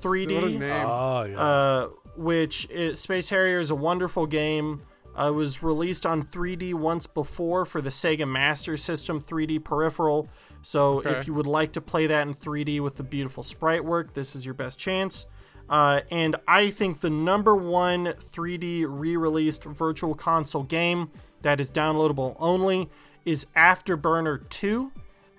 3D 0.03 0.35
What 0.35 0.51
name. 0.53 0.63
Ah, 0.87 1.25
yeah. 1.25 1.39
uh, 1.41 1.89
which 2.19 2.69
is, 2.71 3.01
Space 3.01 3.29
Harrier 3.31 3.61
is 3.61 3.71
a 3.71 3.75
wonderful 3.75 4.27
game. 4.27 4.83
Uh, 5.19 5.29
it 5.29 5.35
was 5.35 5.63
released 5.63 6.05
on 6.07 6.23
3D 6.23 6.75
once 6.75 7.07
before 7.07 7.65
for 7.65 7.81
the 7.81 7.91
Sega 7.91 8.29
Master 8.29 8.77
System 8.77 9.21
3D 9.21 9.59
peripheral. 9.65 10.29
So 10.63 10.99
Okay. 10.99 11.11
if 11.13 11.27
you 11.27 11.35
would 11.35 11.47
like 11.47 11.73
to 11.73 11.81
play 11.81 12.07
that 12.07 12.27
in 12.29 12.35
3D 12.35 12.81
with 12.81 12.97
the 12.97 13.03
beautiful 13.03 13.43
sprite 13.43 13.85
work, 13.85 14.15
this 14.15 14.37
is 14.37 14.45
your 14.45 14.55
best 14.55 14.79
chance. 14.79 15.27
Uh, 15.69 16.01
and 16.11 16.37
I 16.47 16.71
think 16.71 17.01
the 17.01 17.11
number 17.11 17.55
one 17.55 18.15
3D 18.33 18.85
re-released 18.89 19.65
Virtual 19.65 20.15
Console 20.15 20.63
game 20.63 21.11
that 21.43 21.61
is 21.61 21.71
downloadable 21.71 22.37
only 22.39 22.89
is 23.25 23.47
Afterburner 23.57 24.49
2. 24.49 24.91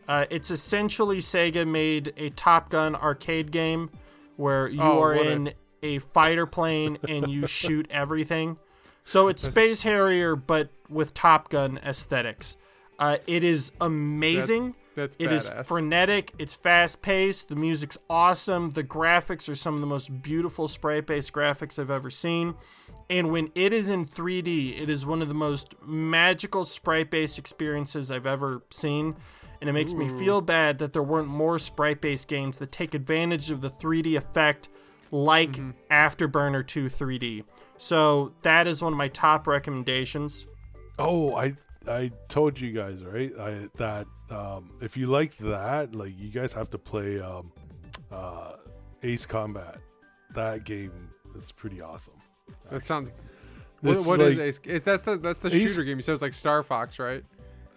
Uh, 0.07 0.25
it's 0.29 0.51
essentially 0.51 1.19
Sega 1.19 1.67
made 1.67 2.13
a 2.17 2.29
Top 2.31 2.69
Gun 2.69 2.95
arcade 2.95 3.51
game 3.51 3.89
where 4.37 4.67
you 4.67 4.81
Oh, 4.81 5.01
are 5.01 5.15
in 5.15 5.53
a 5.83 5.99
fighter 5.99 6.45
plane 6.45 6.97
and 7.07 7.29
you 7.29 7.45
shoot 7.47 7.87
everything. 7.89 8.57
So 9.05 9.27
it's 9.27 9.43
Space 9.43 9.81
Harrier, 9.83 10.35
but 10.35 10.69
with 10.87 11.13
Top 11.13 11.49
Gun 11.49 11.79
aesthetics. 11.79 12.57
Uh, 12.99 13.17
it 13.27 13.43
is 13.43 13.71
amazing. 13.81 14.75
That's 14.93 15.15
It 15.17 15.31
is 15.31 15.49
badass. 15.49 15.67
frenetic. 15.67 16.33
It's 16.37 16.53
fast 16.53 17.01
paced. 17.01 17.47
The 17.47 17.55
music's 17.55 17.97
awesome. 18.09 18.73
The 18.73 18.83
graphics 18.83 19.47
are 19.47 19.55
some 19.55 19.75
of 19.75 19.81
the 19.81 19.87
most 19.87 20.21
beautiful 20.21 20.67
sprite 20.67 21.07
based 21.07 21.31
graphics 21.31 21.79
I've 21.79 21.89
ever 21.89 22.09
seen. 22.09 22.55
And 23.09 23.31
when 23.31 23.51
it 23.55 23.73
is 23.73 23.89
in 23.89 24.05
3D, 24.05 24.79
it 24.79 24.89
is 24.89 25.05
one 25.05 25.21
of 25.21 25.27
the 25.29 25.33
most 25.33 25.73
magical 25.83 26.65
sprite 26.65 27.09
based 27.09 27.39
experiences 27.39 28.11
I've 28.11 28.27
ever 28.27 28.61
seen. 28.69 29.15
And 29.61 29.69
it 29.69 29.73
makes 29.73 29.93
me 29.93 30.07
feel 30.07 30.41
bad 30.41 30.77
that 30.79 30.93
there 30.93 31.03
weren't 31.03 31.27
more 31.27 31.57
sprite 31.59 31.99
based 32.01 32.27
games 32.27 32.59
that 32.59 32.71
take 32.71 32.93
advantage 32.93 33.49
of 33.49 33.61
the 33.61 33.69
3D 33.69 34.15
effect 34.15 34.69
like 35.11 35.59
Afterburner 35.89 36.65
2 36.65 36.85
3D. 36.85 37.43
So 37.77 38.33
that 38.43 38.67
is 38.67 38.81
one 38.81 38.93
of 38.93 38.97
my 38.97 39.07
top 39.07 39.47
recommendations. 39.47 40.45
Oh, 40.97 41.35
I 41.35 41.55
I 41.87 42.11
told 42.27 42.59
you 42.59 42.71
guys 42.73 43.03
right 43.03 43.31
I, 43.39 43.67
that 43.77 44.05
um, 44.29 44.69
if 44.81 44.97
you 44.97 45.07
like 45.07 45.35
that, 45.37 45.95
like 45.95 46.13
you 46.19 46.29
guys 46.29 46.51
have 46.53 46.69
to 46.71 46.77
play 46.77 47.19
um, 47.21 47.51
uh, 48.11 48.53
Ace 49.03 49.25
Combat. 49.25 49.77
That 50.35 50.65
game 50.65 50.91
is 51.37 51.51
pretty 51.51 51.81
awesome. 51.81 52.13
That 52.69 52.85
sounds. 52.85 53.11
What, 53.81 53.95
It's 53.97 54.05
what 54.07 54.19
is 54.19 54.37
like- 54.37 54.45
Ace? 54.45 54.59
Is 54.65 54.83
that's 54.83 55.03
the 55.03 55.17
that's 55.17 55.39
the 55.39 55.47
Ace- 55.55 55.71
shooter 55.71 55.85
game? 55.85 55.97
You 55.97 56.01
said 56.03 56.13
it's 56.13 56.21
like 56.21 56.33
Star 56.33 56.63
Fox, 56.63 56.99
right? 56.99 57.23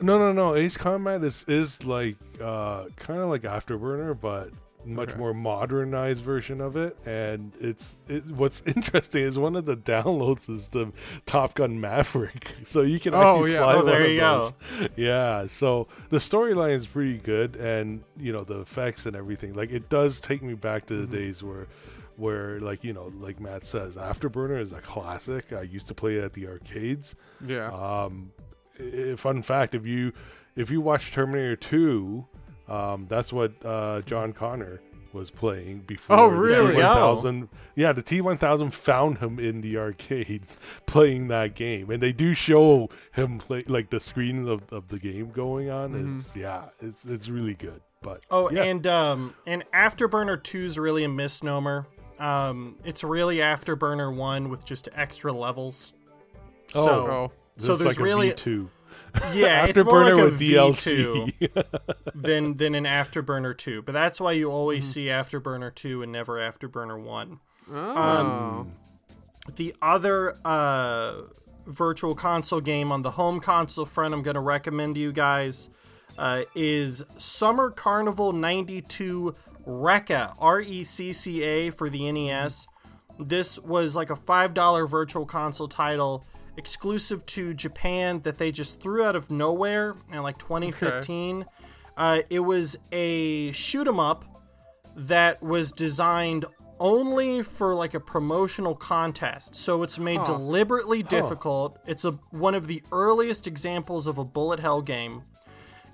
No, 0.00 0.18
no, 0.18 0.32
no. 0.32 0.56
Ace 0.56 0.76
Combat 0.76 1.22
is 1.22 1.44
is 1.46 1.84
like 1.86 2.16
uh, 2.42 2.86
kind 2.96 3.20
of 3.20 3.26
like 3.30 3.42
Afterburner, 3.42 4.18
but 4.20 4.50
much 4.84 5.10
Okay. 5.10 5.18
more 5.18 5.32
modernized 5.34 6.22
version 6.22 6.60
of 6.60 6.76
it. 6.76 6.96
And 7.06 7.52
it's 7.60 7.98
it, 8.08 8.26
what's 8.26 8.62
interesting 8.66 9.22
is 9.24 9.38
one 9.38 9.56
of 9.56 9.64
the 9.64 9.76
downloads 9.76 10.48
is 10.50 10.68
the 10.68 10.92
Top 11.26 11.54
Gun 11.54 11.80
Maverick, 11.80 12.54
so 12.64 12.82
you 12.82 12.98
can 13.00 13.14
Oh, 13.14 13.44
yeah. 13.44 13.58
fly 13.62 13.74
Oh, 13.74 13.82
there 13.84 14.08
you 14.08 14.20
go. 14.20 14.50
Yeah. 14.96 15.46
So 15.46 15.88
the 16.08 16.18
storyline 16.18 16.74
is 16.74 16.86
pretty 16.86 17.18
good, 17.18 17.56
and 17.56 18.02
you 18.18 18.32
know 18.32 18.44
the 18.44 18.60
effects 18.60 19.06
and 19.06 19.14
everything. 19.16 19.54
Like 19.54 19.70
it 19.70 19.88
does 19.88 20.20
take 20.20 20.42
me 20.42 20.54
back 20.54 20.86
to 20.86 20.94
the 20.94 21.02
Mm-hmm. 21.02 21.12
days 21.16 21.42
where. 21.42 21.66
Where 22.16 22.60
like 22.60 22.84
you 22.84 22.92
know, 22.92 23.10
like 23.20 23.40
Matt 23.40 23.64
says, 23.64 23.94
Afterburner 23.96 24.60
is 24.60 24.70
a 24.72 24.80
classic. 24.82 25.50
I 25.54 25.62
used 25.62 25.88
to 25.88 25.94
play 25.94 26.16
it 26.16 26.22
at 26.24 26.34
the 26.34 26.46
arcades. 26.46 27.14
Yeah. 27.44 27.68
Um, 27.72 28.32
i- 28.78 29.14
fun 29.16 29.40
fact: 29.40 29.74
if 29.74 29.86
you 29.86 30.12
if 30.54 30.70
you 30.70 30.82
watch 30.82 31.10
Terminator 31.10 31.56
Two, 31.56 32.26
um, 32.68 33.06
that's 33.08 33.32
what 33.32 33.52
uh, 33.64 34.00
John 34.02 34.32
Connor 34.32 34.80
was 35.12 35.30
playing 35.30 35.80
before. 35.80 36.18
Oh, 36.18 36.30
the 36.30 36.36
really? 36.36 36.74
T1000. 36.76 37.48
Yeah, 37.74 37.92
the 37.92 38.00
T 38.02 38.20
one 38.22 38.36
thousand 38.38 38.72
found 38.72 39.18
him 39.18 39.38
in 39.38 39.60
the 39.60 39.76
arcades 39.76 40.56
playing 40.86 41.28
that 41.28 41.54
game, 41.54 41.90
and 41.90 42.02
they 42.02 42.12
do 42.12 42.32
show 42.34 42.88
him 43.12 43.38
play 43.38 43.64
like 43.68 43.90
the 43.90 44.00
screen 44.00 44.48
of, 44.48 44.72
of 44.72 44.88
the 44.88 44.98
game 44.98 45.30
going 45.30 45.68
on. 45.70 45.92
Mhm. 45.92 46.20
It's 46.20 46.34
yeah, 46.36 46.64
it's 46.80 47.04
it's 47.04 47.28
really 47.28 47.54
good. 47.54 47.82
But 48.00 48.22
Oh, 48.30 48.50
yeah. 48.50 48.64
and 48.64 48.86
um, 48.86 49.34
and 49.46 49.64
Afterburner 49.72 50.42
Two 50.42 50.64
is 50.64 50.78
really 50.78 51.04
a 51.04 51.08
misnomer. 51.08 51.86
Um, 52.18 52.76
it's 52.84 53.04
really 53.04 53.36
Afterburner 53.36 54.14
one 54.16 54.48
with 54.48 54.64
just 54.64 54.88
extra 54.94 55.32
levels. 55.32 55.92
Oh, 56.74 56.86
So- 56.86 57.06
Oh, 57.10 57.32
so 57.58 57.76
there's 57.76 57.96
like 57.98 58.04
really- 58.04 58.30
a 58.30 58.34
V2. 58.34 58.68
Yeah, 59.32 59.66
it's 59.66 59.76
more 59.76 59.84
Afterburner 59.84 60.14
like 60.14 60.20
a 60.20 60.24
with 60.24 60.40
DLC. 60.40 61.32
V2 61.40 62.12
than 62.14 62.56
than 62.56 62.74
an 62.74 62.84
Afterburner 62.84 63.56
two. 63.56 63.82
But 63.82 63.92
that's 63.92 64.20
why 64.20 64.32
you 64.32 64.50
always 64.50 64.84
Mm-hmm. 64.84 64.92
see 64.92 65.06
Afterburner 65.06 65.74
two 65.74 66.02
and 66.02 66.10
never 66.12 66.34
Afterburner 66.38 67.00
one. 67.02 67.40
oh. 67.70 68.66
The 69.56 69.74
other 69.82 70.36
uh, 70.44 71.22
virtual 71.66 72.14
console 72.14 72.60
game 72.60 72.92
on 72.92 73.02
the 73.02 73.12
home 73.12 73.40
console 73.40 73.84
front 73.84 74.14
I'm 74.14 74.22
going 74.22 74.34
to 74.34 74.40
recommend 74.40 74.94
to 74.94 75.00
you 75.00 75.12
guys 75.12 75.68
uh, 76.16 76.42
is 76.54 77.02
Summer 77.16 77.70
Carnival 77.70 78.32
92 78.32 79.34
Recca, 79.66 80.34
R 80.38 80.60
E 80.60 80.84
C 80.84 81.12
C 81.12 81.42
A 81.42 81.70
for 81.70 81.90
the 81.90 82.10
NES. 82.12 82.66
This 83.18 83.58
was 83.58 83.94
like 83.96 84.10
a 84.10 84.16
$5 84.16 84.88
virtual 84.88 85.26
console 85.26 85.68
title 85.68 86.24
exclusive 86.56 87.24
to 87.26 87.54
Japan 87.54 88.20
that 88.22 88.38
they 88.38 88.52
just 88.52 88.80
threw 88.80 89.02
out 89.04 89.16
of 89.16 89.30
nowhere 89.30 89.94
in 90.12 90.22
like 90.22 90.38
2015. 90.38 91.46
Uh, 91.96 92.20
it 92.30 92.40
was 92.40 92.76
a 92.90 93.52
shoot 93.52 93.86
'em 93.88 94.00
up 94.00 94.24
that 94.96 95.42
was 95.42 95.72
designed 95.72 96.44
only 96.80 97.42
for 97.42 97.74
like 97.74 97.94
a 97.94 98.00
promotional 98.00 98.74
contest. 98.74 99.54
So 99.54 99.82
it's 99.82 99.98
made 99.98 100.18
deliberately 100.24 101.02
difficult. 101.02 101.78
It's 101.86 102.04
a 102.04 102.12
one 102.30 102.54
of 102.54 102.66
the 102.66 102.82
earliest 102.90 103.46
examples 103.46 104.06
of 104.06 104.18
a 104.18 104.24
bullet 104.24 104.58
hell 104.60 104.82
game. 104.82 105.22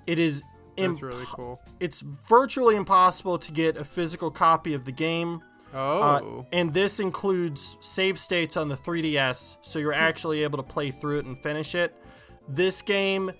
It 0.07 0.17
is 0.19 0.41
imp- 0.77 1.01
really 1.01 1.25
cool. 1.27 1.61
it's 1.79 1.99
virtually 2.01 2.75
impossible 2.75 3.37
to 3.37 3.51
get 3.51 3.77
a 3.77 3.85
physical 3.85 4.31
copy 4.31 4.73
of 4.73 4.85
the 4.85 4.91
game. 4.91 5.41
Oh. 5.73 5.99
Uh, 6.01 6.43
and 6.51 6.73
this 6.73 6.99
includes 6.99 7.77
save 7.81 8.17
states 8.17 8.57
on 8.57 8.69
the 8.69 8.77
3DS, 8.77 9.57
so 9.61 9.79
you're 9.79 9.93
actually 9.93 10.43
able 10.43 10.57
to 10.57 10.63
play 10.63 10.91
through 10.91 11.19
it 11.19 11.25
and 11.25 11.37
finish 11.37 11.75
it. 11.75 11.95
This 12.47 12.81
game 12.81 13.31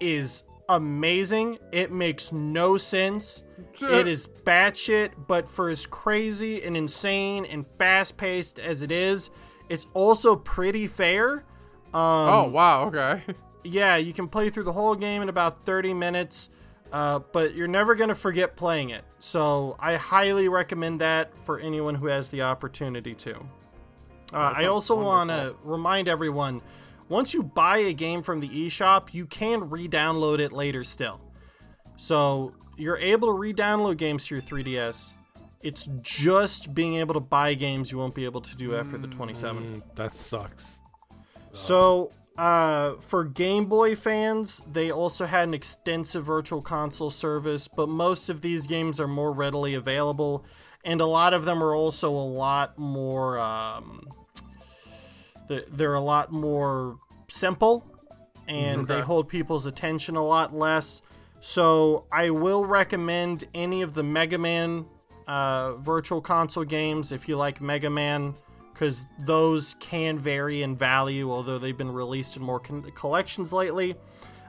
is 0.00 0.42
amazing. 0.68 1.58
It 1.72 1.90
makes 1.90 2.32
no 2.32 2.76
sense. 2.76 3.42
It 3.80 4.06
is 4.06 4.26
batshit, 4.26 5.12
but 5.26 5.48
for 5.48 5.68
as 5.68 5.86
crazy 5.86 6.62
and 6.62 6.76
insane 6.76 7.46
and 7.46 7.66
fast 7.78 8.16
paced 8.16 8.58
as 8.58 8.82
it 8.82 8.92
is, 8.92 9.30
it's 9.68 9.86
also 9.94 10.36
pretty 10.36 10.86
fair. 10.86 11.44
Um, 11.94 12.28
oh 12.28 12.50
wow. 12.52 12.86
Okay. 12.88 13.22
yeah, 13.64 13.96
you 13.96 14.12
can 14.12 14.28
play 14.28 14.50
through 14.50 14.64
the 14.64 14.72
whole 14.72 14.94
game 14.94 15.22
in 15.22 15.28
about 15.28 15.64
30 15.64 15.94
minutes, 15.94 16.50
uh, 16.92 17.20
but 17.32 17.54
you're 17.54 17.68
never 17.68 17.94
going 17.94 18.08
to 18.08 18.14
forget 18.14 18.56
playing 18.56 18.90
it. 18.90 19.04
So 19.20 19.76
I 19.78 19.96
highly 19.96 20.48
recommend 20.48 21.00
that 21.00 21.36
for 21.44 21.58
anyone 21.58 21.94
who 21.94 22.06
has 22.06 22.30
the 22.30 22.42
opportunity 22.42 23.14
to. 23.14 23.36
Uh, 24.32 24.52
I 24.56 24.66
also 24.66 24.94
want 24.94 25.30
to 25.30 25.56
remind 25.62 26.08
everyone 26.08 26.60
once 27.08 27.32
you 27.32 27.42
buy 27.42 27.78
a 27.78 27.92
game 27.92 28.22
from 28.22 28.40
the 28.40 28.48
eShop, 28.48 29.14
you 29.14 29.26
can 29.26 29.70
re 29.70 29.88
download 29.88 30.38
it 30.38 30.52
later 30.52 30.84
still. 30.84 31.20
So 31.96 32.52
you're 32.76 32.98
able 32.98 33.28
to 33.28 33.34
re 33.34 33.52
download 33.52 33.96
games 33.96 34.26
to 34.26 34.36
your 34.36 34.42
3DS. 34.42 35.14
It's 35.60 35.88
just 36.00 36.72
being 36.74 36.96
able 36.96 37.14
to 37.14 37.20
buy 37.20 37.54
games 37.54 37.90
you 37.90 37.98
won't 37.98 38.14
be 38.14 38.24
able 38.24 38.42
to 38.42 38.56
do 38.56 38.76
after 38.76 38.96
the 38.96 39.08
27th. 39.08 39.42
Mm, 39.42 39.82
that 39.96 40.14
sucks. 40.14 40.78
So, 41.52 42.12
uh, 42.38 42.94
for 43.00 43.24
Game 43.24 43.66
Boy 43.66 43.96
fans, 43.96 44.62
they 44.70 44.92
also 44.92 45.26
had 45.26 45.48
an 45.48 45.54
extensive 45.54 46.24
virtual 46.24 46.62
console 46.62 47.10
service, 47.10 47.66
but 47.66 47.88
most 47.88 48.28
of 48.28 48.42
these 48.42 48.68
games 48.68 49.00
are 49.00 49.08
more 49.08 49.32
readily 49.32 49.74
available, 49.74 50.44
and 50.84 51.00
a 51.00 51.06
lot 51.06 51.34
of 51.34 51.44
them 51.44 51.60
are 51.60 51.74
also 51.74 52.10
a 52.10 52.14
lot 52.14 52.78
more. 52.78 53.40
Um, 53.40 54.08
they're, 55.48 55.64
they're 55.68 55.94
a 55.94 56.00
lot 56.00 56.30
more 56.30 56.98
simple, 57.26 57.84
and 58.46 58.86
they 58.86 59.00
hold 59.00 59.28
people's 59.28 59.66
attention 59.66 60.14
a 60.14 60.24
lot 60.24 60.54
less. 60.54 61.02
So, 61.40 62.04
I 62.12 62.30
will 62.30 62.64
recommend 62.64 63.48
any 63.52 63.82
of 63.82 63.94
the 63.94 64.04
Mega 64.04 64.38
Man 64.38 64.86
uh, 65.26 65.74
virtual 65.74 66.20
console 66.20 66.64
games 66.64 67.10
if 67.10 67.28
you 67.28 67.36
like 67.36 67.60
Mega 67.60 67.90
Man 67.90 68.34
because 68.78 69.06
those 69.18 69.74
can 69.80 70.20
vary 70.20 70.62
in 70.62 70.76
value, 70.76 71.32
although 71.32 71.58
they've 71.58 71.76
been 71.76 71.90
released 71.90 72.36
in 72.36 72.42
more 72.42 72.60
con- 72.60 72.88
collections 72.94 73.52
lately. 73.52 73.96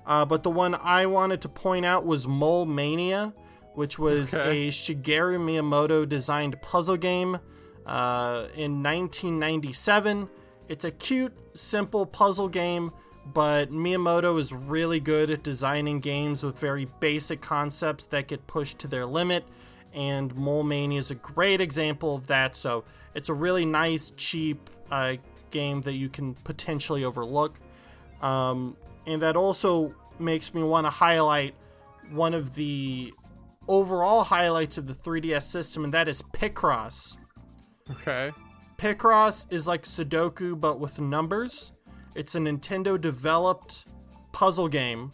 Uh, 0.06 0.24
but 0.24 0.44
the 0.44 0.52
one 0.52 0.76
I 0.76 1.08
wanted 1.08 1.42
to 1.42 1.50
point 1.50 1.84
out 1.84 2.06
was 2.06 2.28
Mole 2.28 2.68
Mania, 2.68 3.34
which 3.74 3.98
was 3.98 4.32
Okay. 4.36 4.68
a 4.68 4.72
Shigeru 4.72 5.40
Miyamoto 5.40 6.08
designed 6.08 6.62
puzzle 6.62 6.96
game 6.98 7.40
uh, 7.88 8.46
in 8.56 8.84
1997. 8.84 10.30
It's 10.68 10.86
a 10.86 10.92
cute, 10.92 11.34
simple 11.56 12.06
puzzle 12.06 12.50
game, 12.50 12.92
but 13.26 13.72
Miyamoto 13.72 14.40
is 14.40 14.54
really 14.54 15.00
good 15.00 15.32
at 15.32 15.42
designing 15.42 16.02
games 16.02 16.44
with 16.44 16.60
very 16.60 16.86
basic 17.00 17.42
concepts 17.42 18.06
that 18.06 18.28
get 18.28 18.46
pushed 18.46 18.78
to 18.80 18.88
their 18.88 19.08
limit 19.08 19.44
and 19.92 20.36
Mole 20.36 20.62
Mania 20.64 21.00
is 21.00 21.10
a 21.10 21.16
great 21.16 21.60
example 21.60 22.14
of 22.16 22.28
that. 22.28 22.56
So 22.56 22.84
it's 23.16 23.30
a 23.30 23.34
really 23.34 23.66
nice, 23.66 24.12
cheap 24.16 24.70
uh, 24.91 25.16
game 25.51 25.82
that 25.82 25.93
you 25.93 26.10
can 26.10 26.34
potentially 26.36 27.03
overlook. 27.03 27.60
Um, 28.22 28.76
and 29.05 29.22
that 29.22 29.36
also 29.36 29.93
makes 30.20 30.53
me 30.53 30.62
want 30.64 30.86
to 30.86 30.91
highlight 30.91 31.55
one 32.12 32.34
of 32.34 32.55
the 32.55 33.14
overall 33.68 34.24
highlights 34.24 34.78
of 34.78 34.88
the 34.88 34.93
3DS 34.93 35.43
system, 35.43 35.84
and 35.84 35.93
that 35.93 36.07
is 36.07 36.22
Picross. 36.34 37.18
Okay. 37.91 38.32
Picross 38.78 39.45
is 39.51 39.68
like 39.68 39.84
Sudoku 39.84 40.60
but 40.60 40.80
with 40.80 40.99
numbers. 40.99 41.72
It's 42.16 42.36
a 42.36 42.39
Nintendo 42.39 42.99
developed 42.99 43.86
puzzle 44.32 44.68
game 44.68 45.12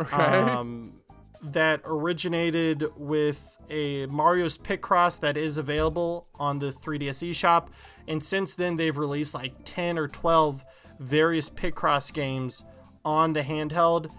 Okay. 0.00 0.16
um, 0.16 0.94
that 1.42 1.80
originated 1.84 2.86
with 2.96 3.51
a 3.70 4.06
Mario's 4.06 4.58
Picross 4.58 5.18
that 5.20 5.36
is 5.36 5.56
available 5.56 6.26
on 6.34 6.58
the 6.58 6.72
3DS 6.72 7.30
eShop. 7.30 7.68
And 8.08 8.22
since 8.22 8.54
then, 8.54 8.76
they've 8.76 8.96
released 8.96 9.34
like 9.34 9.52
10 9.64 9.98
or 9.98 10.08
12 10.08 10.64
various 10.98 11.48
Picross 11.50 12.12
games 12.12 12.64
on 13.04 13.32
the 13.32 13.42
handheld. 13.42 14.10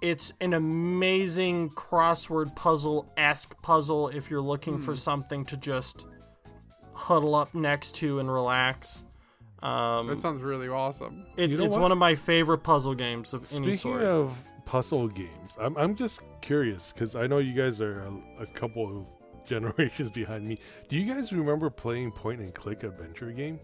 It's 0.00 0.32
an 0.40 0.52
amazing 0.54 1.70
crossword 1.70 2.54
puzzle 2.54 3.10
esque 3.16 3.60
puzzle 3.62 4.08
if 4.08 4.30
you're 4.30 4.40
looking 4.40 4.80
for 4.80 4.94
something 4.94 5.44
to 5.46 5.56
just 5.56 6.06
huddle 6.92 7.34
up 7.34 7.54
next 7.54 7.94
to 7.96 8.18
and 8.18 8.32
relax. 8.32 9.04
Um, 9.62 10.06
that 10.06 10.18
sounds 10.18 10.40
really 10.40 10.68
awesome. 10.68 11.26
it- 11.36 11.50
You 11.50 11.58
know 11.58 11.64
it's 11.64 11.74
what? 11.74 11.82
one 11.82 11.92
of 11.92 11.98
my 11.98 12.14
favorite 12.14 12.58
puzzle 12.58 12.94
games 12.94 13.34
of 13.34 13.40
any 13.40 13.74
sort. 13.74 13.78
Speaking 13.78 13.78
sort. 13.78 14.02
of 14.02 14.44
puzzle 14.68 15.08
games, 15.08 15.56
I'm, 15.58 15.74
I'm 15.78 15.96
just 15.96 16.20
curious 16.42 16.92
because 16.92 17.16
I 17.16 17.26
know 17.26 17.38
you 17.38 17.54
guys 17.54 17.80
are 17.80 18.00
a, 18.00 18.42
a 18.42 18.46
couple 18.46 18.84
of 18.98 19.06
generations 19.46 20.10
behind 20.10 20.46
me. 20.46 20.58
Do 20.88 20.98
you 20.98 21.10
guys 21.12 21.32
remember 21.32 21.70
playing 21.70 22.12
point 22.12 22.40
and 22.40 22.52
click 22.52 22.82
adventure 22.82 23.30
games? 23.32 23.60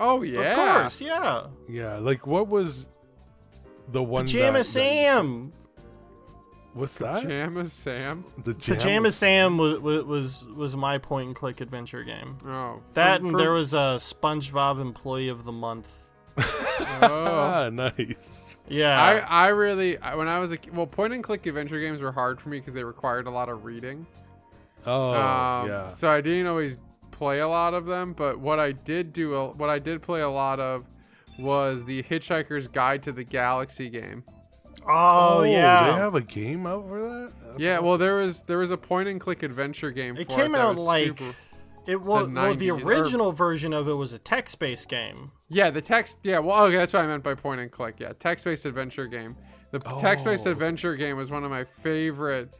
Oh 0.00 0.22
yeah. 0.22 0.40
Of 0.40 0.56
course, 0.56 1.00
yeah. 1.00 1.46
Yeah, 1.68 1.98
like 1.98 2.26
what 2.26 2.48
was 2.48 2.88
the 3.88 4.02
one? 4.02 4.24
Pajama 4.24 4.58
that, 4.58 4.64
Sam. 4.64 5.52
what's 6.74 6.94
that? 6.94 7.22
Pajama 7.22 7.66
Sam. 7.66 8.24
the 8.42 8.54
Pajama 8.54 9.12
Sam 9.12 9.56
was, 9.56 9.78
was 9.78 10.46
was 10.56 10.76
my 10.76 10.98
point 10.98 11.28
and 11.28 11.36
click 11.36 11.60
adventure 11.60 12.02
game. 12.02 12.38
Oh. 12.44 12.80
That 12.94 13.18
from- 13.18 13.26
and 13.26 13.32
from- 13.34 13.40
there 13.40 13.52
was 13.52 13.72
a 13.72 13.98
SpongeBob 14.00 14.80
Employee 14.80 15.28
of 15.28 15.44
the 15.44 15.52
Month. 15.52 15.88
Oh. 16.82 16.98
Ah, 17.02 17.68
nice. 17.72 18.39
Yeah, 18.70 19.02
I, 19.02 19.46
I 19.46 19.48
really 19.48 19.96
when 20.14 20.28
I 20.28 20.38
was 20.38 20.52
a 20.52 20.58
well 20.72 20.86
point 20.86 21.12
and 21.12 21.22
click 21.24 21.44
adventure 21.46 21.80
games 21.80 22.00
were 22.00 22.12
hard 22.12 22.40
for 22.40 22.48
me 22.48 22.58
because 22.58 22.72
they 22.72 22.84
required 22.84 23.26
a 23.26 23.30
lot 23.30 23.48
of 23.48 23.64
reading. 23.64 24.06
Oh, 24.86 25.12
um, 25.12 25.68
yeah. 25.68 25.88
So 25.88 26.08
I 26.08 26.20
didn't 26.20 26.46
always 26.46 26.78
play 27.10 27.40
a 27.40 27.48
lot 27.48 27.74
of 27.74 27.86
them, 27.86 28.12
but 28.12 28.38
what 28.38 28.60
I 28.60 28.72
did 28.72 29.12
do 29.12 29.52
what 29.56 29.68
I 29.68 29.78
did 29.78 30.02
play 30.02 30.20
a 30.20 30.28
lot 30.28 30.60
of 30.60 30.86
was 31.38 31.84
the 31.84 32.02
Hitchhiker's 32.04 32.68
Guide 32.68 33.02
to 33.02 33.12
the 33.12 33.24
Galaxy 33.24 33.90
game. 33.90 34.24
oh, 34.88 35.42
yeah. 35.42 35.84
They 35.84 35.92
have 35.92 36.14
a 36.14 36.20
game 36.20 36.66
out 36.66 36.86
for 36.88 37.02
that. 37.02 37.32
That's 37.44 37.58
yeah, 37.58 37.80
well 37.80 37.98
there 37.98 38.16
was 38.16 38.42
there 38.42 38.58
was 38.58 38.70
a 38.70 38.76
point 38.76 39.08
and 39.08 39.20
click 39.20 39.42
adventure 39.42 39.90
game. 39.90 40.16
It 40.16 40.28
for 40.28 40.36
came 40.36 40.52
that 40.52 40.60
out 40.60 40.76
like 40.78 41.06
super- 41.06 41.34
it 41.86 42.00
was 42.00 42.28
the 42.28 42.34
well, 42.34 42.54
the 42.54 42.66
90s, 42.68 42.82
or- 42.84 42.88
original 42.88 43.32
version 43.32 43.72
of 43.72 43.88
it 43.88 43.92
was 43.94 44.12
a 44.12 44.18
text-based 44.18 44.88
game. 44.88 45.32
Yeah, 45.48 45.70
the 45.70 45.80
text. 45.80 46.18
Yeah, 46.22 46.38
well, 46.38 46.64
okay, 46.64 46.76
that's 46.76 46.92
what 46.92 47.04
I 47.04 47.06
meant 47.06 47.22
by 47.24 47.34
point 47.34 47.60
and 47.60 47.70
click. 47.70 47.96
Yeah, 47.98 48.12
text-based 48.18 48.64
adventure 48.66 49.06
game. 49.06 49.36
The 49.72 49.78
text-based 49.78 50.46
Oh. 50.46 50.50
adventure 50.52 50.96
game 50.96 51.16
was 51.16 51.30
one 51.30 51.44
of 51.44 51.50
my 51.50 51.64
favorite 51.64 52.50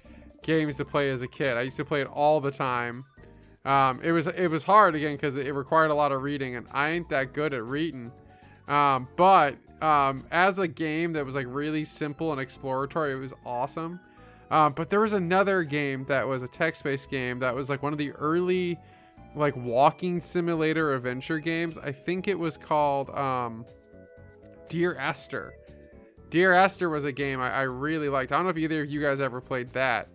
games 0.43 0.77
to 0.79 0.85
play 0.85 1.11
as 1.11 1.23
a 1.23 1.29
kid. 1.29 1.57
I 1.57 1.63
used 1.63 1.77
to 1.77 1.85
play 1.85 2.01
it 2.01 2.07
all 2.09 2.41
the 2.41 2.51
time. 2.51 3.05
Um, 3.65 4.01
it 4.03 4.13
was 4.13 4.27
it 4.27 4.49
was 4.49 4.65
hard 4.65 4.95
again 4.95 5.17
because 5.17 5.37
it 5.37 5.55
required 5.55 5.91
a 5.91 5.95
lot 5.95 6.13
of 6.13 6.23
reading, 6.23 6.57
and 6.57 6.67
I 6.73 6.91
ain't 6.91 7.09
that 7.11 7.33
good 7.35 7.53
at 7.53 7.65
reading. 7.65 8.11
Um, 8.69 9.07
but 9.17 9.57
um, 9.83 10.25
as 10.31 10.59
a 10.59 10.67
game 10.69 11.13
that 11.15 11.27
was 11.27 11.35
like 11.35 11.47
really 11.49 11.85
simple 11.85 12.33
and 12.33 12.41
exploratory, 12.41 13.13
it 13.13 13.17
was 13.17 13.35
awesome. 13.45 14.01
Um, 14.51 14.73
but 14.73 14.89
there 14.91 15.01
was 15.01 15.13
another 15.13 15.63
game 15.63 16.05
that 16.07 16.27
was 16.27 16.43
a 16.43 16.49
text-based 16.49 17.11
game 17.11 17.39
that 17.41 17.55
was 17.55 17.69
like 17.71 17.83
one 17.83 17.93
of 17.93 17.99
the 17.99 18.13
early 18.13 18.79
like 19.35 19.57
walking 19.57 20.21
simulator 20.21 20.95
adventure 20.95 21.39
games. 21.39 21.79
I 21.79 21.93
think 21.93 22.29
it 22.29 22.39
was 22.39 22.57
called 22.57 23.11
um, 23.11 23.65
Dear 24.69 24.97
Esther. 24.99 25.55
Dear 26.31 26.53
Esther 26.55 26.89
was 26.89 27.05
a 27.05 27.13
game 27.13 27.41
I, 27.41 27.51
I 27.51 27.63
really 27.63 28.09
liked. 28.09 28.33
I 28.33 28.37
don't 28.37 28.45
know 28.45 28.51
if 28.51 28.59
either 28.59 28.83
of 28.83 28.91
you 28.91 29.01
guys 29.03 29.21
ever 29.21 29.41
played 29.41 29.73
that. 29.73 30.09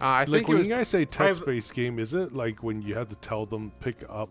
Uh, 0.00 0.04
I 0.04 0.18
Like 0.20 0.28
think 0.28 0.42
it 0.42 0.48
when 0.48 0.56
was 0.58 0.66
you 0.66 0.74
guys 0.74 0.88
say 0.88 1.04
text-based 1.04 1.74
game, 1.74 1.98
is 1.98 2.12
it 2.14 2.32
like 2.34 2.62
when 2.62 2.82
you 2.82 2.94
have 2.96 3.08
to 3.08 3.16
tell 3.16 3.46
them 3.46 3.72
pick 3.80 4.04
up 4.10 4.28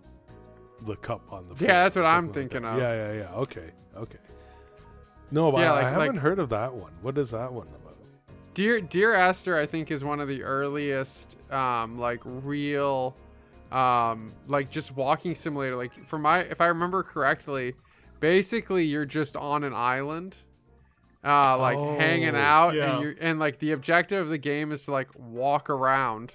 the 0.86 0.96
cup 0.98 1.22
on 1.32 1.48
the 1.48 1.56
floor? 1.56 1.70
Yeah, 1.70 1.84
that's 1.84 1.96
what 1.96 2.06
I'm 2.06 2.26
something 2.28 2.44
like 2.44 2.52
thinking 2.52 2.68
of. 2.70 2.78
Yeah, 2.78 2.94
yeah, 2.94 3.14
yeah. 3.22 3.36
Okay, 3.40 3.70
okay. 3.96 4.18
No, 5.32 5.52
but 5.52 5.60
Yeah, 5.62 5.72
I, 5.72 5.76
like- 5.76 5.86
I 5.86 5.90
haven't 5.92 6.08
like- 6.16 6.18
heard 6.24 6.40
of 6.40 6.50
that 6.50 6.74
one. 6.74 6.92
What 7.02 7.18
is 7.18 7.32
that 7.32 7.52
one 7.52 7.68
about? 7.68 7.78
Dear 8.54 8.82
Dear 8.82 9.16
Esther, 9.16 9.58
I 9.58 9.66
think 9.66 9.92
is 9.92 10.04
one 10.04 10.20
of 10.20 10.28
the 10.28 10.44
earliest, 10.44 11.38
um, 11.54 11.98
like 11.98 12.20
real, 12.26 13.16
um, 13.72 14.34
like 14.48 14.70
just 14.70 14.96
walking 14.96 15.36
simulator. 15.36 15.76
Like 15.76 16.06
for 16.08 16.20
my, 16.20 16.40
if 16.42 16.62
I 16.62 16.68
remember 16.68 17.04
correctly, 17.04 17.74
basically 18.20 18.86
you're 18.86 19.06
just 19.06 19.36
on 19.38 19.64
an 19.64 19.74
island, 19.74 20.36
uh, 21.24 21.58
like 21.58 21.78
hanging 22.00 22.36
Oh, 22.36 22.40
out, 22.40 22.74
yeah. 22.76 22.94
and 22.96 23.04
you're 23.04 23.16
and 23.20 23.40
like 23.40 23.60
the 23.60 23.72
objective 23.72 24.20
of 24.20 24.30
the 24.30 24.38
game 24.38 24.72
is 24.72 24.86
to 24.86 24.92
like 24.92 25.10
walk 25.18 25.70
around 25.70 26.34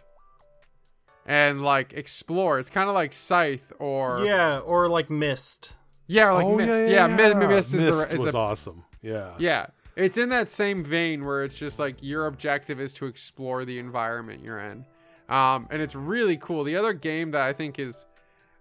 and 1.26 1.62
like 1.62 1.92
explore. 1.92 2.58
It's 2.58 2.70
kind 2.70 2.88
of 2.88 2.94
like 2.94 3.12
Scythe 3.12 3.72
or 3.78 4.24
Yeah, 4.24 4.58
or 4.60 4.88
like 4.88 5.10
Myst. 5.10 5.74
yeah, 6.06 6.28
or 6.30 6.34
like 6.34 6.46
oh, 6.46 6.56
Myst. 6.56 6.68
yeah, 6.68 6.86
Yeah, 6.86 7.08
yeah, 7.08 7.34
Mi- 7.34 7.46
Mi- 7.46 7.46
Myst 7.54 7.74
is 7.74 7.84
Myst 7.84 8.08
the 8.10 8.14
is 8.14 8.20
was 8.22 8.32
the 8.32 8.38
awesome. 8.38 8.84
Yeah. 9.02 9.34
yeah. 9.38 9.66
It's 9.96 10.18
in 10.18 10.28
that 10.28 10.50
same 10.50 10.84
vein 10.84 11.24
where 11.24 11.42
it's 11.42 11.56
just 11.56 11.78
like 11.78 11.96
your 12.00 12.26
objective 12.26 12.80
is 12.80 12.92
to 12.94 13.06
explore 13.06 13.64
the 13.64 13.78
environment 13.78 14.42
you're 14.44 14.60
in. 14.60 14.84
Um, 15.28 15.66
and 15.70 15.82
it's 15.82 15.94
really 15.94 16.36
cool. 16.36 16.62
The 16.64 16.76
other 16.76 16.92
game 16.92 17.32
that 17.32 17.42
I 17.42 17.52
think 17.52 17.78
is 17.78 18.06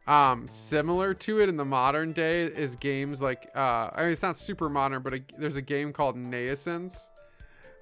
um, 0.07 0.47
similar 0.47 1.13
to 1.13 1.39
it 1.41 1.49
in 1.49 1.57
the 1.57 1.65
modern 1.65 2.11
day 2.11 2.43
is 2.45 2.75
games 2.75 3.21
like, 3.21 3.49
uh, 3.55 3.89
I 3.93 4.01
mean, 4.03 4.11
it's 4.11 4.21
not 4.23 4.37
super 4.37 4.69
modern, 4.69 5.01
but 5.01 5.13
a, 5.13 5.19
there's 5.37 5.55
a 5.57 5.61
game 5.61 5.93
called 5.93 6.15
Naissance. 6.15 7.11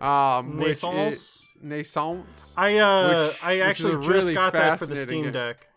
Um, 0.01 0.57
which 0.57 0.83
Naissance? 0.83 1.13
is- 1.15 1.39
Naissance. 1.61 2.53
I 2.57 2.77
uh 2.77 3.27
Which- 3.27 3.43
I 3.43 3.59
actually 3.61 3.95
just 3.95 4.09
really 4.09 4.33
got 4.33 4.51
that 4.51 4.79
for 4.79 4.85
the 4.85 4.97
Steam 4.97 5.23
game. 5.23 5.31
Deck. 5.31 5.67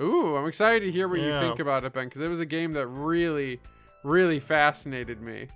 Ooh, 0.00 0.36
I'm 0.36 0.46
excited 0.46 0.84
to 0.84 0.92
hear 0.92 1.08
what 1.08 1.18
you 1.18 1.30
think 1.40 1.58
about 1.58 1.82
it, 1.84 1.92
Ben, 1.94 2.04
because 2.04 2.20
it 2.20 2.28
was 2.28 2.40
a 2.40 2.46
game 2.46 2.72
that 2.74 2.86
really, 2.86 3.58
really 4.04 4.38
fascinated 4.38 5.20
me. 5.22 5.48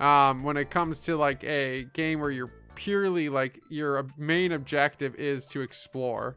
Um, 0.00 0.42
when 0.42 0.56
it 0.58 0.68
comes 0.70 1.00
to 1.02 1.16
like 1.16 1.42
a 1.44 1.84
game 1.94 2.20
where 2.20 2.30
you're 2.30 2.50
purely 2.76 3.28
like 3.28 3.60
your 3.68 4.06
main 4.16 4.52
objective 4.52 5.16
is 5.16 5.48
to 5.48 5.62
explore. 5.62 6.36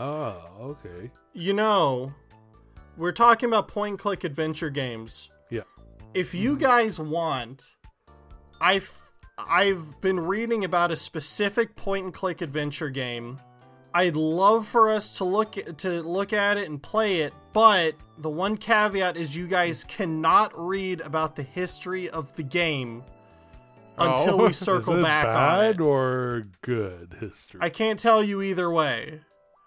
Oh, 0.00 0.42
okay. 0.60 1.10
You 1.32 1.52
know, 1.52 2.12
we're 2.96 3.12
talking 3.12 3.48
about 3.48 3.68
point 3.68 3.92
point 3.94 4.00
click 4.00 4.24
adventure 4.24 4.70
games. 4.70 5.30
Yeah. 5.50 5.62
If 6.14 6.34
you 6.34 6.52
mm-hmm. 6.52 6.62
guys 6.62 6.98
want, 6.98 7.76
I've 8.60 8.92
I've 9.38 10.00
been 10.00 10.18
reading 10.18 10.64
about 10.64 10.90
a 10.90 10.96
specific 10.96 11.76
point 11.76 12.06
and 12.06 12.14
click 12.14 12.40
adventure 12.40 12.90
game. 12.90 13.38
I'd 13.92 14.16
love 14.16 14.66
for 14.66 14.90
us 14.90 15.12
to 15.18 15.24
look 15.24 15.52
to 15.52 16.02
look 16.02 16.32
at 16.32 16.56
it 16.56 16.68
and 16.68 16.82
play 16.82 17.20
it, 17.20 17.32
but 17.52 17.94
the 18.18 18.30
one 18.30 18.56
caveat 18.56 19.16
is 19.16 19.36
you 19.36 19.46
guys 19.46 19.84
cannot 19.84 20.52
read 20.56 21.00
about 21.00 21.36
the 21.36 21.44
history 21.44 22.10
of 22.10 22.34
the 22.34 22.42
game 22.42 23.04
until 23.98 24.40
Oh. 24.40 24.46
we 24.46 24.52
circle 24.52 24.94
is 24.94 25.00
it 25.00 25.02
back 25.02 25.26
on 25.26 25.32
bad 25.34 25.74
it. 25.76 25.80
or 25.80 26.42
good 26.62 27.16
history? 27.20 27.60
I 27.62 27.68
can't 27.70 27.98
tell 27.98 28.22
you 28.22 28.42
either 28.42 28.70
way. 28.70 29.20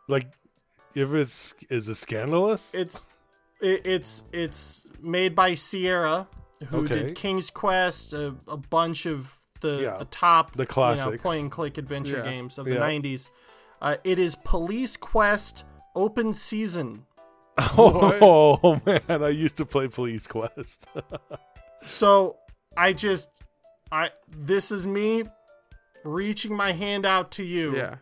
like, 0.07 0.27
if 0.95 1.13
it's 1.13 1.53
is 1.69 1.89
it 1.89 1.95
scandalous? 1.95 2.73
It's 2.73 3.05
it, 3.61 3.85
it's 3.85 4.23
it's 4.31 4.87
made 4.99 5.35
by 5.35 5.53
Sierra, 5.53 6.27
who 6.69 6.83
Okay. 6.85 6.93
did 6.93 7.15
King's 7.15 7.49
Quest, 7.49 8.13
a, 8.13 8.35
a 8.47 8.57
bunch 8.57 9.05
of 9.05 9.35
the 9.61 9.81
Yeah. 9.81 9.97
the 9.97 10.05
top 10.05 10.51
The 10.53 10.59
you 10.59 10.63
know, 10.65 10.73
classics. 10.73 11.21
point 11.23 11.41
and 11.41 11.51
click 11.51 11.77
adventure 11.77 12.17
Yeah. 12.17 12.23
games 12.31 12.57
of 12.57 12.65
the 12.65 12.73
Yeah. 12.75 12.79
'90s. 12.79 13.29
Uh, 13.81 13.97
it 14.03 14.17
is 14.19 14.35
Police 14.43 14.97
Quest 14.97 15.65
Open 15.95 16.33
Season. 16.33 17.05
oh 17.77 18.81
man, 18.85 19.23
I 19.23 19.29
used 19.29 19.57
to 19.57 19.65
play 19.65 19.87
Police 19.87 20.25
Quest. 20.27 20.87
So 21.85 22.37
I 22.75 22.93
just 22.93 23.29
I 23.91 24.11
this 24.37 24.71
is 24.71 24.85
me 24.85 25.23
reaching 26.03 26.55
my 26.55 26.71
hand 26.71 27.05
out 27.05 27.31
to 27.31 27.43
you. 27.43 27.75
Yeah. 27.75 27.95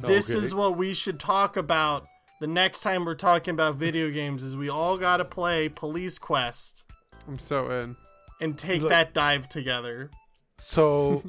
This 0.00 0.30
Okay. 0.30 0.40
is 0.44 0.54
what 0.54 0.76
we 0.76 0.94
should 0.94 1.20
talk 1.20 1.56
about 1.56 2.06
the 2.40 2.46
next 2.46 2.80
time 2.80 3.04
we're 3.04 3.14
talking 3.14 3.52
about 3.54 3.76
video 3.76 4.10
games. 4.10 4.42
Is 4.42 4.56
we 4.56 4.68
all 4.68 4.96
got 4.98 5.18
to 5.18 5.24
play 5.24 5.68
Police 5.68 6.18
Quest 6.18 6.84
I'm 7.28 7.38
so 7.38 7.70
in. 7.70 7.96
and 8.40 8.58
take 8.58 8.82
Look- 8.82 8.90
that 8.90 9.14
dive 9.14 9.48
together. 9.48 10.10
So, 10.58 11.22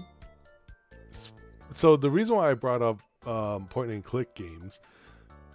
so 1.74 1.98
the 1.98 2.10
reason 2.10 2.36
why 2.36 2.52
I 2.52 2.54
brought 2.54 2.82
up 2.82 3.00
um, 3.28 3.68
point 3.68 3.92
and 3.92 4.04
click 4.04 4.34
games, 4.36 4.80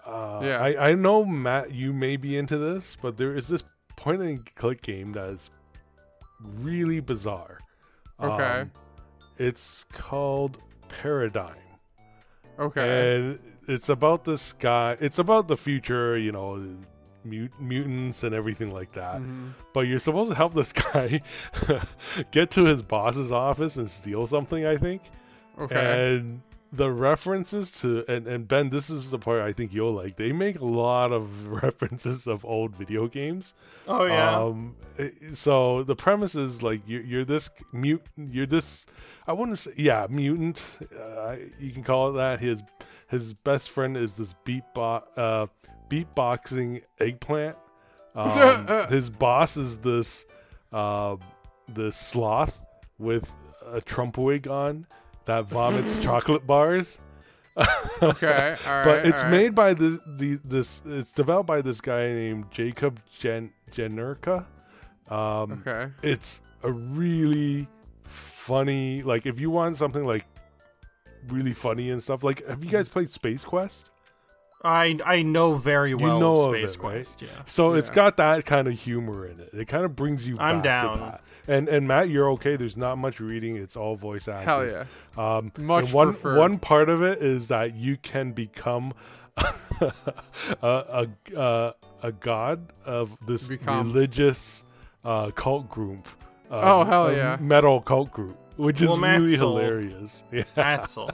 uh, 0.06 0.40
Yeah. 0.42 0.58
I, 0.60 0.90
I 0.90 0.94
know 0.94 1.24
Matt, 1.24 1.72
you 1.72 1.92
may 1.92 2.16
be 2.16 2.36
into 2.36 2.58
this, 2.58 2.96
but 3.00 3.16
there 3.16 3.34
is 3.34 3.48
this 3.48 3.64
point 3.96 4.20
and 4.20 4.54
click 4.54 4.82
game 4.82 5.12
that 5.12 5.28
is 5.30 5.50
really 6.60 7.00
bizarre. 7.00 7.58
Okay. 8.22 8.60
Um, 8.60 8.70
it's 9.38 9.84
called 9.84 10.58
Paradigm. 10.88 11.56
Okay. 12.58 13.16
And 13.16 13.38
it's 13.68 13.88
about 13.88 14.24
this 14.24 14.52
guy. 14.52 14.96
It's 15.00 15.18
about 15.18 15.48
the 15.48 15.56
future, 15.56 16.16
you 16.18 16.32
know, 16.32 16.56
mut- 17.24 17.58
mutants 17.60 18.24
and 18.24 18.34
everything 18.34 18.72
like 18.72 18.92
that. 18.92 19.20
Mhm. 19.20 19.52
But 19.72 19.80
you're 19.82 19.98
supposed 19.98 20.30
to 20.30 20.36
help 20.36 20.54
this 20.54 20.72
guy 20.92 21.20
get 22.30 22.50
to 22.52 22.64
his 22.64 22.82
boss's 22.82 23.32
office 23.32 23.76
and 23.76 23.88
steal 23.88 24.26
something, 24.26 24.66
I 24.66 24.76
think. 24.76 25.02
Okay. 25.58 26.16
And 26.16 26.42
the 26.72 26.90
references 26.90 27.70
to 27.82 28.02
and, 28.08 28.26
and 28.26 28.48
Ben, 28.48 28.70
this 28.70 28.88
is 28.88 29.10
the 29.10 29.18
part 29.18 29.42
I 29.42 29.52
think 29.52 29.74
you'll 29.74 29.92
like. 29.92 30.16
They 30.16 30.32
make 30.32 30.58
a 30.58 30.64
lot 30.64 31.12
of 31.12 31.48
references 31.62 32.26
of 32.26 32.44
old 32.44 32.74
video 32.74 33.06
games. 33.08 33.52
Oh 33.86 34.06
yeah. 34.06 34.38
Um, 34.38 34.76
so 35.32 35.82
the 35.82 35.94
premise 35.94 36.34
is 36.34 36.62
like 36.62 36.80
you're, 36.86 37.02
you're 37.02 37.24
this 37.26 37.50
mute, 37.72 38.02
you're 38.16 38.46
this. 38.46 38.86
I 39.26 39.34
wouldn't 39.34 39.58
say 39.58 39.72
yeah, 39.76 40.06
mutant. 40.08 40.78
Uh, 40.98 41.36
you 41.60 41.72
can 41.72 41.84
call 41.84 42.10
it 42.10 42.12
that. 42.14 42.40
His 42.40 42.62
his 43.08 43.34
best 43.34 43.70
friend 43.70 43.96
is 43.96 44.14
this 44.14 44.34
beatbox 44.46 45.02
uh, 45.16 45.46
beatboxing 45.88 46.82
eggplant. 46.98 47.56
Um, 48.14 48.88
his 48.90 49.08
boss 49.08 49.56
is 49.56 49.78
this 49.78 50.26
uh, 50.70 51.16
this 51.66 51.96
sloth 51.96 52.60
with 52.98 53.32
a 53.66 53.80
Trump 53.80 54.18
wig 54.18 54.46
on 54.46 54.86
that 55.26 55.46
vomits 55.46 55.98
chocolate 55.98 56.46
bars. 56.46 56.98
okay. 58.02 58.56
All 58.66 58.72
right. 58.72 58.84
but 58.84 59.06
it's 59.06 59.22
all 59.22 59.30
right. 59.30 59.36
made 59.38 59.54
by 59.54 59.74
the, 59.74 60.00
the 60.06 60.38
this 60.44 60.82
it's 60.86 61.12
developed 61.12 61.46
by 61.46 61.60
this 61.60 61.80
guy 61.80 62.06
named 62.12 62.46
Jacob 62.50 63.00
Jen 63.18 63.52
Janerka. 63.70 64.46
Um, 65.08 65.62
Okay. 65.66 65.92
It's 66.02 66.40
a 66.62 66.72
really 66.72 67.68
funny 68.04 69.02
like 69.02 69.26
if 69.26 69.38
you 69.40 69.50
want 69.50 69.76
something 69.76 70.04
like 70.04 70.26
really 71.28 71.52
funny 71.52 71.90
and 71.90 72.02
stuff 72.02 72.24
like 72.24 72.46
have 72.48 72.64
you 72.64 72.70
guys 72.70 72.88
played 72.88 73.10
Space 73.10 73.44
Quest? 73.44 73.90
I 74.64 74.98
I 75.04 75.22
know 75.22 75.56
very 75.56 75.94
well 75.94 76.14
you 76.14 76.20
know 76.20 76.34
of 76.34 76.54
Space 76.54 76.74
it, 76.76 76.82
right? 76.82 76.92
Quest. 76.92 77.22
Yeah. 77.22 77.28
So 77.46 77.74
it's 77.74 77.90
got 77.90 78.16
that 78.18 78.44
kind 78.46 78.68
of 78.68 78.74
humor 78.74 79.26
in 79.26 79.40
it. 79.40 79.50
It 79.52 79.66
kind 79.66 79.84
of 79.84 79.94
brings 79.96 80.26
you 80.26 80.36
I'm 80.38 80.62
back 80.62 80.82
down. 80.82 81.18
To 81.42 81.46
that. 81.46 81.52
And 81.58 81.68
and 81.68 81.88
Matt, 81.88 82.08
you're 82.08 82.30
okay. 82.32 82.56
There's 82.56 82.76
not 82.76 82.98
much 82.98 83.20
reading. 83.20 83.56
It's 83.56 83.76
all 83.76 83.96
voice 83.96 84.28
acting. 84.28 84.48
Hell 84.48 84.66
yeah. 84.66 84.84
Um, 85.16 85.52
Much 85.58 85.86
and 85.86 85.92
one 85.94 86.12
preferred. 86.12 86.38
one 86.38 86.58
part 86.58 86.88
of 86.88 87.02
it 87.02 87.22
is 87.22 87.48
that 87.48 87.74
you 87.74 87.96
can 87.96 88.32
become 88.32 88.92
a, 89.80 89.92
a 90.62 91.08
a 91.36 91.74
a 92.02 92.12
god 92.12 92.72
of 92.84 93.16
this 93.26 93.48
Become. 93.48 93.86
religious 93.92 94.64
uh, 95.04 95.30
cult 95.30 95.68
group. 95.70 96.06
uh, 96.50 96.60
Oh, 96.62 96.84
hell 96.84 97.12
yeah. 97.12 97.36
Metal 97.40 97.80
cult 97.80 98.10
group, 98.10 98.36
which 98.56 98.80
is 98.82 98.88
Well, 98.88 98.96
Matt's 98.98 99.20
really 99.22 99.36
sold. 99.36 99.58
hilarious. 99.60 100.24
Yeah, 100.32 100.44
That's 100.54 100.96
all. 100.96 101.10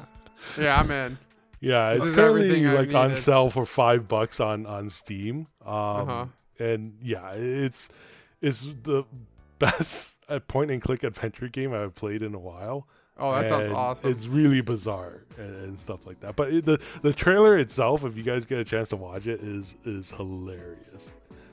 Yeah, 0.59 0.81
I'm 0.81 0.91
in. 0.91 1.18
yeah. 1.61 1.95
This 1.95 2.05
It's 2.05 2.14
currently 2.14 2.64
like 2.66 2.95
on 2.95 3.14
sale 3.14 3.51
for 3.51 3.64
five 3.66 4.09
bucks 4.09 4.41
on 4.41 4.66
on 4.66 4.89
Steam. 4.89 5.47
Um, 5.64 5.74
Uh-huh. 5.74 6.26
and 6.59 6.95
yeah, 7.03 7.33
it's 7.33 7.89
it's 8.41 8.62
the 8.83 9.05
best 9.59 10.17
uh, 10.29 10.41
point 10.41 10.70
and 10.70 10.81
click 10.81 11.03
adventure 11.03 11.49
game 11.49 11.72
I've 11.72 11.95
played 11.95 12.22
in 12.22 12.35
a 12.35 12.39
while. 12.39 12.87
Oh, 13.20 13.33
that 13.33 13.49
sounds 13.49 13.68
awesome. 13.70 14.11
It's 14.11 14.26
really 14.26 14.61
bizarre 14.61 15.24
and, 15.37 15.57
and 15.57 15.81
stuff 15.81 16.07
like 16.07 16.20
that. 16.20 16.37
But 16.37 16.53
it, 16.53 16.64
the 16.64 16.81
the 17.03 17.12
trailer 17.12 17.59
itself, 17.59 18.05
if 18.05 18.16
you 18.16 18.22
guys 18.22 18.47
get 18.47 18.59
a 18.59 18.64
chance 18.64 18.91
to 18.91 18.97
watch 18.97 19.26
it, 19.26 19.41
is 19.41 19.74
is 19.85 20.12
hilarious. 20.12 21.11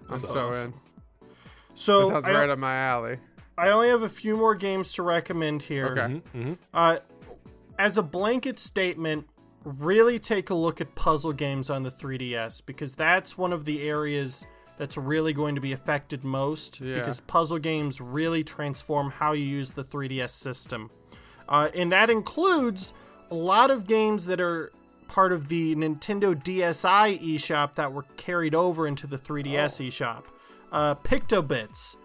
I'm 0.10 0.18
so 0.20 0.28
so, 0.28 0.52
in. 0.52 0.74
So 1.74 2.02
That 2.02 2.08
sounds 2.08 2.26
I, 2.28 2.34
right 2.34 2.50
up 2.50 2.60
my 2.60 2.76
alley. 2.76 3.18
I 3.58 3.70
only 3.70 3.90
have 3.90 4.04
a 4.04 4.10
few 4.10 4.38
more 4.38 4.54
games 4.54 4.94
to 4.94 5.04
recommend 5.04 5.64
here. 5.64 5.88
Okay. 5.88 6.02
Mhm, 6.02 6.22
mhm. 6.36 6.58
Uh, 6.74 6.98
as 7.80 7.98
a 7.98 8.04
blanket 8.04 8.60
statement, 8.60 9.28
really 9.64 10.20
take 10.20 10.50
a 10.50 10.54
look 10.54 10.80
at 10.80 10.94
puzzle 10.96 11.34
games 11.34 11.70
on 11.70 11.84
the 11.84 11.92
3DS 11.92 12.62
because 12.66 12.96
that's 12.96 13.38
one 13.38 13.52
of 13.52 13.66
the 13.66 13.88
areas 13.88 14.46
that's 14.78 14.98
really 14.98 15.34
going 15.34 15.56
to 15.56 15.62
be 15.62 15.72
affected 15.72 16.24
most 16.24 16.80
Yeah. 16.82 16.96
because 17.00 17.22
puzzle 17.22 17.60
games 17.60 18.02
really 18.02 18.44
transform 18.44 19.12
how 19.12 19.32
you 19.34 19.46
use 19.46 19.72
the 19.72 19.84
3DS 19.84 20.32
system. 20.32 20.90
Uh, 21.48 21.70
and 21.76 21.92
that 21.92 22.10
includes 22.10 22.94
a 23.32 23.36
lot 23.36 23.72
of 23.72 23.88
games 23.88 24.26
that 24.26 24.42
are 24.42 24.72
part 25.08 25.32
of 25.32 25.48
the 25.48 25.76
Nintendo 25.76 26.34
DSi 26.36 27.22
eShop 27.36 27.76
that 27.76 27.94
were 27.94 28.04
carried 28.18 28.56
over 28.56 28.88
into 28.88 29.06
the 29.08 29.18
3DS 29.18 29.88
eShop. 29.88 30.24
Uh, 30.72 30.96
Pictobits 30.96 31.96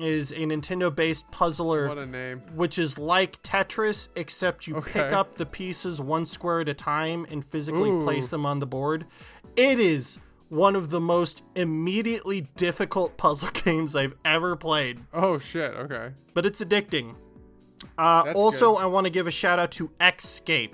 is 0.00 0.30
a 0.32 0.36
Nintendo 0.36 0.94
based 0.94 1.30
puzzler 1.30 1.88
What 1.88 1.98
a 1.98 2.06
name. 2.06 2.40
which 2.54 2.78
is 2.78 2.98
like 2.98 3.42
Tetris, 3.42 4.08
except 4.16 4.66
you 4.66 4.80
pick 4.80 5.12
up 5.12 5.36
the 5.36 5.46
pieces 5.46 6.00
one 6.00 6.24
square 6.24 6.60
at 6.60 6.68
a 6.68 6.74
time 6.74 7.26
and 7.30 7.44
physically 7.44 7.90
Ooh. 7.90 8.02
place 8.02 8.28
them 8.28 8.46
on 8.46 8.60
the 8.60 8.66
board. 8.66 9.06
It 9.56 9.78
is 9.80 10.18
one 10.48 10.74
of 10.76 10.90
the 10.90 11.00
most 11.00 11.42
immediately 11.54 12.42
difficult 12.56 13.16
puzzle 13.16 13.50
games 13.64 13.94
I've 13.96 14.14
ever 14.24 14.56
played, 14.56 15.00
Oh 15.12 15.38
shit. 15.38 15.72
Okay. 15.74 16.10
but 16.34 16.46
it's 16.46 16.60
addicting. 16.60 17.14
Uh, 17.96 18.32
also, 18.34 18.74
good. 18.74 18.82
I 18.82 18.86
want 18.86 19.04
to 19.04 19.10
give 19.10 19.26
a 19.26 19.30
shout 19.30 19.58
out 19.58 19.70
to 19.72 19.88
Xscape 20.00 20.72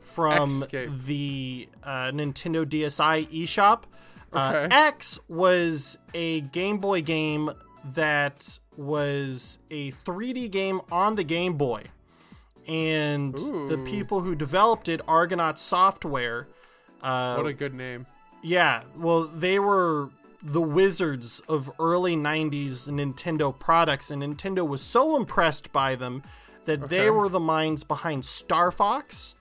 from 0.00 0.62
Xscape. 0.62 1.04
the 1.06 1.68
uh, 1.82 2.10
Nintendo 2.10 2.64
DSi 2.66 3.28
eShop. 3.28 3.84
Uh, 4.32 4.52
Okay. 4.64 4.74
X 4.74 5.18
was 5.28 5.98
a 6.14 6.40
Game 6.40 6.78
Boy 6.78 7.02
game 7.02 7.50
that 7.94 8.58
was 8.76 9.58
a 9.70 9.92
3D 9.92 10.50
game 10.50 10.80
on 10.90 11.16
the 11.16 11.24
Game 11.24 11.54
Boy. 11.58 11.84
And 12.66 13.34
the 13.34 13.82
people 13.84 14.20
who 14.20 14.34
developed 14.34 14.88
it, 14.88 15.00
Argonaut 15.08 15.58
Software, 15.58 16.48
uh, 17.02 17.34
What 17.36 17.46
a 17.46 17.52
good 17.52 17.74
name. 17.74 18.06
Yeah, 18.42 18.82
well, 18.96 19.22
they 19.24 19.58
were 19.58 20.10
the 20.42 20.60
wizards 20.60 21.40
of 21.48 21.70
early 21.78 22.16
90s 22.16 22.88
Nintendo 22.88 23.56
products, 23.56 24.10
and 24.10 24.22
Nintendo 24.22 24.66
was 24.66 24.82
so 24.82 25.16
impressed 25.16 25.72
by 25.72 25.94
them 25.94 26.22
that 26.64 26.88
they 26.88 27.10
were 27.10 27.28
the 27.28 27.40
minds 27.40 27.84
behind 27.84 28.24
Star 28.24 28.70
Fox. 28.70 29.34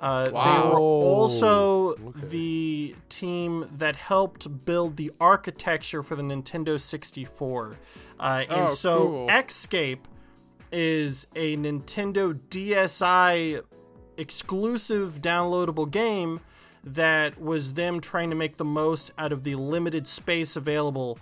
Uh, 0.00 0.26
They 0.26 0.30
were 0.68 0.78
also 0.78 1.88
okay. 1.94 2.20
the 2.28 2.94
team 3.08 3.68
that 3.76 3.96
helped 3.96 4.64
build 4.64 4.96
the 4.96 5.10
architecture 5.20 6.04
for 6.04 6.14
the 6.14 6.22
Nintendo 6.22 6.80
64. 6.80 7.76
Uh, 8.20 8.44
and 8.48 8.68
Oh, 8.70 8.74
so 8.74 8.98
cool. 8.98 9.26
Xscape 9.28 9.98
is 10.70 11.26
a 11.34 11.56
Nintendo 11.56 12.38
DSi 12.48 13.60
exclusive 14.16 15.20
downloadable 15.20 15.90
game 15.90 16.40
that 16.84 17.40
was 17.40 17.74
them 17.74 18.00
trying 18.00 18.30
to 18.30 18.36
make 18.36 18.56
the 18.56 18.64
most 18.64 19.12
out 19.18 19.32
of 19.32 19.44
the 19.44 19.54
limited 19.54 20.06
space 20.06 20.56
available 20.56 21.18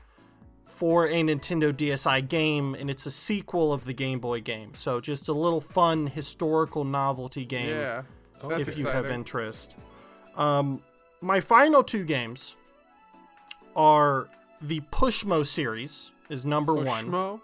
for 0.67 1.07
a 1.07 1.15
Nintendo 1.23 1.73
DSi 1.73 2.29
game, 2.29 2.75
and 2.75 2.91
it's 2.91 3.07
a 3.07 3.11
sequel 3.11 3.73
of 3.73 3.87
the 3.87 3.95
Game 3.95 4.21
Boy 4.21 4.43
game. 4.43 4.75
So 4.75 5.01
just 5.01 5.27
a 5.29 5.33
little 5.33 5.61
fun 5.61 6.07
historical 6.07 6.85
novelty 6.85 7.47
game 7.47 7.71
Yeah. 7.71 8.03
Oh, 8.43 8.49
That's 8.51 8.69
if 8.69 8.79
you 8.79 8.87
have 8.87 9.11
interest. 9.11 9.77
Um, 10.37 10.83
my 11.23 11.41
final 11.41 11.83
two 11.83 12.05
games 12.05 12.57
are 13.75 14.29
the 14.61 14.81
Pushmo 14.93 15.47
series 15.47 16.11
is 16.29 16.45
number 16.45 16.75
one. 16.75 17.07
Pushmo? 17.07 17.41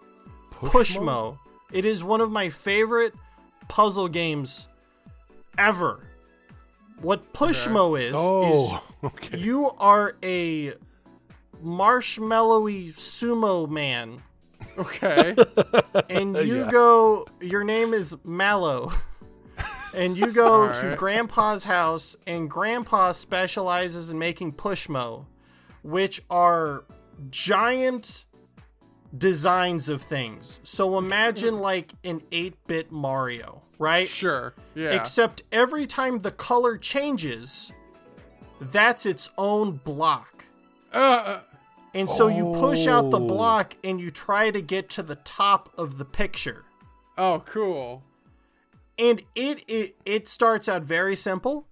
Pushmo. 0.52 1.38
It 1.72 1.86
is 1.86 2.04
one 2.04 2.20
of 2.20 2.30
my 2.30 2.50
favorite 2.50 3.14
puzzle 3.68 4.08
games 4.08 4.68
ever. 5.56 6.00
What 7.02 7.32
Pushmo 7.34 8.00
is 8.00 8.12
Oh, 8.16 8.76
is 8.76 8.80
okay. 9.12 9.38
you 9.38 9.70
are 9.78 10.16
a 10.22 10.74
marshmallowy 11.62 12.94
sumo 12.94 13.68
man 13.68 14.22
Okay. 14.78 15.34
and 16.08 16.36
you 16.36 16.60
Yeah. 16.64 16.70
go 16.70 17.26
your 17.40 17.64
name 17.64 17.92
is 17.92 18.16
mallow 18.24 18.92
and 19.94 20.16
you 20.16 20.32
go 20.32 20.72
to 20.72 20.96
grandpa's 20.96 21.64
house 21.64 22.16
and 22.26 22.48
grandpa 22.48 23.12
specializes 23.12 24.08
in 24.10 24.18
making 24.18 24.52
pushmo 24.52 25.26
which 25.82 26.22
are 26.30 26.84
giant 27.30 28.24
designs 29.16 29.88
of 29.88 30.00
things 30.02 30.58
so 30.62 30.96
imagine 30.98 31.58
like 31.58 31.92
an 32.04 32.22
8-bit 32.32 32.90
mario 32.90 33.62
right 33.78 34.08
sure. 34.08 34.54
Yeah. 34.74 34.90
except 34.90 35.42
every 35.52 35.86
time 35.86 36.20
the 36.20 36.30
color 36.30 36.76
changes 36.78 37.72
that's 38.60 39.04
its 39.04 39.28
own 39.36 39.72
block 39.84 40.46
uh, 40.92 41.40
and 41.94 42.08
so 42.10 42.28
you 42.28 42.54
push 42.58 42.86
out 42.86 43.10
the 43.10 43.20
Oh. 43.20 43.26
block 43.26 43.76
and 43.84 44.00
you 44.00 44.10
try 44.10 44.50
to 44.50 44.60
get 44.62 44.88
to 44.90 45.02
the 45.02 45.16
top 45.16 45.70
of 45.76 45.98
the 45.98 46.04
picture. 46.06 46.64
oh, 47.18 47.42
cool. 47.46 48.02
And 48.98 49.22
it 49.34 49.64
it, 49.68 49.96
it 50.04 50.28
starts 50.28 50.68
out 50.68 50.82
very 50.82 51.16
simple. 51.16 51.66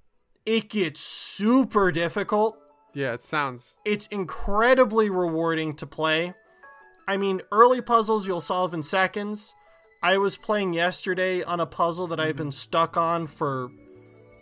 It 0.47 0.68
gets 0.70 1.01
super 1.01 1.93
difficult. 1.93 2.59
Yeah, 2.95 3.12
it 3.12 3.22
sounds. 3.22 3.78
It's 3.84 4.07
incredibly 4.09 5.11
rewarding 5.11 5.74
to 5.76 5.86
play. 5.86 6.32
I 7.11 7.16
mean, 7.16 7.42
early 7.50 7.80
puzzles 7.80 8.26
you'll 8.28 8.40
solve 8.40 8.72
in 8.72 8.82
seconds. 8.84 9.54
I 10.02 10.16
was 10.18 10.36
playing 10.36 10.74
yesterday 10.74 11.42
on 11.42 11.58
a 11.58 11.66
puzzle 11.66 12.06
that 12.06 12.20
I've 12.20 12.36
been 12.36 12.52
stuck 12.52 12.96
on 12.96 13.26
for 13.26 13.70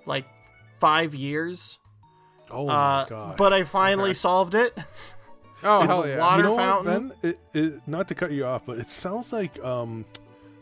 like 0.06 0.26
5 0.80 1.14
years. 1.14 1.78
Oh 2.50 2.66
my 2.66 2.72
Uh, 2.74 3.04
god! 3.06 3.36
but 3.38 3.52
I 3.54 3.62
finally 3.64 4.10
Okay. 4.10 4.14
solved 4.14 4.54
it. 4.54 4.76
Oh, 5.64 5.80
It's 5.82 5.88
hell 5.92 6.06
yeah. 6.06 6.18
water 6.18 6.42
you 6.44 6.48
know 6.50 6.56
fountain. 6.56 7.08
What, 7.08 7.20
ben? 7.22 7.30
It, 7.32 7.40
it, 7.52 7.80
not 7.88 8.06
to 8.08 8.14
cut 8.14 8.30
you 8.30 8.44
off, 8.46 8.64
but 8.64 8.78
it 8.78 8.88
sounds 8.90 9.32
like 9.32 9.58
um, 9.64 10.04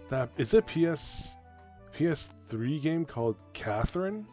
that 0.08 0.30
is 0.38 0.54
it 0.54 0.64
PS 0.66 1.34
PS3 1.94 2.80
game 2.80 3.04
called 3.04 3.36
Catherine. 3.52 4.26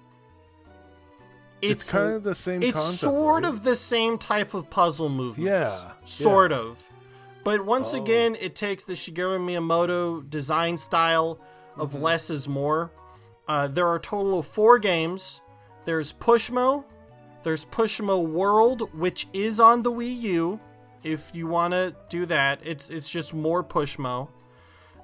It's, 1.61 1.91
kind 1.91 2.13
of 2.13 2.23
the 2.23 2.33
same. 2.35 2.61
it's 2.63 2.73
concept, 2.73 2.99
sort 2.99 3.43
right? 3.43 3.49
of 3.53 3.63
the 3.63 3.75
same 3.75 4.17
type 4.17 4.53
of 4.53 4.69
puzzle 4.69 5.09
movements. 5.09 5.49
Yeah, 5.49 5.91
Sort 6.05 6.51
yeah. 6.51 6.57
of. 6.59 6.83
But 7.43 7.65
once 7.65 7.93
Oh. 7.93 7.97
again, 8.01 8.37
it 8.39 8.55
takes 8.55 8.83
the 8.83 8.93
Shigeru 8.93 9.39
Miyamoto 9.39 10.29
design 10.29 10.77
style 10.77 11.39
of 11.77 11.91
Mm-hmm. 11.91 12.01
less 12.03 12.29
is 12.29 12.47
more. 12.47 12.91
Uh, 13.47 13.67
there 13.67 13.87
are 13.87 13.95
a 13.95 13.99
total 14.01 14.39
of 14.39 14.47
four 14.47 14.79
games. 14.79 15.41
There's 15.85 16.13
Pushmo, 16.13 16.85
there's 17.43 17.65
Pushmo 17.65 18.25
World, 18.25 18.89
which 18.97 19.27
is 19.33 19.59
on 19.59 19.81
the 19.83 19.91
Wii 19.91 20.21
U. 20.21 20.59
If 21.03 21.31
you 21.33 21.47
want 21.47 21.73
to 21.73 21.93
do 22.07 22.25
that, 22.27 22.59
it's 22.63 22.89
it's 22.89 23.09
just 23.09 23.33
more 23.33 23.61
Pushmo. 23.61 24.29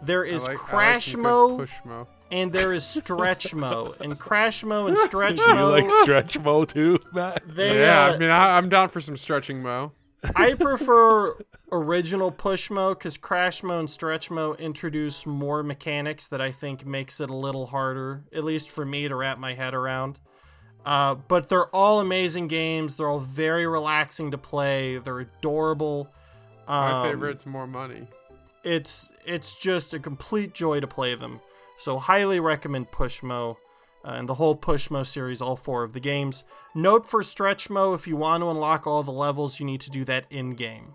There 0.02 0.26
I 0.26 0.30
like- 0.30 0.42
I 0.42 0.46
like 0.48 0.58
Crashmo, 1.02 1.60
Pushmo. 1.68 2.08
and 2.32 2.54
there 2.54 2.72
is 2.74 2.84
Stretchmo. 2.86 4.00
and 4.00 4.18
Crashmo 4.18 4.88
and 4.88 4.96
Stretchmo. 4.98 5.58
you 5.58 5.66
like 5.66 5.84
Stretchmo 6.08 6.66
too, 6.66 7.00
Matt? 7.12 7.44
they, 7.46 7.82
Yeah, 7.82 8.06
uh, 8.06 8.14
I 8.14 8.18
mean, 8.18 8.30
I, 8.30 8.56
I'm 8.58 8.70
down 8.70 8.88
for 8.88 9.02
some 9.02 9.18
stretching, 9.18 9.62
Mo. 9.62 9.92
I 10.36 10.54
prefer 10.54 11.38
original 11.72 12.32
Pushmo 12.32 12.90
because 12.98 13.18
Crashmo 13.18 13.80
and 13.80 13.88
Stretchmo 13.88 14.58
introduce 14.58 15.26
more 15.26 15.64
mechanics 15.64 16.28
that 16.28 16.42
I 16.42 16.52
think 16.52 16.86
makes 16.86 17.20
it 17.20 17.30
a 17.30 17.36
little 17.36 17.68
harder, 17.68 18.24
at 18.34 18.44
least 18.44 18.70
for 18.70 18.86
me, 18.86 19.08
to 19.08 19.16
wrap 19.16 19.38
my 19.38 19.54
head 19.54 19.74
around. 19.74 20.20
Uh, 20.86 21.16
but 21.16 21.50
they're 21.50 21.68
all 21.68 22.00
amazing 22.00 22.48
games. 22.48 22.96
They're 22.96 23.08
all 23.10 23.20
very 23.20 23.68
relaxing 23.68 24.32
to 24.32 24.38
play. 24.38 24.98
They're 24.98 25.20
adorable. 25.20 26.10
My 26.68 26.92
Um, 27.02 27.04
favorite's 27.12 27.46
more 27.46 27.68
money. 27.68 28.08
It's 28.64 29.12
it's 29.26 29.56
just 29.56 29.94
a 29.94 30.00
complete 30.00 30.54
joy 30.54 30.80
to 30.80 30.88
play 30.88 31.16
them. 31.16 31.40
So 31.78 31.98
highly 31.98 32.40
recommend 32.40 32.92
Pushmo 32.92 33.56
uh, 34.06 34.10
and 34.12 34.28
the 34.30 34.36
whole 34.36 34.56
Pushmo 34.56 35.06
series, 35.06 35.42
all 35.42 35.56
four 35.56 35.84
of 35.84 35.94
the 35.94 36.00
games. 36.00 36.44
Note 36.76 37.10
for 37.10 37.22
Stretchmo, 37.22 37.94
if 37.96 38.08
you 38.08 38.16
want 38.16 38.42
to 38.42 38.50
unlock 38.50 38.86
all 38.88 39.04
the 39.04 39.12
levels, 39.12 39.60
you 39.60 39.66
need 39.66 39.82
to 39.82 39.90
do 39.90 40.06
that 40.06 40.26
in 40.30 40.52
game. 40.56 40.94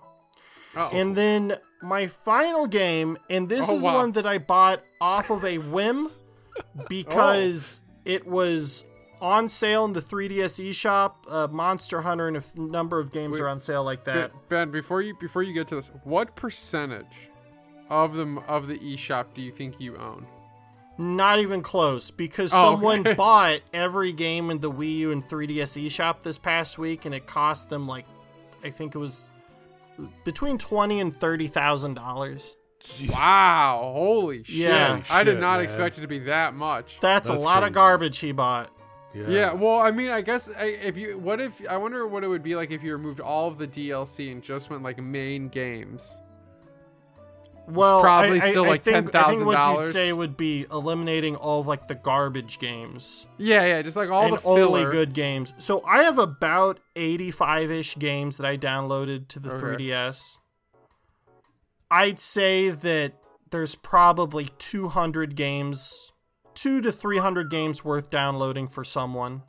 Oh, 0.77 0.89
And 0.93 1.17
then 1.17 1.57
my 1.83 2.07
final 2.09 2.67
game, 2.67 3.17
and 3.31 3.49
this 3.49 3.69
Oh, 3.69 3.77
is 3.77 3.83
wow. 3.83 3.95
one 3.95 4.13
that 4.13 4.27
I 4.27 4.39
bought 4.39 4.83
off 5.01 5.31
of 5.31 5.45
a 5.45 5.59
whim 5.59 6.11
because 6.89 7.81
Oh. 7.85 7.93
it 8.05 8.27
was 8.27 8.85
on 9.21 9.49
sale 9.49 9.85
in 9.85 9.93
the 9.93 10.01
3DS 10.03 10.59
eShop. 10.71 11.13
Uh, 11.29 11.47
Monster 11.51 12.03
Hunter 12.03 12.29
and 12.29 12.37
a 12.37 12.41
f- 12.41 12.57
number 12.57 12.99
of 12.99 13.13
games 13.13 13.35
Wait, 13.35 13.41
are 13.43 13.49
on 13.49 13.59
sale 13.61 13.85
like 13.85 14.05
that. 14.05 14.33
ben, 14.49 14.71
before 14.71 15.01
you 15.03 15.15
before 15.21 15.43
you 15.43 15.53
get 15.53 15.69
to 15.69 15.77
this, 15.77 15.91
what 16.05 16.35
percentage 16.37 17.31
of 17.89 18.15
the 18.15 18.43
of 18.49 18.67
the 18.67 18.79
eShop 18.79 19.33
do 19.35 19.43
you 19.43 19.53
think 19.53 19.81
you 19.81 19.97
own? 19.97 20.27
Not 20.97 21.41
even 21.41 21.63
close 21.63 22.11
because 22.11 22.53
Oh, 22.53 22.75
someone 22.75 23.01
okay. 23.01 23.15
bought 23.17 23.61
every 23.73 24.13
game 24.13 24.51
in 24.51 24.61
the 24.61 24.71
Wii 24.71 24.97
U 24.99 25.13
and 25.13 25.27
3DS 25.29 25.87
eShop 25.87 26.23
this 26.23 26.39
past 26.39 26.79
week, 26.79 27.05
and 27.05 27.15
it 27.15 27.27
cost 27.27 27.69
them 27.69 27.89
like, 27.89 28.05
I 28.63 28.71
think 28.71 28.95
it 28.95 28.99
was 28.99 29.29
between 30.25 30.59
twenty 30.59 31.01
and 31.01 31.19
thirty 31.19 31.49
thousand 31.49 31.95
dollars. 31.95 32.57
Wow, 33.09 33.93
holy 33.95 34.45
shit! 34.45 34.57
Yeah. 34.69 35.03
I 35.11 35.25
did 35.25 35.41
not 35.41 35.57
man. 35.57 35.65
expect 35.65 35.99
it 35.99 36.03
to 36.03 36.07
be 36.07 36.19
that 36.21 36.55
much. 36.55 36.99
That's, 37.01 37.29
a 37.29 37.33
That's 37.33 37.45
lot 37.45 37.63
of 37.63 37.73
garbage 37.73 38.19
he 38.19 38.33
bought. 38.33 38.71
Yeah. 39.15 39.29
Yeah, 39.29 39.53
well, 39.53 39.79
I 39.79 39.91
mean, 39.91 40.11
I 40.11 40.21
guess 40.21 40.51
if 40.59 40.97
you, 40.97 41.17
what 41.19 41.41
if 41.41 41.63
I 41.69 41.77
wonder 41.77 42.07
what 42.07 42.25
it 42.25 42.29
would 42.29 42.43
be 42.43 42.57
like 42.57 42.71
if 42.73 42.83
you 42.83 42.93
removed 42.93 43.21
all 43.21 43.47
of 43.49 43.59
the 43.59 43.69
DLC 43.69 44.33
and 44.33 44.43
just 44.43 44.71
went 44.71 44.83
like 44.83 45.01
main 45.01 45.49
games. 45.49 46.21
Well, 47.67 48.03
probably 48.03 48.41
I, 48.41 48.47
I- 48.47 48.51
still 48.51 48.65
I 48.65 48.69
like 48.69 48.83
think- 48.83 49.15
I 49.15 49.31
think 49.33 49.47
what 49.47 49.57
$10,000. 49.57 49.83
you'd 49.85 49.93
say 49.93 50.13
would 50.13 50.37
be 50.37 50.67
eliminating 50.71 51.35
all 51.37 51.61
of 51.61 51.67
like 51.67 51.89
the 51.89 51.95
garbage 51.95 52.59
games 52.59 53.27
Yeah, 53.39 53.65
yeah, 53.65 53.81
just 53.83 53.97
like 53.97 54.11
all 54.11 54.31
the 54.31 54.37
filler. 54.39 54.63
only 54.65 54.91
good 54.91 55.15
games. 55.15 55.55
So 55.59 55.83
I 55.87 56.03
have 56.03 56.19
about 56.19 56.79
85-ish 56.95 57.97
games 57.99 58.37
that 58.37 58.45
I 58.47 58.59
downloaded 58.59 59.29
to 59.29 59.41
the 59.41 59.51
Okay. 59.53 59.85
3DS. 59.85 60.37
I'd 61.91 62.21
say 62.21 62.69
that 62.71 63.13
there's 63.51 63.75
probably 63.77 64.51
200 64.59 65.35
games, 65.37 66.13
2 66.55 66.81
to 66.83 66.93
300 66.93 67.51
games 67.51 67.83
worth 67.85 68.11
downloading 68.11 68.69
for 68.69 68.85
someone. 68.85 69.43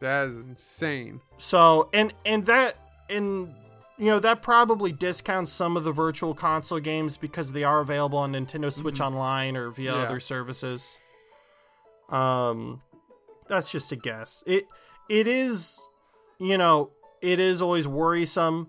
That 0.00 0.26
is 0.28 0.36
insane. 0.36 1.20
So, 1.38 1.88
and 1.94 2.12
and 2.26 2.44
that 2.46 2.74
and 3.08 3.54
you 4.02 4.10
know, 4.10 4.18
that 4.18 4.42
probably 4.42 4.90
discounts 4.90 5.52
some 5.52 5.76
of 5.76 5.84
the 5.84 5.92
virtual 5.92 6.34
console 6.34 6.80
games 6.80 7.16
because 7.16 7.52
they 7.52 7.62
are 7.62 7.80
available 7.80 8.18
on 8.18 8.32
Nintendo 8.32 8.72
Switch 8.72 9.00
Online 9.00 9.56
or 9.56 9.70
via 9.70 9.94
Yeah. 9.94 10.02
other 10.02 10.18
services. 10.18 10.98
Um 12.08 12.82
that's 13.48 13.70
just 13.70 13.92
a 13.92 13.96
guess. 13.96 14.42
It 14.46 14.66
it 15.08 15.26
is 15.28 15.80
you 16.38 16.58
know, 16.58 16.90
it 17.20 17.38
is 17.38 17.62
always 17.62 17.86
worrisome 17.86 18.68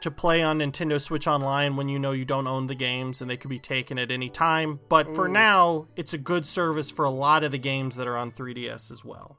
to 0.00 0.10
play 0.10 0.42
on 0.42 0.60
Nintendo 0.60 0.98
Switch 1.00 1.26
Online 1.26 1.76
when 1.76 1.88
you 1.88 1.98
know 1.98 2.12
you 2.12 2.24
don't 2.24 2.46
own 2.46 2.68
the 2.68 2.74
games 2.74 3.20
and 3.20 3.28
they 3.28 3.36
could 3.36 3.50
be 3.50 3.58
taken 3.58 3.98
at 3.98 4.10
any 4.10 4.30
time. 4.30 4.78
But 4.88 5.14
for 5.14 5.28
now, 5.28 5.88
it's 5.96 6.14
a 6.14 6.18
good 6.18 6.46
service 6.46 6.88
for 6.88 7.04
a 7.04 7.10
lot 7.10 7.42
of 7.44 7.50
the 7.50 7.58
games 7.58 7.96
that 7.96 8.06
are 8.06 8.16
on 8.16 8.30
3DS 8.30 8.90
as 8.92 9.04
well. 9.04 9.36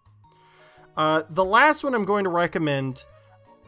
Uh, 0.97 1.23
the 1.29 1.45
last 1.45 1.83
one 1.83 1.95
I'm 1.95 2.03
going 2.03 2.25
to 2.25 2.29
recommend, 2.29 3.05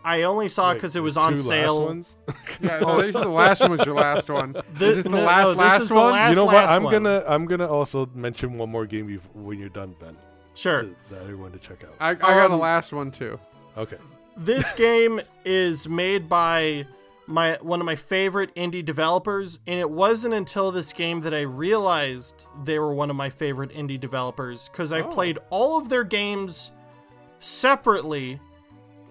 I 0.04 0.24
only 0.24 0.48
saw 0.48 0.70
Wait, 0.70 0.76
because 0.76 0.96
it 0.96 1.00
was 1.02 1.16
on 1.18 1.34
two 1.34 1.38
last 1.40 1.48
sale. 1.48 1.86
ones? 1.86 2.18
Yeah, 2.62 2.78
I 2.78 2.80
thought 2.80 3.06
you 3.06 3.12
said 3.12 3.24
the 3.24 3.30
last 3.30 3.62
one 3.62 3.72
was 3.72 3.86
your 3.86 3.96
last 3.96 4.30
one. 4.30 4.54
This- 4.74 4.90
is 4.90 4.96
this 4.98 5.04
the 5.06 5.10
no, 5.12 5.22
last 5.24 5.46
no, 5.46 5.50
this 5.52 5.58
last 5.58 5.82
is 5.84 5.88
the 5.90 5.94
one? 5.96 6.12
last- 6.14 6.30
you 6.32 6.36
know 6.36 6.46
what? 6.46 6.56
I'm 6.70 6.84
one. 6.84 6.92
gonna 6.92 7.24
I'm 7.28 7.46
gonna 7.46 7.68
also 7.68 8.10
mention 8.16 8.58
one 8.58 8.70
more 8.70 8.86
game 8.86 9.10
you've, 9.10 9.28
when 9.36 9.60
you're 9.60 9.70
done, 9.70 9.96
Ben. 10.00 10.18
Sure. 10.56 10.80
To, 10.80 10.96
that 11.12 11.22
everyone 11.22 11.52
to 11.54 11.60
check 11.60 11.84
out. 11.84 11.94
I, 12.00 12.10
I 12.10 12.14
got 12.16 12.52
a 12.52 12.54
Um, 12.54 12.60
last 12.60 12.92
one 12.94 13.12
too. 13.12 13.40
Okay. 13.78 13.98
this 14.38 14.72
game 14.88 15.22
is 15.46 15.88
made 15.88 16.28
by 16.28 16.86
my 17.28 17.58
one 17.62 17.80
of 17.80 17.86
my 17.86 17.96
favorite 17.96 18.54
indie 18.56 18.84
developers 18.84 19.60
and 19.68 19.80
it 19.80 19.90
wasn't 19.90 20.34
until 20.34 20.72
this 20.72 20.92
game 20.92 21.22
that 21.22 21.34
I 21.34 21.42
realized 21.42 22.48
they 22.66 22.78
were 22.80 22.94
one 22.94 23.10
of 23.10 23.16
my 23.16 23.30
favorite 23.30 23.70
indie 23.72 24.00
developers 24.00 24.70
cuz 24.74 24.92
I've 24.92 25.06
Oh. 25.06 25.14
played 25.14 25.38
all 25.50 25.78
of 25.78 25.88
their 25.88 26.04
games 26.04 26.72
separately 27.40 28.40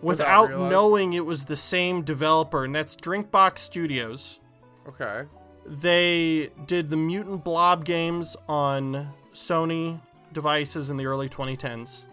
without 0.02 0.48
realizing. 0.48 0.68
knowing 0.70 1.12
it 1.12 1.24
was 1.24 1.44
the 1.44 1.56
same 1.56 2.02
developer 2.02 2.64
and 2.64 2.74
that's 2.74 2.96
Drinkbox 2.96 3.58
Studios. 3.58 4.40
Okay. 4.88 5.24
They 5.66 6.50
did 6.66 6.90
the 6.90 6.96
Mutant 6.96 7.44
Blob 7.44 7.84
games 7.84 8.36
on 8.48 9.12
Sony 9.32 10.00
devices 10.32 10.90
in 10.90 10.96
the 10.96 11.06
early 11.06 11.28
2010s. 11.28 12.06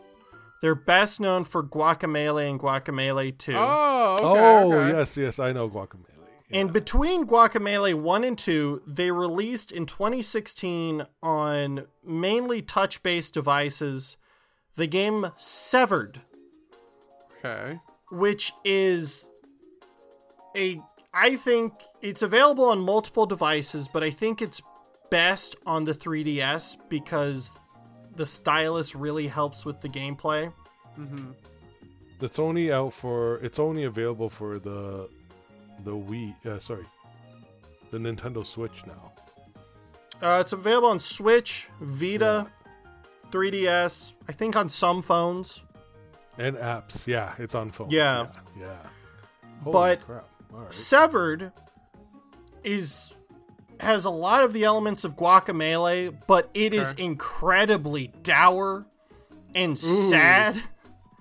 They're 0.62 0.76
best 0.76 1.20
known 1.20 1.44
for 1.44 1.64
Guacamelee 1.64 2.50
and 2.50 2.60
Guacamelee 2.60 3.38
2. 3.38 3.54
Oh, 3.56 4.16
okay. 4.16 4.26
oh 4.26 4.74
okay. 4.74 4.98
yes, 4.98 5.18
yes, 5.18 5.40
I 5.40 5.52
know 5.52 5.70
Guacamole. 5.70 6.06
Yeah. 6.50 6.62
And 6.62 6.74
between 6.74 7.28
Guacamelee 7.28 7.94
1 7.94 8.24
and 8.24 8.38
2, 8.38 8.84
they 8.88 9.12
released 9.12 9.72
in 9.72 9.86
2016 9.86 11.06
on 11.22 11.86
mainly 12.04 12.62
touch 12.62 13.04
based 13.04 13.34
devices 13.34 14.18
the 14.76 14.88
game 14.88 15.32
Severed, 15.36 16.22
Okay. 17.40 17.80
which 18.12 18.54
is 18.64 19.30
a. 20.56 20.82
I 21.14 21.36
think 21.36 21.74
it's 22.02 22.22
available 22.22 22.66
on 22.66 22.80
multiple 22.80 23.26
devices, 23.26 23.88
but 23.88 24.04
I 24.04 24.12
think 24.12 24.42
it's 24.42 24.62
best 25.10 25.56
on 25.66 25.86
the 25.86 25.94
3DS 25.94 26.78
because 26.90 27.52
the 28.16 28.26
stylus 28.26 28.94
really 28.94 29.28
helps 29.28 29.66
with 29.66 29.82
the 29.82 29.90
gameplay. 29.90 30.52
Mm-hmm. 31.00 31.32
it's 32.22 32.40
only 32.40 32.72
out 32.72 32.92
for 32.92 33.38
it's 33.38 33.60
only 33.60 33.84
available 33.84 34.30
for 34.30 34.58
the 34.60 35.08
the 35.84 35.92
Wii. 35.92 36.34
Uh, 36.46 36.60
sorry, 36.60 36.86
the 37.92 37.98
Nintendo 38.00 38.46
Switch 38.46 38.84
now. 38.86 39.12
Uh, 40.22 40.40
it's 40.42 40.52
available 40.54 40.90
on 40.90 41.00
Switch, 41.00 41.68
Vita, 41.80 42.48
3DS, 43.32 44.14
I 44.28 44.32
think 44.32 44.56
on 44.56 44.70
some 44.70 45.04
phones. 45.04 45.62
And 46.38 46.56
apps, 46.58 47.08
yeah, 47.08 47.34
it's 47.40 47.56
on 47.56 47.72
phones. 47.72 47.92
Yeah. 47.92 48.28
yeah. 48.58 48.66
yeah. 48.66 48.76
Holy 49.64 49.74
But- 49.74 50.02
crap. 50.06 50.26
All 50.54 50.60
right. 50.62 50.74
Severed 50.74 51.52
is 52.64 53.14
has 53.80 54.06
a 54.06 54.10
lot 54.10 54.44
of 54.44 54.54
the 54.54 54.64
elements 54.64 55.04
of 55.04 55.16
Guacamelee, 55.16 56.16
but 56.26 56.50
it 56.56 56.74
is 56.74 56.92
Okay. 56.92 57.04
incredibly 57.04 58.08
dour 58.24 58.86
and 59.54 59.78
sad. 59.78 60.62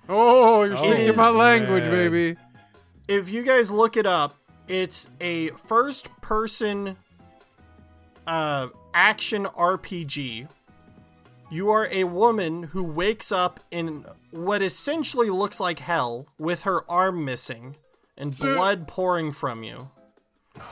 Oh, 0.09 0.63
you're 0.63 0.73
Oh, 0.73 0.77
speaking 0.77 1.07
is- 1.09 1.15
my 1.17 1.29
language, 1.29 1.83
man. 1.83 1.91
baby. 1.91 2.37
If 3.07 3.29
you 3.29 3.43
guys 3.43 3.69
look 3.69 3.95
it 3.97 4.05
up, 4.07 4.35
it's 4.67 5.09
a 5.21 5.49
first 5.67 6.09
person 6.21 6.97
uh, 8.25 8.67
action 8.93 9.45
RPG. 9.45 10.47
You 11.49 11.69
are 11.71 11.87
a 11.91 12.03
woman 12.03 12.63
who 12.63 12.83
wakes 12.83 13.31
up 13.31 13.61
in 13.71 14.05
what 14.31 14.61
essentially 14.61 15.29
looks 15.29 15.59
like 15.59 15.79
hell 15.79 16.27
with 16.37 16.63
her 16.63 16.89
arm 16.91 17.23
missing 17.23 17.77
and 18.17 18.37
blood 18.37 18.87
pouring 18.87 19.31
from 19.31 19.63
you. 19.63 19.89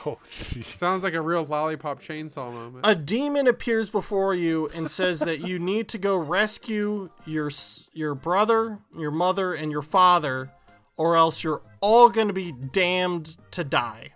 Oh, 0.04 0.18
jeez. 0.30 0.64
Sounds 0.64 1.02
like 1.04 1.14
a 1.14 1.20
real 1.22 1.44
lollipop 1.44 2.02
chainsaw 2.02 2.52
moment. 2.52 2.84
a 2.84 2.94
demon 2.94 3.46
appears 3.46 3.88
before 3.88 4.34
you 4.34 4.68
and 4.74 4.90
says 4.90 5.20
that 5.20 5.40
you 5.40 5.58
need 5.58 5.88
to 5.90 5.98
go 5.98 6.16
rescue 6.16 7.08
your 7.24 7.50
your 7.92 8.14
brother, 8.16 8.80
your 8.98 9.12
mother, 9.12 9.54
and 9.54 9.70
your 9.70 9.82
father, 9.82 10.50
or 10.96 11.16
else 11.16 11.44
you're 11.44 11.62
all 11.80 12.08
going 12.08 12.26
to 12.26 12.34
be 12.34 12.50
damned 12.52 13.36
to 13.52 13.62
die. 13.62 14.10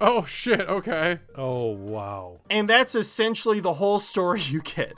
oh 0.00 0.24
shit. 0.24 0.60
Okay. 0.60 1.18
Oh 1.34 1.66
wow. 1.72 2.38
And 2.48 2.68
that's 2.68 2.94
essentially 2.94 3.58
the 3.60 3.74
whole 3.74 3.98
story 3.98 4.40
you 4.40 4.62
get. 4.62 4.96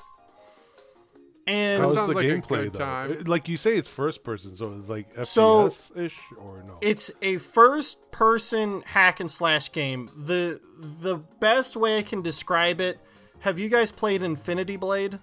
And 1.48 1.82
How's 1.82 1.94
the 1.94 2.06
like 2.14 2.26
gameplay 2.26 2.70
though? 2.70 2.78
time. 2.78 3.24
Like 3.24 3.48
you 3.48 3.56
say, 3.56 3.78
it's 3.78 3.88
first 3.88 4.22
person, 4.22 4.54
so 4.54 4.74
it's 4.78 4.88
like 4.88 5.06
So- 5.24 5.66
FPS 5.66 5.96
ish 5.96 6.18
or 6.36 6.62
no? 6.66 6.76
it's 6.82 7.10
a 7.22 7.38
first 7.38 8.10
person 8.10 8.82
hack 8.86 9.18
and 9.18 9.30
slash 9.30 9.72
game. 9.72 10.10
The 10.16 10.60
the 10.78 11.16
best 11.40 11.74
way 11.74 11.98
I 11.98 12.02
can 12.02 12.20
describe 12.20 12.80
it, 12.82 12.98
have 13.40 13.58
you 13.58 13.68
guys 13.70 13.92
played 13.92 14.22
Infinity 14.22 14.76
Blade? 14.76 15.18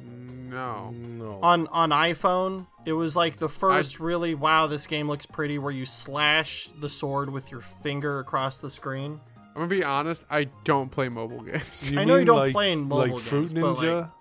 No. 0.00 0.90
no. 0.90 1.38
on 1.42 1.66
on 1.68 1.90
iPhone. 1.90 2.66
It 2.86 2.92
was 2.94 3.14
like 3.16 3.38
the 3.38 3.48
first 3.48 4.00
really 4.00 4.34
wow, 4.34 4.66
this 4.66 4.86
game 4.86 5.08
looks 5.08 5.26
pretty 5.26 5.58
where 5.58 5.72
you 5.72 5.84
slash 5.86 6.68
the 6.80 6.88
sword 6.88 7.30
with 7.30 7.50
your 7.50 7.60
finger 7.60 8.18
across 8.20 8.58
the 8.58 8.70
screen. 8.70 9.20
I'm 9.48 9.54
gonna 9.54 9.66
be 9.66 9.84
honest. 9.84 10.24
I 10.30 10.44
don't 10.64 10.90
play 10.90 11.08
mobile 11.08 11.42
games. 11.42 11.92
I 11.96 12.04
know 12.04 12.16
you 12.16 12.24
don't 12.24 12.36
like, 12.38 12.52
play 12.52 12.72
in 12.72 12.82
mobile 12.82 13.14
like 13.14 13.22
Fruit 13.22 13.40
games, 13.40 13.52
but, 13.52 13.74
like, 13.78 13.86
Ninja. 13.88 14.12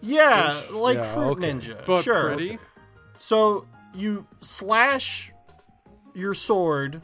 Yeah, 0.00 0.62
like 0.70 0.98
Yeah, 0.98 1.14
Fruit 1.14 1.30
okay. 1.38 1.52
Ninja. 1.52 1.84
But 1.86 2.02
sure. 2.02 2.28
pretty. 2.34 2.58
So 3.18 3.66
you 3.94 4.26
slash 4.40 5.32
your 6.14 6.34
sword 6.34 7.02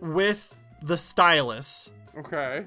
with 0.00 0.54
the 0.82 0.96
stylus, 0.98 1.90
Okay. 2.18 2.66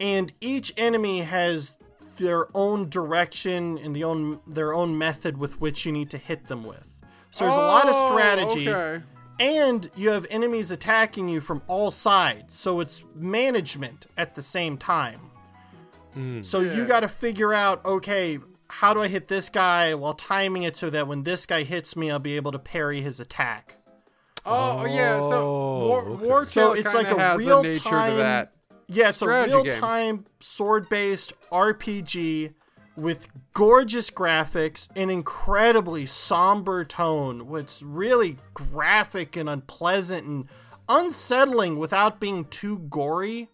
and 0.00 0.32
each 0.40 0.72
enemy 0.76 1.20
has 1.22 1.74
their 2.16 2.46
own 2.54 2.88
direction 2.88 3.76
and 3.78 3.94
the 3.94 4.04
own 4.04 4.40
their 4.46 4.72
own 4.72 4.96
method 4.96 5.36
with 5.36 5.60
which 5.60 5.84
you 5.84 5.92
need 5.92 6.10
to 6.10 6.18
hit 6.18 6.48
them 6.48 6.64
with. 6.64 6.94
So 7.30 7.44
there's 7.44 7.56
a 7.56 7.60
lot 7.60 7.88
of 7.88 7.94
Oh, 7.94 8.08
strategy. 8.12 8.68
Okay. 8.68 9.04
and 9.38 9.90
you 9.96 10.08
have 10.10 10.26
enemies 10.30 10.70
attacking 10.70 11.28
you 11.28 11.40
from 11.42 11.60
all 11.66 11.90
sides 11.90 12.54
so 12.54 12.80
it's 12.80 13.04
management 13.14 14.06
at 14.16 14.34
the 14.34 14.42
same 14.42 14.78
time 14.78 15.20
Mm. 16.16 16.42
so 16.42 16.60
you 16.60 16.86
got 16.86 17.00
to 17.00 17.08
figure 17.08 17.52
out 17.52 17.84
okay 17.84 18.38
how 18.68 18.92
do 18.94 19.00
i 19.00 19.08
hit 19.08 19.28
this 19.28 19.48
guy 19.48 19.94
while 19.94 20.14
timing 20.14 20.62
it 20.62 20.76
so 20.76 20.90
that 20.90 21.06
when 21.08 21.22
this 21.22 21.46
guy 21.46 21.62
hits 21.62 21.96
me 21.96 22.10
i'll 22.10 22.18
be 22.18 22.36
able 22.36 22.52
to 22.52 22.58
parry 22.58 23.00
his 23.02 23.20
attack 23.20 23.74
Oh, 24.48 24.78
oh 24.82 24.84
yeah. 24.86 25.18
So 25.28 25.42
Oh, 25.42 25.86
War, 25.88 26.00
okay. 26.08 26.26
War 26.26 26.44
So 26.44 26.72
it's 26.72 26.94
like 26.94 27.10
a 27.10 27.36
real 27.36 27.58
a 27.60 27.62
nature 27.64 27.80
time- 27.80 28.10
to 28.12 28.16
that. 28.18 28.52
yeah 28.86 29.08
it's 29.08 29.16
a 29.20 29.24
Strategy 29.24 29.54
game. 29.56 29.64
real-time 29.64 30.26
sword-based 30.38 31.32
rpg 31.50 32.52
with 32.96 33.26
gorgeous 33.54 34.08
graphics 34.10 34.86
an 34.94 35.10
incredibly 35.10 36.06
somber 36.06 36.84
tone 36.84 37.48
what's 37.48 37.82
really 37.82 38.38
graphic 38.54 39.36
and 39.36 39.48
unpleasant 39.50 40.24
and 40.26 40.46
unsettling 40.88 41.76
without 41.78 42.20
being 42.20 42.44
too 42.44 42.78
gory 42.88 43.48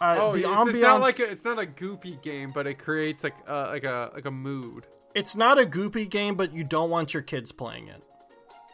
Uh, 0.00 0.16
Oh, 0.20 0.32
the 0.32 0.40
it's, 0.40 0.48
ambiance. 0.48 0.68
it's 0.68 0.78
not 0.78 1.00
like 1.00 1.18
a, 1.18 1.30
it's 1.30 1.44
not 1.44 1.58
a 1.58 1.66
goopy 1.66 2.20
game, 2.22 2.52
but 2.54 2.66
it 2.66 2.78
creates 2.78 3.24
like 3.24 3.34
uh, 3.48 3.68
like 3.68 3.84
a 3.84 4.10
like 4.14 4.26
a 4.26 4.30
mood. 4.30 4.86
it's 5.14 5.34
not 5.36 5.58
a 5.58 5.64
goopy 5.64 6.08
game, 6.10 6.34
but 6.34 6.52
you 6.52 6.64
don't 6.64 6.90
want 6.90 7.14
your 7.14 7.22
kids 7.22 7.50
playing 7.52 7.88
it. 7.88 8.02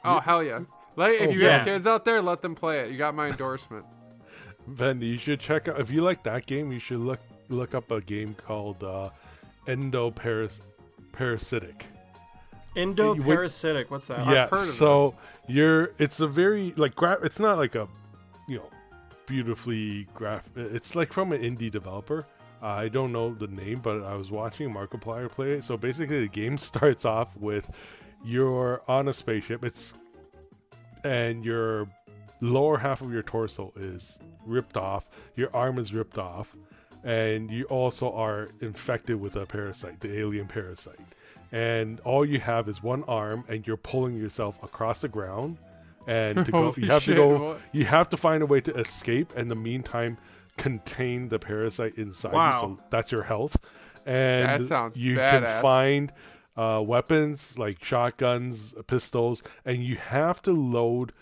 Oh 0.05 0.19
hell 0.21 0.43
yeah! 0.43 0.61
Like 0.97 1.21
if 1.21 1.29
Oh, 1.29 1.33
you 1.33 1.41
yeah. 1.43 1.59
have 1.59 1.65
kids 1.67 1.87
out 1.87 2.05
there, 2.05 2.21
let 2.21 2.43
them 2.43 2.55
play 2.57 2.81
it. 2.81 2.91
You 2.91 2.99
got 2.99 3.15
my 3.15 3.29
endorsement. 3.29 3.85
Ben, 4.67 5.01
you 5.01 5.17
should 5.17 5.39
check 5.41 5.69
out 5.69 5.81
if 5.81 5.91
you 5.91 6.01
like 6.03 6.23
that 6.25 6.47
game. 6.47 6.73
You 6.73 6.79
should 6.81 6.99
look 7.01 7.21
look 7.49 7.75
up 7.75 7.91
a 7.93 8.01
game 8.01 8.35
called 8.35 8.83
uh, 8.83 9.11
Endo 9.69 10.11
Parasitic. 10.11 11.87
Endoparasitic. 12.77 13.91
What's 13.91 14.07
that? 14.07 14.19
yeah, 14.27 14.45
heard 14.49 14.53
of 14.55 14.59
so 14.61 15.15
you're 15.47 15.93
it's 15.99 16.21
a 16.21 16.27
very 16.27 16.73
like 16.77 16.95
gra- 16.95 17.21
it's 17.23 17.39
not 17.39 17.59
like 17.59 17.75
a 17.75 17.87
you 18.49 18.57
know 18.59 18.69
beautifully 19.27 20.09
graph. 20.15 20.49
It's 20.57 20.95
like 20.95 21.13
from 21.13 21.33
an 21.33 21.43
indie 21.43 21.71
developer. 21.71 22.27
Uh, 22.63 22.67
I 22.67 22.89
don't 22.89 23.13
know 23.13 23.35
the 23.35 23.49
name, 23.49 23.81
but 23.81 24.03
I 24.03 24.15
was 24.15 24.31
watching 24.31 24.73
Markiplier 24.73 25.31
play 25.31 25.53
it. 25.53 25.65
So 25.65 25.77
basically, 25.77 26.21
the 26.21 26.29
game 26.29 26.57
starts 26.59 27.05
off 27.05 27.37
with 27.37 27.71
you're 28.25 28.83
on 28.89 29.09
a 29.09 29.13
spaceship. 29.13 29.65
It's 29.65 29.97
and 31.05 31.45
your 31.45 31.89
lower 32.41 32.79
half 32.79 33.01
of 33.01 33.13
your 33.13 33.23
torso 33.23 33.73
is 33.77 34.19
ripped 34.47 34.77
off. 34.77 35.09
Your 35.37 35.55
arm 35.55 35.79
is 35.79 35.93
ripped 35.93 36.19
off, 36.19 36.57
and 37.03 37.51
you 37.51 37.65
also 37.65 38.13
are 38.13 38.51
infected 38.61 39.21
with 39.21 39.37
a 39.37 39.47
parasite, 39.47 40.01
the 40.01 40.19
alien 40.19 40.47
parasite. 40.47 40.99
And 41.51 42.01
all 42.01 42.25
you 42.25 42.41
have 42.41 42.69
is 42.69 42.83
one 42.83 43.05
arm, 43.05 43.45
and 43.49 43.67
you're 43.67 43.77
pulling 43.77 44.17
yourself 44.17 44.63
across 44.63 45.03
the 45.03 45.09
ground. 45.09 45.59
And 46.07 46.45
to 46.47 46.53
go, 46.53 46.73
you 46.77 46.87
have 46.89 47.03
shit, 47.03 47.17
to 47.17 47.23
go. 47.23 47.49
what? 47.51 47.61
You 47.73 47.85
have 47.85 48.09
to 48.11 48.17
find 48.17 48.43
a 48.43 48.47
way 48.47 48.61
to 48.63 48.75
escape. 48.77 49.33
And 49.33 49.43
in 49.43 49.49
the 49.49 49.55
meantime, 49.57 50.19
contain 50.57 51.29
the 51.29 51.39
parasite 51.39 51.95
inside 51.97 52.33
Wow. 52.33 52.53
you. 52.53 52.59
So 52.61 52.79
that's 52.91 53.13
your 53.13 53.23
health. 53.23 53.57
And 54.05 54.63
That 54.63 54.67
sounds 54.67 54.97
you 54.97 55.17
badass. 55.17 55.31
can 55.31 55.63
find 55.63 56.13
uh, 56.57 56.83
weapons 56.85 57.59
like 57.59 57.83
shotguns, 57.85 58.75
pistols, 58.87 59.43
and 59.65 59.83
you 59.83 59.97
have 59.97 60.43
to 60.43 60.53
load 60.53 61.13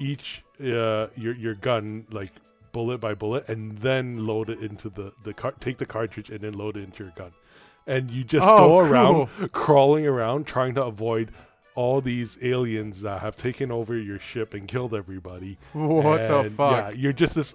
each 0.00 0.42
uh, 0.60 1.06
your 1.16 1.34
your 1.36 1.54
gun 1.54 2.06
like 2.10 2.32
bullet 2.72 2.98
by 2.98 3.14
bullet, 3.14 3.48
and 3.48 3.78
then 3.78 4.26
load 4.26 4.50
it 4.50 4.60
into 4.60 4.88
the 4.90 5.12
the 5.22 5.32
car- 5.32 5.54
take 5.60 5.78
the 5.78 5.86
cartridge 5.86 6.28
and 6.28 6.40
then 6.40 6.52
load 6.54 6.76
it 6.76 6.82
into 6.82 7.04
your 7.04 7.12
gun, 7.16 7.32
and 7.86 8.10
you 8.10 8.24
just 8.24 8.46
Oh, 8.46 8.56
go 8.58 8.68
cool. 8.68 8.80
around 8.80 9.52
crawling 9.52 10.06
around 10.06 10.46
trying 10.46 10.74
to 10.74 10.82
avoid 10.82 11.30
all 11.74 12.00
these 12.00 12.38
aliens 12.42 13.02
that 13.02 13.20
have 13.20 13.36
taken 13.36 13.70
over 13.72 13.96
your 13.96 14.18
ship 14.18 14.54
and 14.54 14.68
killed 14.68 14.94
everybody. 14.94 15.58
What 15.72 16.18
the 16.18 16.50
fuck? 16.56 16.72
Yeah, 16.94 17.00
you're 17.00 17.12
just 17.12 17.34
this 17.34 17.54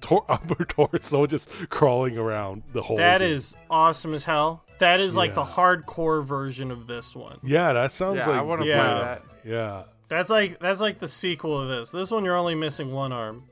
tor- 0.00 0.24
upper 0.28 0.64
torso 0.64 1.26
just 1.26 1.50
crawling 1.70 2.16
around 2.18 2.62
the 2.72 2.82
whole. 2.82 2.96
That 2.96 3.18
game. 3.20 3.30
is 3.32 3.54
awesome 3.68 4.14
as 4.14 4.24
hell. 4.24 4.64
That 4.78 5.00
is 5.00 5.14
like 5.14 5.34
the 5.34 5.44
hardcore 5.44 6.24
version 6.24 6.70
of 6.70 6.86
this 6.86 7.14
one. 7.14 7.38
Yeah, 7.42 7.74
that 7.74 7.92
sounds 7.92 8.16
Yeah, 8.18 8.26
like 8.28 8.38
I 8.38 8.42
want 8.42 8.60
to 8.62 8.66
Yeah. 8.66 8.82
play 8.82 9.04
that. 9.04 9.22
Yeah. 9.44 9.82
That's 10.08 10.30
like 10.30 10.58
that's 10.58 10.80
like 10.80 10.98
the 10.98 11.08
sequel 11.08 11.60
of 11.60 11.68
this. 11.68 11.90
This 11.90 12.10
one 12.10 12.24
you're 12.24 12.36
only 12.36 12.54
missing 12.54 12.90
one 12.92 13.12
arm. 13.12 13.44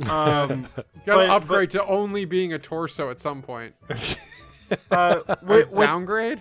Um, 0.08 0.66
You 0.76 0.82
gotta 1.06 1.26
But- 1.26 1.30
upgrade 1.30 1.70
to 1.72 1.84
only 1.84 2.24
being 2.24 2.52
a 2.54 2.58
torso 2.58 3.10
at 3.10 3.20
some 3.20 3.42
point. 3.42 3.74
uh, 4.90 5.20
wi- 5.42 5.64
wi- 5.64 5.86
Downgrade? 5.86 6.40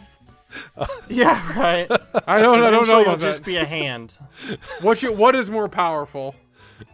yeah, 1.09 1.57
right. 1.59 1.87
I 2.27 2.39
don't. 2.41 2.59
I 2.63 2.69
don't 2.69 2.83
Eventually 2.83 2.87
know 2.87 2.99
you'll 2.99 3.07
about 3.09 3.19
just 3.19 3.39
that. 3.39 3.45
be 3.45 3.57
a 3.57 3.65
hand. 3.65 4.17
What 4.81 5.01
you, 5.01 5.11
What 5.13 5.35
is 5.35 5.49
more 5.49 5.69
powerful? 5.69 6.35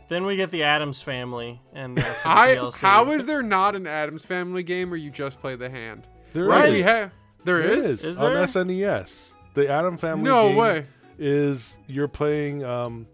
Then 0.10 0.26
we 0.26 0.36
get 0.38 0.52
the 0.52 0.64
Addams 0.64 1.02
family 1.02 1.62
and 1.74 1.98
the 1.98 2.02
I. 2.26 2.56
DLC. 2.56 2.82
How 2.82 3.12
is 3.12 3.26
there 3.26 3.42
not 3.44 3.76
an 3.76 3.88
Addams 3.88 4.26
Family 4.26 4.64
game 4.64 4.90
where 4.90 4.98
you 5.00 5.12
just 5.12 5.40
play 5.42 5.56
the 5.56 5.70
hand? 5.70 6.08
There 6.34 6.46
right. 6.46 6.70
is. 6.74 6.86
Ha- 6.86 7.10
there, 7.44 7.60
there 7.60 7.62
is. 7.64 7.86
is, 7.86 8.04
Is 8.06 8.20
on? 8.20 8.32
SNES. 8.34 9.34
The 9.54 9.70
Adam 9.70 9.98
Family 9.98 10.24
No 10.26 10.48
game 10.50 10.56
way. 10.58 10.86
is 11.18 11.78
you're 11.88 12.08
playing 12.08 12.64
um 12.64 13.08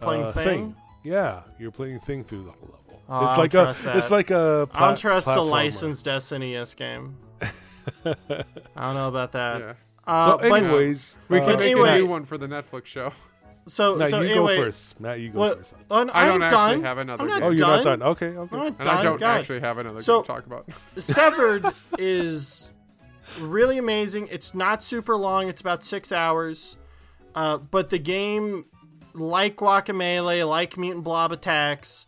playing 0.00 0.24
uh, 0.24 0.32
Thing? 0.32 0.76
Yeah, 1.04 1.42
you're 1.58 1.70
playing 1.70 2.00
Thing 2.00 2.24
through 2.24 2.44
the 2.44 2.50
whole 2.50 2.60
level. 2.62 3.02
Oh, 3.08 3.14
I 3.14 3.22
it's 3.22 3.30
don't 3.30 3.38
like 3.38 3.54
a 3.54 3.82
that. 3.84 3.96
it's 3.96 4.10
like 4.10 4.30
a 4.30 4.68
I 4.74 4.78
don't 4.80 4.88
pla- 4.90 4.94
trust 4.96 5.26
a 5.28 5.40
licensed 5.40 6.06
SNES 6.06 6.76
game. 6.76 7.16
I 8.04 8.14
don't 8.82 8.94
know 8.94 9.08
about 9.08 9.32
that. 9.32 9.60
Yeah. 9.60 9.72
Uh, 10.06 10.26
So 10.26 10.38
but- 10.48 10.62
anyways, 10.62 11.18
We 11.28 11.38
uh, 11.40 11.44
can 11.44 11.58
make 11.58 11.72
anyway- 11.72 11.96
a 11.96 11.98
new 11.98 12.06
one 12.06 12.24
for 12.24 12.38
the 12.38 12.46
Netflix 12.46 12.86
show. 12.86 13.12
so 13.66 13.96
Matt, 13.96 14.10
so 14.10 14.20
you 14.20 14.30
anyway, 14.30 14.56
go 14.56 14.62
first. 14.64 14.98
Matt, 15.00 15.20
you 15.20 15.30
go 15.30 15.38
What? 15.38 15.58
first. 15.58 15.74
Oh, 15.90 16.02
no, 16.04 16.12
I 16.14 16.24
don't 16.26 16.36
I'm 16.36 16.42
actually 16.44 16.74
done. 16.76 16.82
have 16.84 16.98
another 16.98 17.22
I'm 17.22 17.28
not 17.28 17.38
game. 17.40 17.42
Oh, 17.46 17.50
you're 17.50 17.58
done. 17.58 17.76
not 17.76 17.84
done. 17.84 18.02
Okay, 18.02 18.26
okay. 18.28 18.56
I'm 18.56 18.58
not 18.58 18.66
And 18.66 18.78
done. 18.78 18.86
I 18.88 19.02
don't 19.02 19.20
God. 19.20 19.40
actually 19.40 19.60
have 19.60 19.78
another 19.78 20.00
So- 20.00 20.18
game 20.18 20.22
to 20.24 20.28
talk 20.32 20.46
about. 20.46 20.68
Severed 20.98 21.66
is 21.98 22.70
really 23.40 23.76
amazing. 23.78 24.28
It's 24.30 24.54
not 24.54 24.82
super 24.82 25.16
long. 25.16 25.48
It's 25.48 25.60
about 25.60 25.84
six 25.84 26.10
hours. 26.12 26.76
Uh, 27.34 27.58
but 27.58 27.90
the 27.90 27.98
game, 27.98 28.64
like 29.12 29.56
Guacamelee, 29.56 30.48
like 30.48 30.78
Mutant 30.78 31.04
Blob 31.04 31.30
Attacks, 31.32 32.06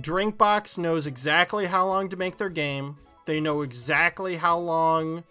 Drinkbox 0.00 0.78
knows 0.78 1.06
exactly 1.06 1.66
how 1.66 1.86
long 1.86 2.08
to 2.08 2.16
make 2.16 2.38
their 2.38 2.48
game. 2.48 2.96
They 3.26 3.40
know 3.40 3.62
exactly 3.62 4.36
how 4.36 4.58
long, 4.58 5.24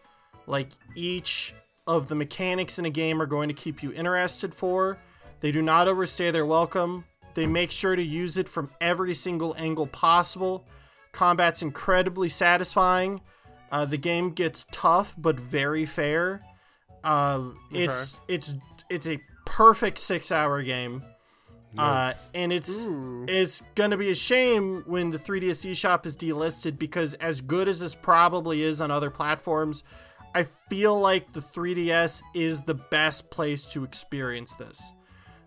like 0.48 0.70
each 0.96 1.54
of 1.88 2.08
the 2.08 2.16
mechanics 2.16 2.80
in 2.80 2.86
a 2.86 2.90
game 2.90 3.22
are 3.22 3.26
going 3.26 3.50
to 3.50 3.54
keep 3.54 3.84
you 3.84 3.92
interested 3.92 4.56
for. 4.56 4.98
They 5.42 5.52
do 5.52 5.62
not 5.62 5.88
overstay 5.88 6.32
their 6.32 6.46
welcome. 6.46 7.06
They 7.34 7.46
make 7.46 7.72
sure 7.72 7.96
to 7.96 8.04
use 8.04 8.38
it 8.38 8.48
from 8.48 8.70
every 8.80 9.14
single 9.14 9.56
angle 9.58 9.88
possible. 9.88 10.66
Combat's 11.12 11.62
incredibly 11.62 12.30
satisfying. 12.30 13.22
Uh, 13.72 13.86
the 13.86 13.98
game 13.98 14.32
gets 14.32 14.66
tough 14.72 15.16
but 15.18 15.40
very 15.40 15.86
fair. 15.86 16.42
Uh, 17.04 17.50
it's 17.72 18.20
it's 18.28 18.54
it's 18.90 19.08
a 19.08 19.20
perfect 19.46 19.98
six 19.98 20.32
hour 20.32 20.62
game. 20.62 21.02
Uh, 21.78 22.14
and 22.34 22.52
it's 22.52 22.86
Ooh. 22.86 23.26
it's 23.30 23.64
gonna 23.76 23.96
be 23.98 24.10
a 24.10 24.16
shame 24.16 24.84
when 24.86 25.10
the 25.10 25.18
3DS 25.18 25.66
eShop 25.72 26.06
is 26.06 26.18
delisted 26.18 26.78
because 26.78 27.14
as 27.16 27.40
good 27.42 27.68
as 27.68 27.80
this 27.80 27.96
probably 27.96 28.62
is 28.64 28.82
on 28.82 28.92
other 28.92 29.10
platforms, 29.10 29.84
I 30.36 30.48
feel 30.70 31.00
like 31.00 31.32
the 31.34 31.40
3DS 31.42 32.22
is 32.34 32.62
the 32.64 32.74
best 32.74 33.30
place 33.30 33.64
to 33.74 33.84
experience 33.86 34.54
this. 34.56 34.94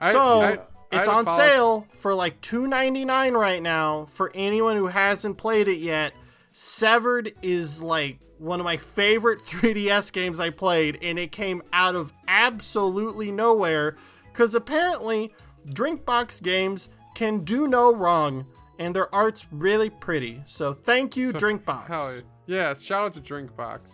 I- 0.00 0.12
so 0.12 0.40
I- 0.40 0.58
it's 0.92 1.08
I'd 1.08 1.14
on 1.14 1.24
follow- 1.24 1.36
sale 1.38 1.86
for 1.98 2.14
like 2.14 2.40
$2.99 2.40 3.34
right 3.36 3.60
now 3.62 4.06
for 4.06 4.30
anyone 4.34 4.76
who 4.76 4.86
hasn't 4.86 5.36
played 5.38 5.68
it 5.68 5.78
yet. 5.78 6.12
Severed 6.52 7.32
is 7.42 7.82
like 7.82 8.18
one 8.38 8.60
of 8.60 8.64
my 8.64 8.76
favorite 8.76 9.40
3DS 9.46 10.10
games 10.12 10.40
I 10.40 10.50
played, 10.50 10.98
and 11.02 11.18
it 11.18 11.32
came 11.32 11.62
out 11.72 11.96
of 11.96 12.12
absolutely 12.28 13.30
nowhere 13.32 13.96
because 14.32 14.54
apparently 14.54 15.32
Drinkbox 15.68 16.42
games 16.42 16.88
can 17.14 17.44
do 17.44 17.66
no 17.68 17.94
wrong, 17.94 18.46
and 18.78 18.94
their 18.94 19.12
art's 19.14 19.46
really 19.52 19.90
pretty. 19.90 20.42
So 20.46 20.74
thank 20.74 21.16
you, 21.16 21.32
So- 21.32 21.38
Drinkbox. 21.38 21.86
Hell 21.86 22.14
yeah. 22.14 22.20
Yes, 22.46 22.82
shout 22.82 23.06
out 23.06 23.12
to 23.14 23.20
Drinkbox. 23.20 23.92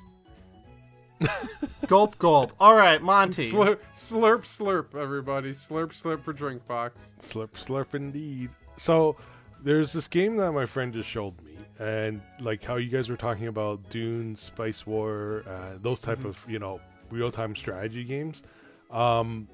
Gulp, 1.87 2.18
gulp. 2.18 2.53
All 2.59 2.75
right, 2.75 3.01
Mawnte. 3.03 3.51
Slurp, 3.51 3.79
slurp, 3.95 4.41
slurp, 4.43 4.99
everybody. 4.99 5.51
Slurp, 5.51 5.89
slurp 5.91 6.23
for 6.23 6.33
Drinkbox. 6.33 7.16
Slurp, 7.21 7.51
slurp, 7.51 7.95
indeed. 7.95 8.49
So 8.77 9.16
there's 9.62 9.93
this 9.93 10.09
game 10.09 10.37
that 10.39 10.53
my 10.53 10.64
friend 10.64 10.93
just 10.95 11.09
showed 11.09 11.35
me, 11.43 11.57
and 11.79 12.23
like 12.41 12.64
how 12.64 12.77
you 12.77 12.89
guys 12.89 13.11
were 13.11 13.16
talking 13.16 13.49
about 13.49 13.91
Dune, 13.91 14.35
Spice 14.35 14.87
War, 14.87 15.45
uh, 15.47 15.79
those 15.83 16.01
type 16.01 16.25
of 16.25 16.43
you 16.49 16.59
know 16.59 16.81
real 17.11 17.31
time 17.31 17.55
strategy 17.55 18.05
games. 18.05 18.43
Um, 18.91 19.47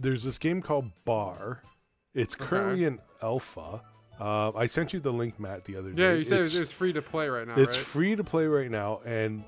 there's 0.00 0.22
this 0.24 0.38
game 0.38 0.62
called 0.62 0.90
Bar. 1.04 1.62
It's 2.14 2.34
currently 2.34 2.84
in 2.84 3.00
alpha. 3.22 3.82
Uh, 4.20 4.52
I 4.52 4.66
sent 4.66 4.92
you 4.92 5.00
the 5.00 5.12
link, 5.12 5.40
Matt, 5.40 5.64
the 5.64 5.76
other 5.76 5.90
day. 5.90 6.02
Yeah, 6.02 6.12
you 6.14 6.24
said 6.24 6.40
It's- 6.42 6.54
it's, 6.54 6.70
free 6.70 6.92
to 6.92 7.02
play 7.02 7.28
right 7.28 7.46
now, 7.46 7.54
it's 7.56 7.76
right? 7.76 7.84
free 7.86 8.16
to 8.16 8.22
play 8.22 8.46
right 8.46 8.70
now, 8.70 9.00
and 9.04 9.42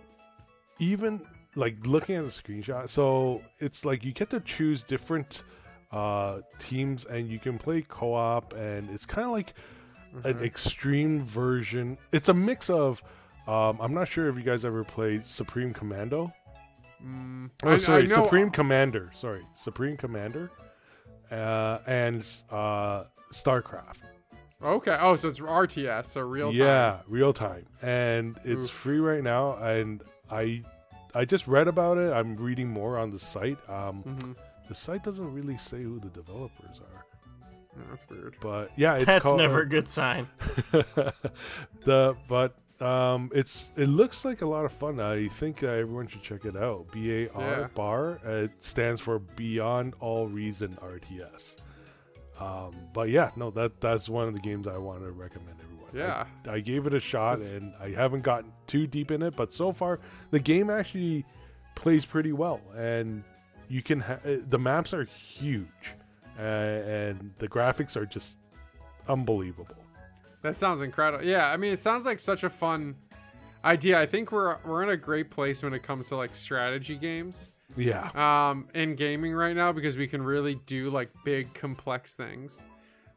even 0.78 1.20
like 1.54 1.86
looking 1.86 2.16
at 2.16 2.24
the 2.24 2.30
screenshot, 2.30 2.88
so 2.88 3.42
it's 3.58 3.84
like 3.84 4.04
you 4.04 4.12
get 4.12 4.30
to 4.30 4.40
choose 4.40 4.82
different 4.82 5.42
uh 5.92 6.40
teams, 6.58 7.04
and 7.04 7.28
you 7.28 7.38
can 7.38 7.58
play 7.58 7.80
co-op, 7.86 8.52
and 8.54 8.90
it's 8.90 9.06
kind 9.06 9.26
of 9.26 9.32
like 9.32 9.54
Mm-hmm. 10.14 10.28
an 10.28 10.42
extreme 10.44 11.22
version. 11.22 11.98
It's 12.10 12.30
a 12.30 12.32
mix 12.34 12.70
of. 12.70 13.02
Um, 13.46 13.78
I'm 13.80 13.92
not 13.92 14.08
sure 14.08 14.28
if 14.28 14.36
you 14.36 14.42
guys 14.42 14.64
ever 14.64 14.82
played 14.82 15.26
Supreme 15.26 15.74
Commando. 15.74 16.32
Mm, 17.04 17.50
Oh, 17.62 17.70
I- 17.70 17.74
I 17.74 17.76
sorry, 17.76 18.06
know- 18.06 18.22
Supreme 18.24 18.50
Commander. 18.50 19.10
Sorry, 19.14 19.44
Supreme 19.54 19.96
Commander, 19.96 20.50
uh, 21.30 21.78
and 21.86 22.20
uh, 22.50 23.04
StarCraft. 23.32 23.98
Okay. 24.62 24.96
Oh, 25.00 25.16
so 25.16 25.28
it's 25.28 25.38
RTS, 25.40 26.06
so 26.06 26.22
real 26.22 26.50
time. 26.50 26.58
Yeah, 26.60 27.00
real 27.06 27.32
time, 27.32 27.66
and 27.82 28.38
it's 28.44 28.62
Oof. 28.64 28.70
free 28.70 28.98
right 28.98 29.22
now. 29.22 29.56
And 29.56 30.02
I, 30.30 30.62
I 31.14 31.24
just 31.26 31.46
read 31.46 31.68
about 31.68 31.98
it. 31.98 32.10
I'm 32.12 32.34
reading 32.36 32.68
more 32.68 32.96
on 32.98 33.10
the 33.10 33.18
site. 33.18 33.58
Um, 33.68 34.02
hmm 34.02 34.32
the 34.68 34.74
site 34.74 35.04
doesn't 35.04 35.32
really 35.32 35.56
say 35.56 35.80
who 35.80 36.00
the 36.00 36.08
developers 36.08 36.80
are, 36.80 37.04
that's 37.88 38.04
weird. 38.10 38.34
but 38.40 38.72
yeah, 38.76 38.94
it's 38.96 39.04
That's 39.04 39.22
called, 39.22 39.36
never 39.38 39.60
a 39.60 39.68
good 39.68 39.86
sign. 39.88 40.26
the 41.84 42.16
but 42.26 42.56
Um, 42.80 43.30
it's 43.34 43.70
it 43.76 43.88
looks 43.88 44.24
like 44.24 44.42
a 44.42 44.46
lot 44.46 44.64
of 44.66 44.72
fun. 44.72 45.00
I 45.00 45.28
think 45.28 45.62
uh, 45.62 45.68
everyone 45.68 46.08
should 46.08 46.22
check 46.22 46.44
it 46.44 46.56
out. 46.56 46.90
B 46.92 47.10
A 47.24 47.28
R 47.30 47.42
Yeah. 47.60 47.66
bar. 47.74 48.20
Uh, 48.24 48.30
it 48.44 48.62
stands 48.62 49.00
for 49.00 49.18
Beyond 49.18 49.94
All 50.00 50.26
Reason 50.26 50.76
RTS. 50.82 51.56
Um, 52.38 52.72
but 52.92 53.08
yeah, 53.08 53.30
no, 53.36 53.50
that 53.52 53.80
that's 53.80 54.08
one 54.10 54.28
of 54.28 54.34
the 54.34 54.40
games 54.40 54.68
I 54.68 54.76
want 54.76 55.00
to 55.02 55.10
recommend 55.10 55.56
everyone. 55.62 55.90
Yeah. 55.94 56.26
I, 56.52 56.60
gave 56.60 56.86
it 56.86 56.92
a 56.92 57.00
shot, 57.00 57.34
It's- 57.38 57.52
and 57.52 57.72
I 57.80 57.90
haven't 57.92 58.22
gotten 58.22 58.52
too 58.66 58.86
deep 58.86 59.10
in 59.10 59.22
it, 59.22 59.34
but 59.36 59.52
so 59.54 59.72
far 59.72 60.00
the 60.30 60.38
game 60.40 60.68
actually 60.68 61.24
plays 61.76 62.04
pretty 62.04 62.32
well, 62.32 62.60
and 62.76 63.24
you 63.68 63.80
can 63.82 64.00
ha- 64.00 64.18
uh, 64.26 64.36
the 64.46 64.58
maps 64.58 64.92
are 64.92 65.04
huge, 65.04 65.94
uh, 66.38 66.42
and 66.42 67.30
the 67.38 67.48
graphics 67.48 67.96
are 67.96 68.04
just 68.04 68.38
unbelievable. 69.08 69.76
That 70.42 70.56
sounds 70.56 70.80
incredible. 70.80 71.24
Yeah, 71.24 71.50
I 71.50 71.56
mean, 71.56 71.72
it 71.72 71.78
sounds 71.78 72.04
like 72.04 72.18
such 72.18 72.44
a 72.44 72.50
fun 72.50 72.94
idea. 73.64 73.98
I 74.00 74.06
think 74.06 74.30
we're 74.32 74.56
we're 74.64 74.82
in 74.82 74.90
a 74.90 74.96
great 74.96 75.30
place 75.30 75.62
when 75.62 75.74
it 75.74 75.82
comes 75.82 76.08
to 76.08 76.16
like 76.16 76.34
strategy 76.34 76.96
games 76.96 77.50
Yeah. 77.76 78.10
um 78.14 78.68
in 78.74 78.94
gaming 78.94 79.32
right 79.34 79.56
now 79.56 79.72
because 79.72 79.96
we 79.96 80.06
can 80.06 80.22
really 80.22 80.56
do 80.66 80.90
like 80.90 81.10
big 81.24 81.52
complex 81.54 82.14
things. 82.14 82.62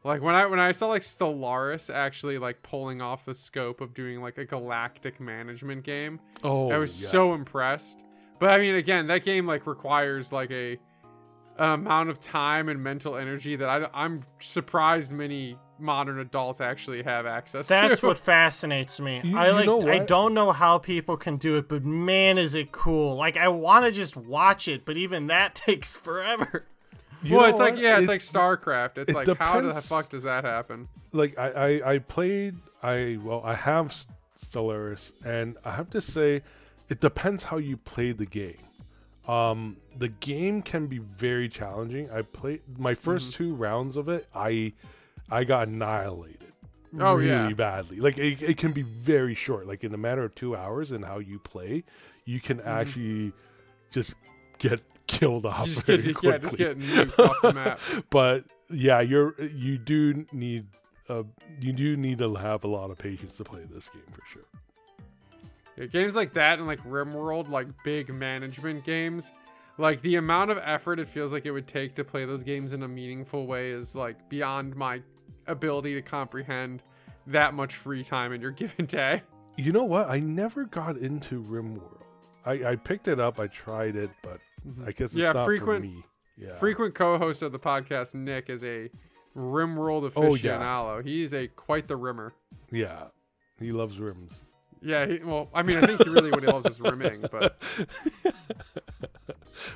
Like 0.02 0.22
when 0.22 0.34
I 0.34 0.46
when 0.46 0.58
I 0.58 0.72
saw 0.72 0.88
like 0.88 1.02
Stellaris 1.02 1.92
actually 1.94 2.38
like 2.38 2.62
pulling 2.62 3.00
off 3.02 3.24
the 3.26 3.34
scope 3.34 3.80
of 3.80 3.94
doing 3.94 4.20
like 4.22 4.38
a 4.38 4.44
galactic 4.44 5.20
management 5.20 5.84
game, 5.84 6.18
Oh, 6.42 6.70
I 6.70 6.78
was 6.78 7.00
yeah. 7.00 7.08
so 7.10 7.34
impressed. 7.34 8.00
But 8.40 8.48
I 8.50 8.58
mean, 8.58 8.74
again, 8.76 9.06
that 9.08 9.22
game 9.24 9.46
like 9.46 9.66
requires 9.66 10.32
like 10.32 10.50
a 10.50 10.78
an 11.58 11.70
amount 11.72 12.08
of 12.08 12.18
time 12.18 12.70
and 12.70 12.82
mental 12.82 13.16
energy 13.16 13.54
that 13.56 13.68
I, 13.68 13.88
I'm 13.92 14.22
surprised 14.38 15.12
many 15.12 15.58
modern 15.80 16.18
adults 16.18 16.60
actually 16.60 17.02
have 17.02 17.26
access 17.26 17.68
to 17.68 17.74
That's 17.74 18.00
to. 18.00 18.06
what 18.06 18.18
fascinates 18.34 19.00
me. 19.00 19.20
You- 19.24 19.36
I 19.38 19.46
you 19.48 19.52
like. 19.52 19.66
know 19.66 19.88
I 19.88 19.98
don't 20.00 20.34
know 20.34 20.52
how 20.52 20.78
people 20.78 21.16
can 21.16 21.36
do 21.36 21.56
it, 21.56 21.68
but 21.68 21.84
man, 21.84 22.38
is 22.38 22.54
it 22.54 22.72
cool! 22.72 23.16
Like 23.16 23.36
I 23.36 23.48
want 23.48 23.84
to 23.86 23.92
just 23.92 24.16
watch 24.16 24.68
it, 24.68 24.84
but 24.84 24.96
even 24.96 25.26
that 25.28 25.54
takes 25.66 25.96
forever. 25.96 26.66
You 27.22 27.34
well, 27.36 27.42
know 27.44 27.48
it's 27.50 27.58
like 27.58 27.76
yeah, 27.76 27.98
it's 27.98 28.04
It- 28.04 28.08
like 28.08 28.20
StarCraft. 28.20 28.98
It's 28.98 29.10
it 29.10 29.14
like 29.14 29.38
how 29.38 29.60
the 29.60 29.74
fuck 29.74 30.08
does 30.08 30.22
that 30.22 30.44
happen? 30.44 30.88
like 31.12 31.36
I, 31.38 31.48
I 31.82 31.92
I 31.94 31.98
played 31.98 32.56
I 32.82 33.18
well 33.22 33.42
I 33.44 33.54
have 33.54 33.86
S- 33.90 34.06
Stellaris 34.38 35.12
and 35.24 35.56
I 35.64 35.72
have 35.72 35.90
to 35.90 36.00
say 36.00 36.42
it 36.88 37.00
depends 37.00 37.42
how 37.44 37.58
you 37.58 37.76
play 37.76 38.12
the 38.12 38.24
game. 38.26 38.56
Um 39.28 39.76
the 39.96 40.08
game 40.08 40.62
can 40.62 40.86
be 40.86 40.98
very 40.98 41.48
challenging. 41.48 42.10
I 42.10 42.22
played 42.22 42.62
my 42.78 42.94
1st 42.94 43.04
Mm-hmm. 43.04 43.30
two 43.32 43.54
rounds 43.54 43.96
of 43.96 44.08
it. 44.08 44.26
I 44.34 44.72
I 45.30 45.44
got 45.44 45.68
annihilated. 45.68 46.52
Oh, 46.98 47.14
really 47.14 47.28
yeah. 47.28 47.52
badly. 47.52 48.00
Like 48.00 48.18
it, 48.18 48.42
it 48.42 48.56
can 48.56 48.72
be 48.72 48.82
very 48.82 49.34
short. 49.34 49.66
Like 49.66 49.84
in 49.84 49.94
a 49.94 49.98
matter 49.98 50.24
of 50.24 50.34
2 50.34 50.56
hours 50.56 50.90
and 50.90 51.04
how 51.04 51.18
you 51.18 51.38
play, 51.38 51.84
you 52.24 52.40
can 52.40 52.60
actually 52.60 53.32
just 53.90 54.16
get 54.58 54.80
killed 55.06 55.46
off 55.46 55.66
Mm-hmm. 55.66 55.74
Just 55.74 55.86
very 55.86 56.02
get 56.02 56.14
quickly 56.14 56.30
yeah, 56.30 56.38
just 56.38 56.58
get 56.58 56.78
nuked 56.78 57.18
off 57.18 57.42
the 57.42 57.52
map. 57.52 57.80
but 58.10 58.44
yeah, 58.70 59.00
you're 59.00 59.40
you 59.42 59.78
do 59.78 60.24
need 60.32 60.66
uh 61.08 61.24
you 61.60 61.72
do 61.72 61.96
need 61.96 62.18
to 62.18 62.34
have 62.34 62.64
a 62.64 62.68
lot 62.68 62.90
of 62.90 62.98
patience 62.98 63.36
to 63.36 63.44
play 63.44 63.62
this 63.70 63.88
game 63.88 64.02
for 64.10 64.22
sure. 64.32 64.42
Yeah, 65.76 65.86
games 65.86 66.14
like 66.14 66.32
that 66.34 66.58
and 66.58 66.66
like 66.66 66.82
RimWorld, 66.84 67.48
like 67.48 67.68
big 67.84 68.12
management 68.12 68.84
games, 68.84 69.32
like 69.78 70.00
the 70.02 70.16
amount 70.16 70.50
of 70.50 70.58
effort 70.58 70.98
it 70.98 71.06
feels 71.06 71.32
like 71.32 71.46
it 71.46 71.52
would 71.52 71.66
take 71.66 71.94
to 71.96 72.04
play 72.04 72.24
those 72.24 72.44
games 72.44 72.72
in 72.72 72.82
a 72.82 72.88
meaningful 72.88 73.46
way 73.46 73.70
is 73.70 73.94
like 73.94 74.28
beyond 74.28 74.76
my 74.76 75.02
ability 75.50 75.94
to 75.94 76.02
comprehend 76.02 76.82
that 77.26 77.54
much 77.54 77.74
free 77.76 78.04
time 78.04 78.32
in 78.32 78.40
your 78.40 78.50
given 78.62 78.86
day. 78.86 79.22
You 79.56 79.72
know 79.72 79.84
what? 79.84 80.08
I 80.08 80.20
never 80.20 80.64
got 80.64 80.96
into 80.96 81.42
RimWorld. 81.42 81.98
I 82.46 82.70
I 82.70 82.76
picked 82.76 83.08
it 83.08 83.20
up, 83.20 83.38
I 83.38 83.46
tried 83.48 83.96
it, 83.96 84.10
but 84.22 84.38
mm-hmm. 84.66 84.84
I 84.86 84.92
guess 84.92 85.10
it's 85.10 85.16
Yeah, 85.16 85.32
not 85.32 85.44
frequent- 85.44 85.84
for 85.84 85.90
me. 85.90 86.04
Yeah. 86.38 86.54
Frequent 86.54 86.94
co-host 86.94 87.42
of 87.42 87.52
the 87.52 87.58
podcast, 87.58 88.14
Nick, 88.14 88.48
is 88.48 88.64
a 88.64 88.88
RimWorld 89.36 90.10
Oh, 90.16 90.34
yeah. 90.34 90.56
aficionado. 90.56 91.04
He's 91.04 91.34
a 91.34 91.48
quite 91.48 91.86
the 91.86 91.96
rimmer. 91.96 92.32
Yeah. 92.70 93.08
He 93.58 93.72
loves 93.72 94.00
rims. 94.00 94.44
Yeah, 94.80 95.04
he, 95.04 95.18
well, 95.18 95.50
I 95.52 95.62
mean, 95.62 95.76
I 95.76 95.86
think 95.86 96.02
he 96.02 96.08
really 96.08 96.30
what 96.30 96.42
he 96.42 96.46
loves 96.48 96.64
is 96.64 96.80
rimming, 96.80 97.26
but 97.30 97.60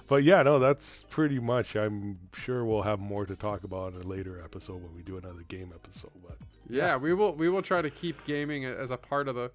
But 0.07 0.25
yeah, 0.25 0.43
no, 0.43 0.59
that's 0.59 1.05
pretty 1.11 1.39
much. 1.39 1.77
I'm 1.77 2.19
sure 2.37 2.65
we'll 2.65 2.83
have 2.83 3.01
more 3.01 3.27
to 3.27 3.37
talk 3.37 3.65
about 3.65 3.95
in 3.95 4.01
a 4.03 4.07
later 4.07 4.41
episode 4.43 4.83
when 4.83 4.95
we 4.95 5.03
do 5.03 5.17
another 5.19 5.43
game 5.49 5.73
episode. 5.75 6.13
But 6.27 6.39
yeah, 6.69 6.97
we 6.97 7.15
will 7.15 7.35
we 7.35 7.49
will 7.49 7.63
try 7.63 7.83
to 7.83 7.91
keep 7.91 8.25
gaming 8.25 8.65
as 8.65 8.91
a 8.91 8.97
part 8.97 9.29
of 9.29 9.35
the 9.35 9.51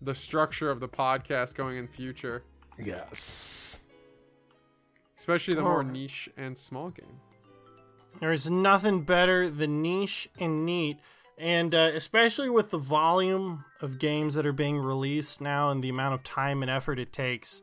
the 0.00 0.14
structure 0.14 0.70
of 0.70 0.80
the 0.80 0.88
podcast 0.88 1.54
going 1.54 1.76
in 1.76 1.88
future, 1.88 2.42
yes. 2.78 3.80
especially 5.18 5.54
the 5.54 5.62
more 5.62 5.80
Oh. 5.80 5.82
niche 5.82 6.28
and 6.36 6.56
small 6.56 6.90
game. 6.90 7.20
There's 8.20 8.48
nothing 8.50 9.02
better 9.02 9.48
than 9.50 9.82
niche 9.82 10.28
and 10.38 10.64
neat, 10.64 10.98
and 11.36 11.74
uh, 11.74 11.90
especially 11.94 12.48
with 12.48 12.70
the 12.70 12.78
volume 12.78 13.64
of 13.80 13.98
games 13.98 14.34
that 14.34 14.44
are 14.46 14.52
being 14.52 14.78
released 14.78 15.40
now 15.40 15.70
and 15.70 15.82
the 15.84 15.88
amount 15.88 16.14
of 16.14 16.24
time 16.24 16.62
and 16.62 16.70
effort 16.70 16.98
it 16.98 17.12
takes. 17.12 17.60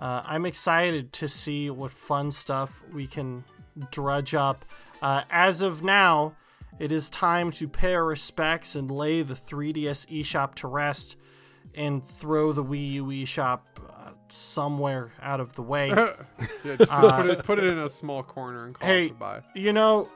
Uh, 0.00 0.22
I'm 0.24 0.46
excited 0.46 1.12
to 1.14 1.28
see 1.28 1.68
what 1.68 1.92
fun 1.92 2.30
stuff 2.30 2.82
we 2.92 3.06
can 3.06 3.44
drudge 3.90 4.34
up. 4.34 4.64
Uh, 5.02 5.22
as 5.30 5.60
of 5.60 5.84
now, 5.84 6.34
it 6.78 6.90
is 6.90 7.10
time 7.10 7.52
to 7.52 7.68
pay 7.68 7.94
our 7.94 8.06
respects 8.06 8.74
and 8.74 8.90
lay 8.90 9.22
the 9.22 9.34
3DS 9.34 10.06
eShop 10.06 10.54
to 10.56 10.68
rest 10.68 11.16
and 11.74 12.02
throw 12.02 12.52
the 12.52 12.64
Wii 12.64 12.92
U 12.92 13.06
eShop 13.06 13.60
uh, 13.88 14.12
somewhere 14.28 15.12
out 15.20 15.40
of 15.40 15.52
the 15.52 15.62
way. 15.62 15.88
yeah, 16.64 16.76
just 16.76 16.90
put 16.90 17.26
it 17.26 17.44
put 17.44 17.58
it 17.58 17.64
in 17.64 17.78
a 17.78 17.88
small 17.88 18.22
corner 18.22 18.64
and 18.64 18.74
call 18.74 18.88
hey, 18.88 19.06
it 19.06 19.08
goodbye. 19.10 19.42
You 19.54 19.72
know, 19.74 20.08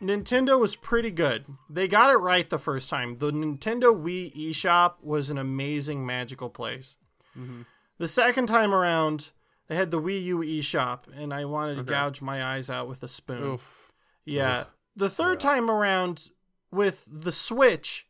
Nintendo 0.00 0.58
was 0.58 0.76
pretty 0.76 1.10
good. 1.10 1.44
They 1.68 1.88
got 1.88 2.10
it 2.10 2.16
right 2.16 2.48
the 2.48 2.58
first 2.58 2.88
time. 2.88 3.18
The 3.18 3.32
Nintendo 3.32 3.94
Wii 3.94 4.50
eShop 4.50 4.94
was 5.02 5.30
an 5.30 5.38
amazing, 5.38 6.06
magical 6.06 6.48
place. 6.48 6.96
Mm-hmm. 7.36 7.62
The 7.98 8.08
second 8.08 8.46
time 8.46 8.74
around, 8.74 9.30
they 9.68 9.76
had 9.76 9.90
the 9.90 10.00
Wii 10.00 10.22
U 10.24 10.38
eShop, 10.38 11.00
and 11.16 11.32
I 11.32 11.44
wanted 11.44 11.74
to 11.76 11.80
Okay. 11.80 11.90
gouge 11.90 12.20
my 12.22 12.44
eyes 12.44 12.68
out 12.70 12.88
with 12.88 13.02
a 13.02 13.08
spoon. 13.08 13.42
Oof. 13.42 13.92
Yeah. 14.24 14.60
Oof. 14.62 14.66
The 14.96 15.10
third 15.10 15.42
Yeah. 15.42 15.50
time 15.50 15.70
around 15.70 16.30
with 16.70 17.06
the 17.10 17.32
Switch 17.32 18.06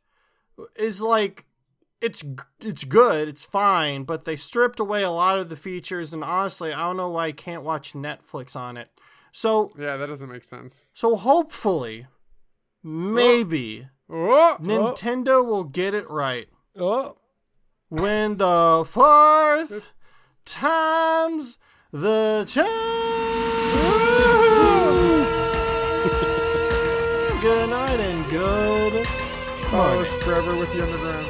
is 0.74 1.00
like 1.02 1.44
it's 2.00 2.22
it's 2.60 2.84
good, 2.84 3.26
it's 3.28 3.42
fine, 3.44 4.04
but 4.04 4.24
they 4.26 4.36
stripped 4.36 4.78
away 4.80 5.02
a 5.02 5.10
lot 5.10 5.38
of 5.38 5.48
the 5.48 5.56
features 5.56 6.12
and 6.12 6.22
honestly, 6.22 6.72
I 6.72 6.80
don't 6.80 6.96
know 6.98 7.08
why 7.10 7.26
I 7.26 7.32
can't 7.32 7.62
watch 7.62 7.94
Netflix 7.94 8.54
on 8.54 8.76
it. 8.76 8.90
So 9.32 9.70
Yeah, 9.78 9.96
that 9.96 10.06
doesn't 10.06 10.28
make 10.30 10.44
sense. 10.44 10.84
so 10.94 11.16
hopefully 11.16 12.06
oh. 12.84 12.88
maybe 12.88 13.88
oh. 14.10 14.56
oh, 14.58 14.62
Nintendo 14.62 15.44
will 15.44 15.64
get 15.64 15.94
it 15.94 16.08
right. 16.10 16.48
Oh. 16.78 17.16
When 17.88 18.36
the 18.36 18.84
fourth 18.84 19.84
time's 20.44 21.56
the 21.92 22.44
charm. 22.48 22.66
good 27.40 27.70
night 27.70 28.00
and 28.00 28.28
good. 28.28 29.06
follow 29.06 30.02
us 30.02 30.08
forever 30.24 30.58
with 30.58 30.72
the 30.72 30.82
underground. 30.82 31.26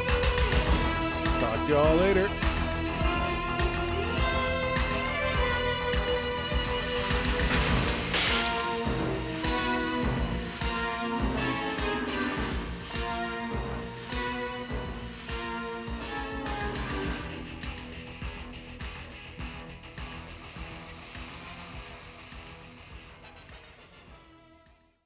Talk 1.40 1.66
to 1.66 1.72
y'all 1.74 1.96
later. 1.96 2.45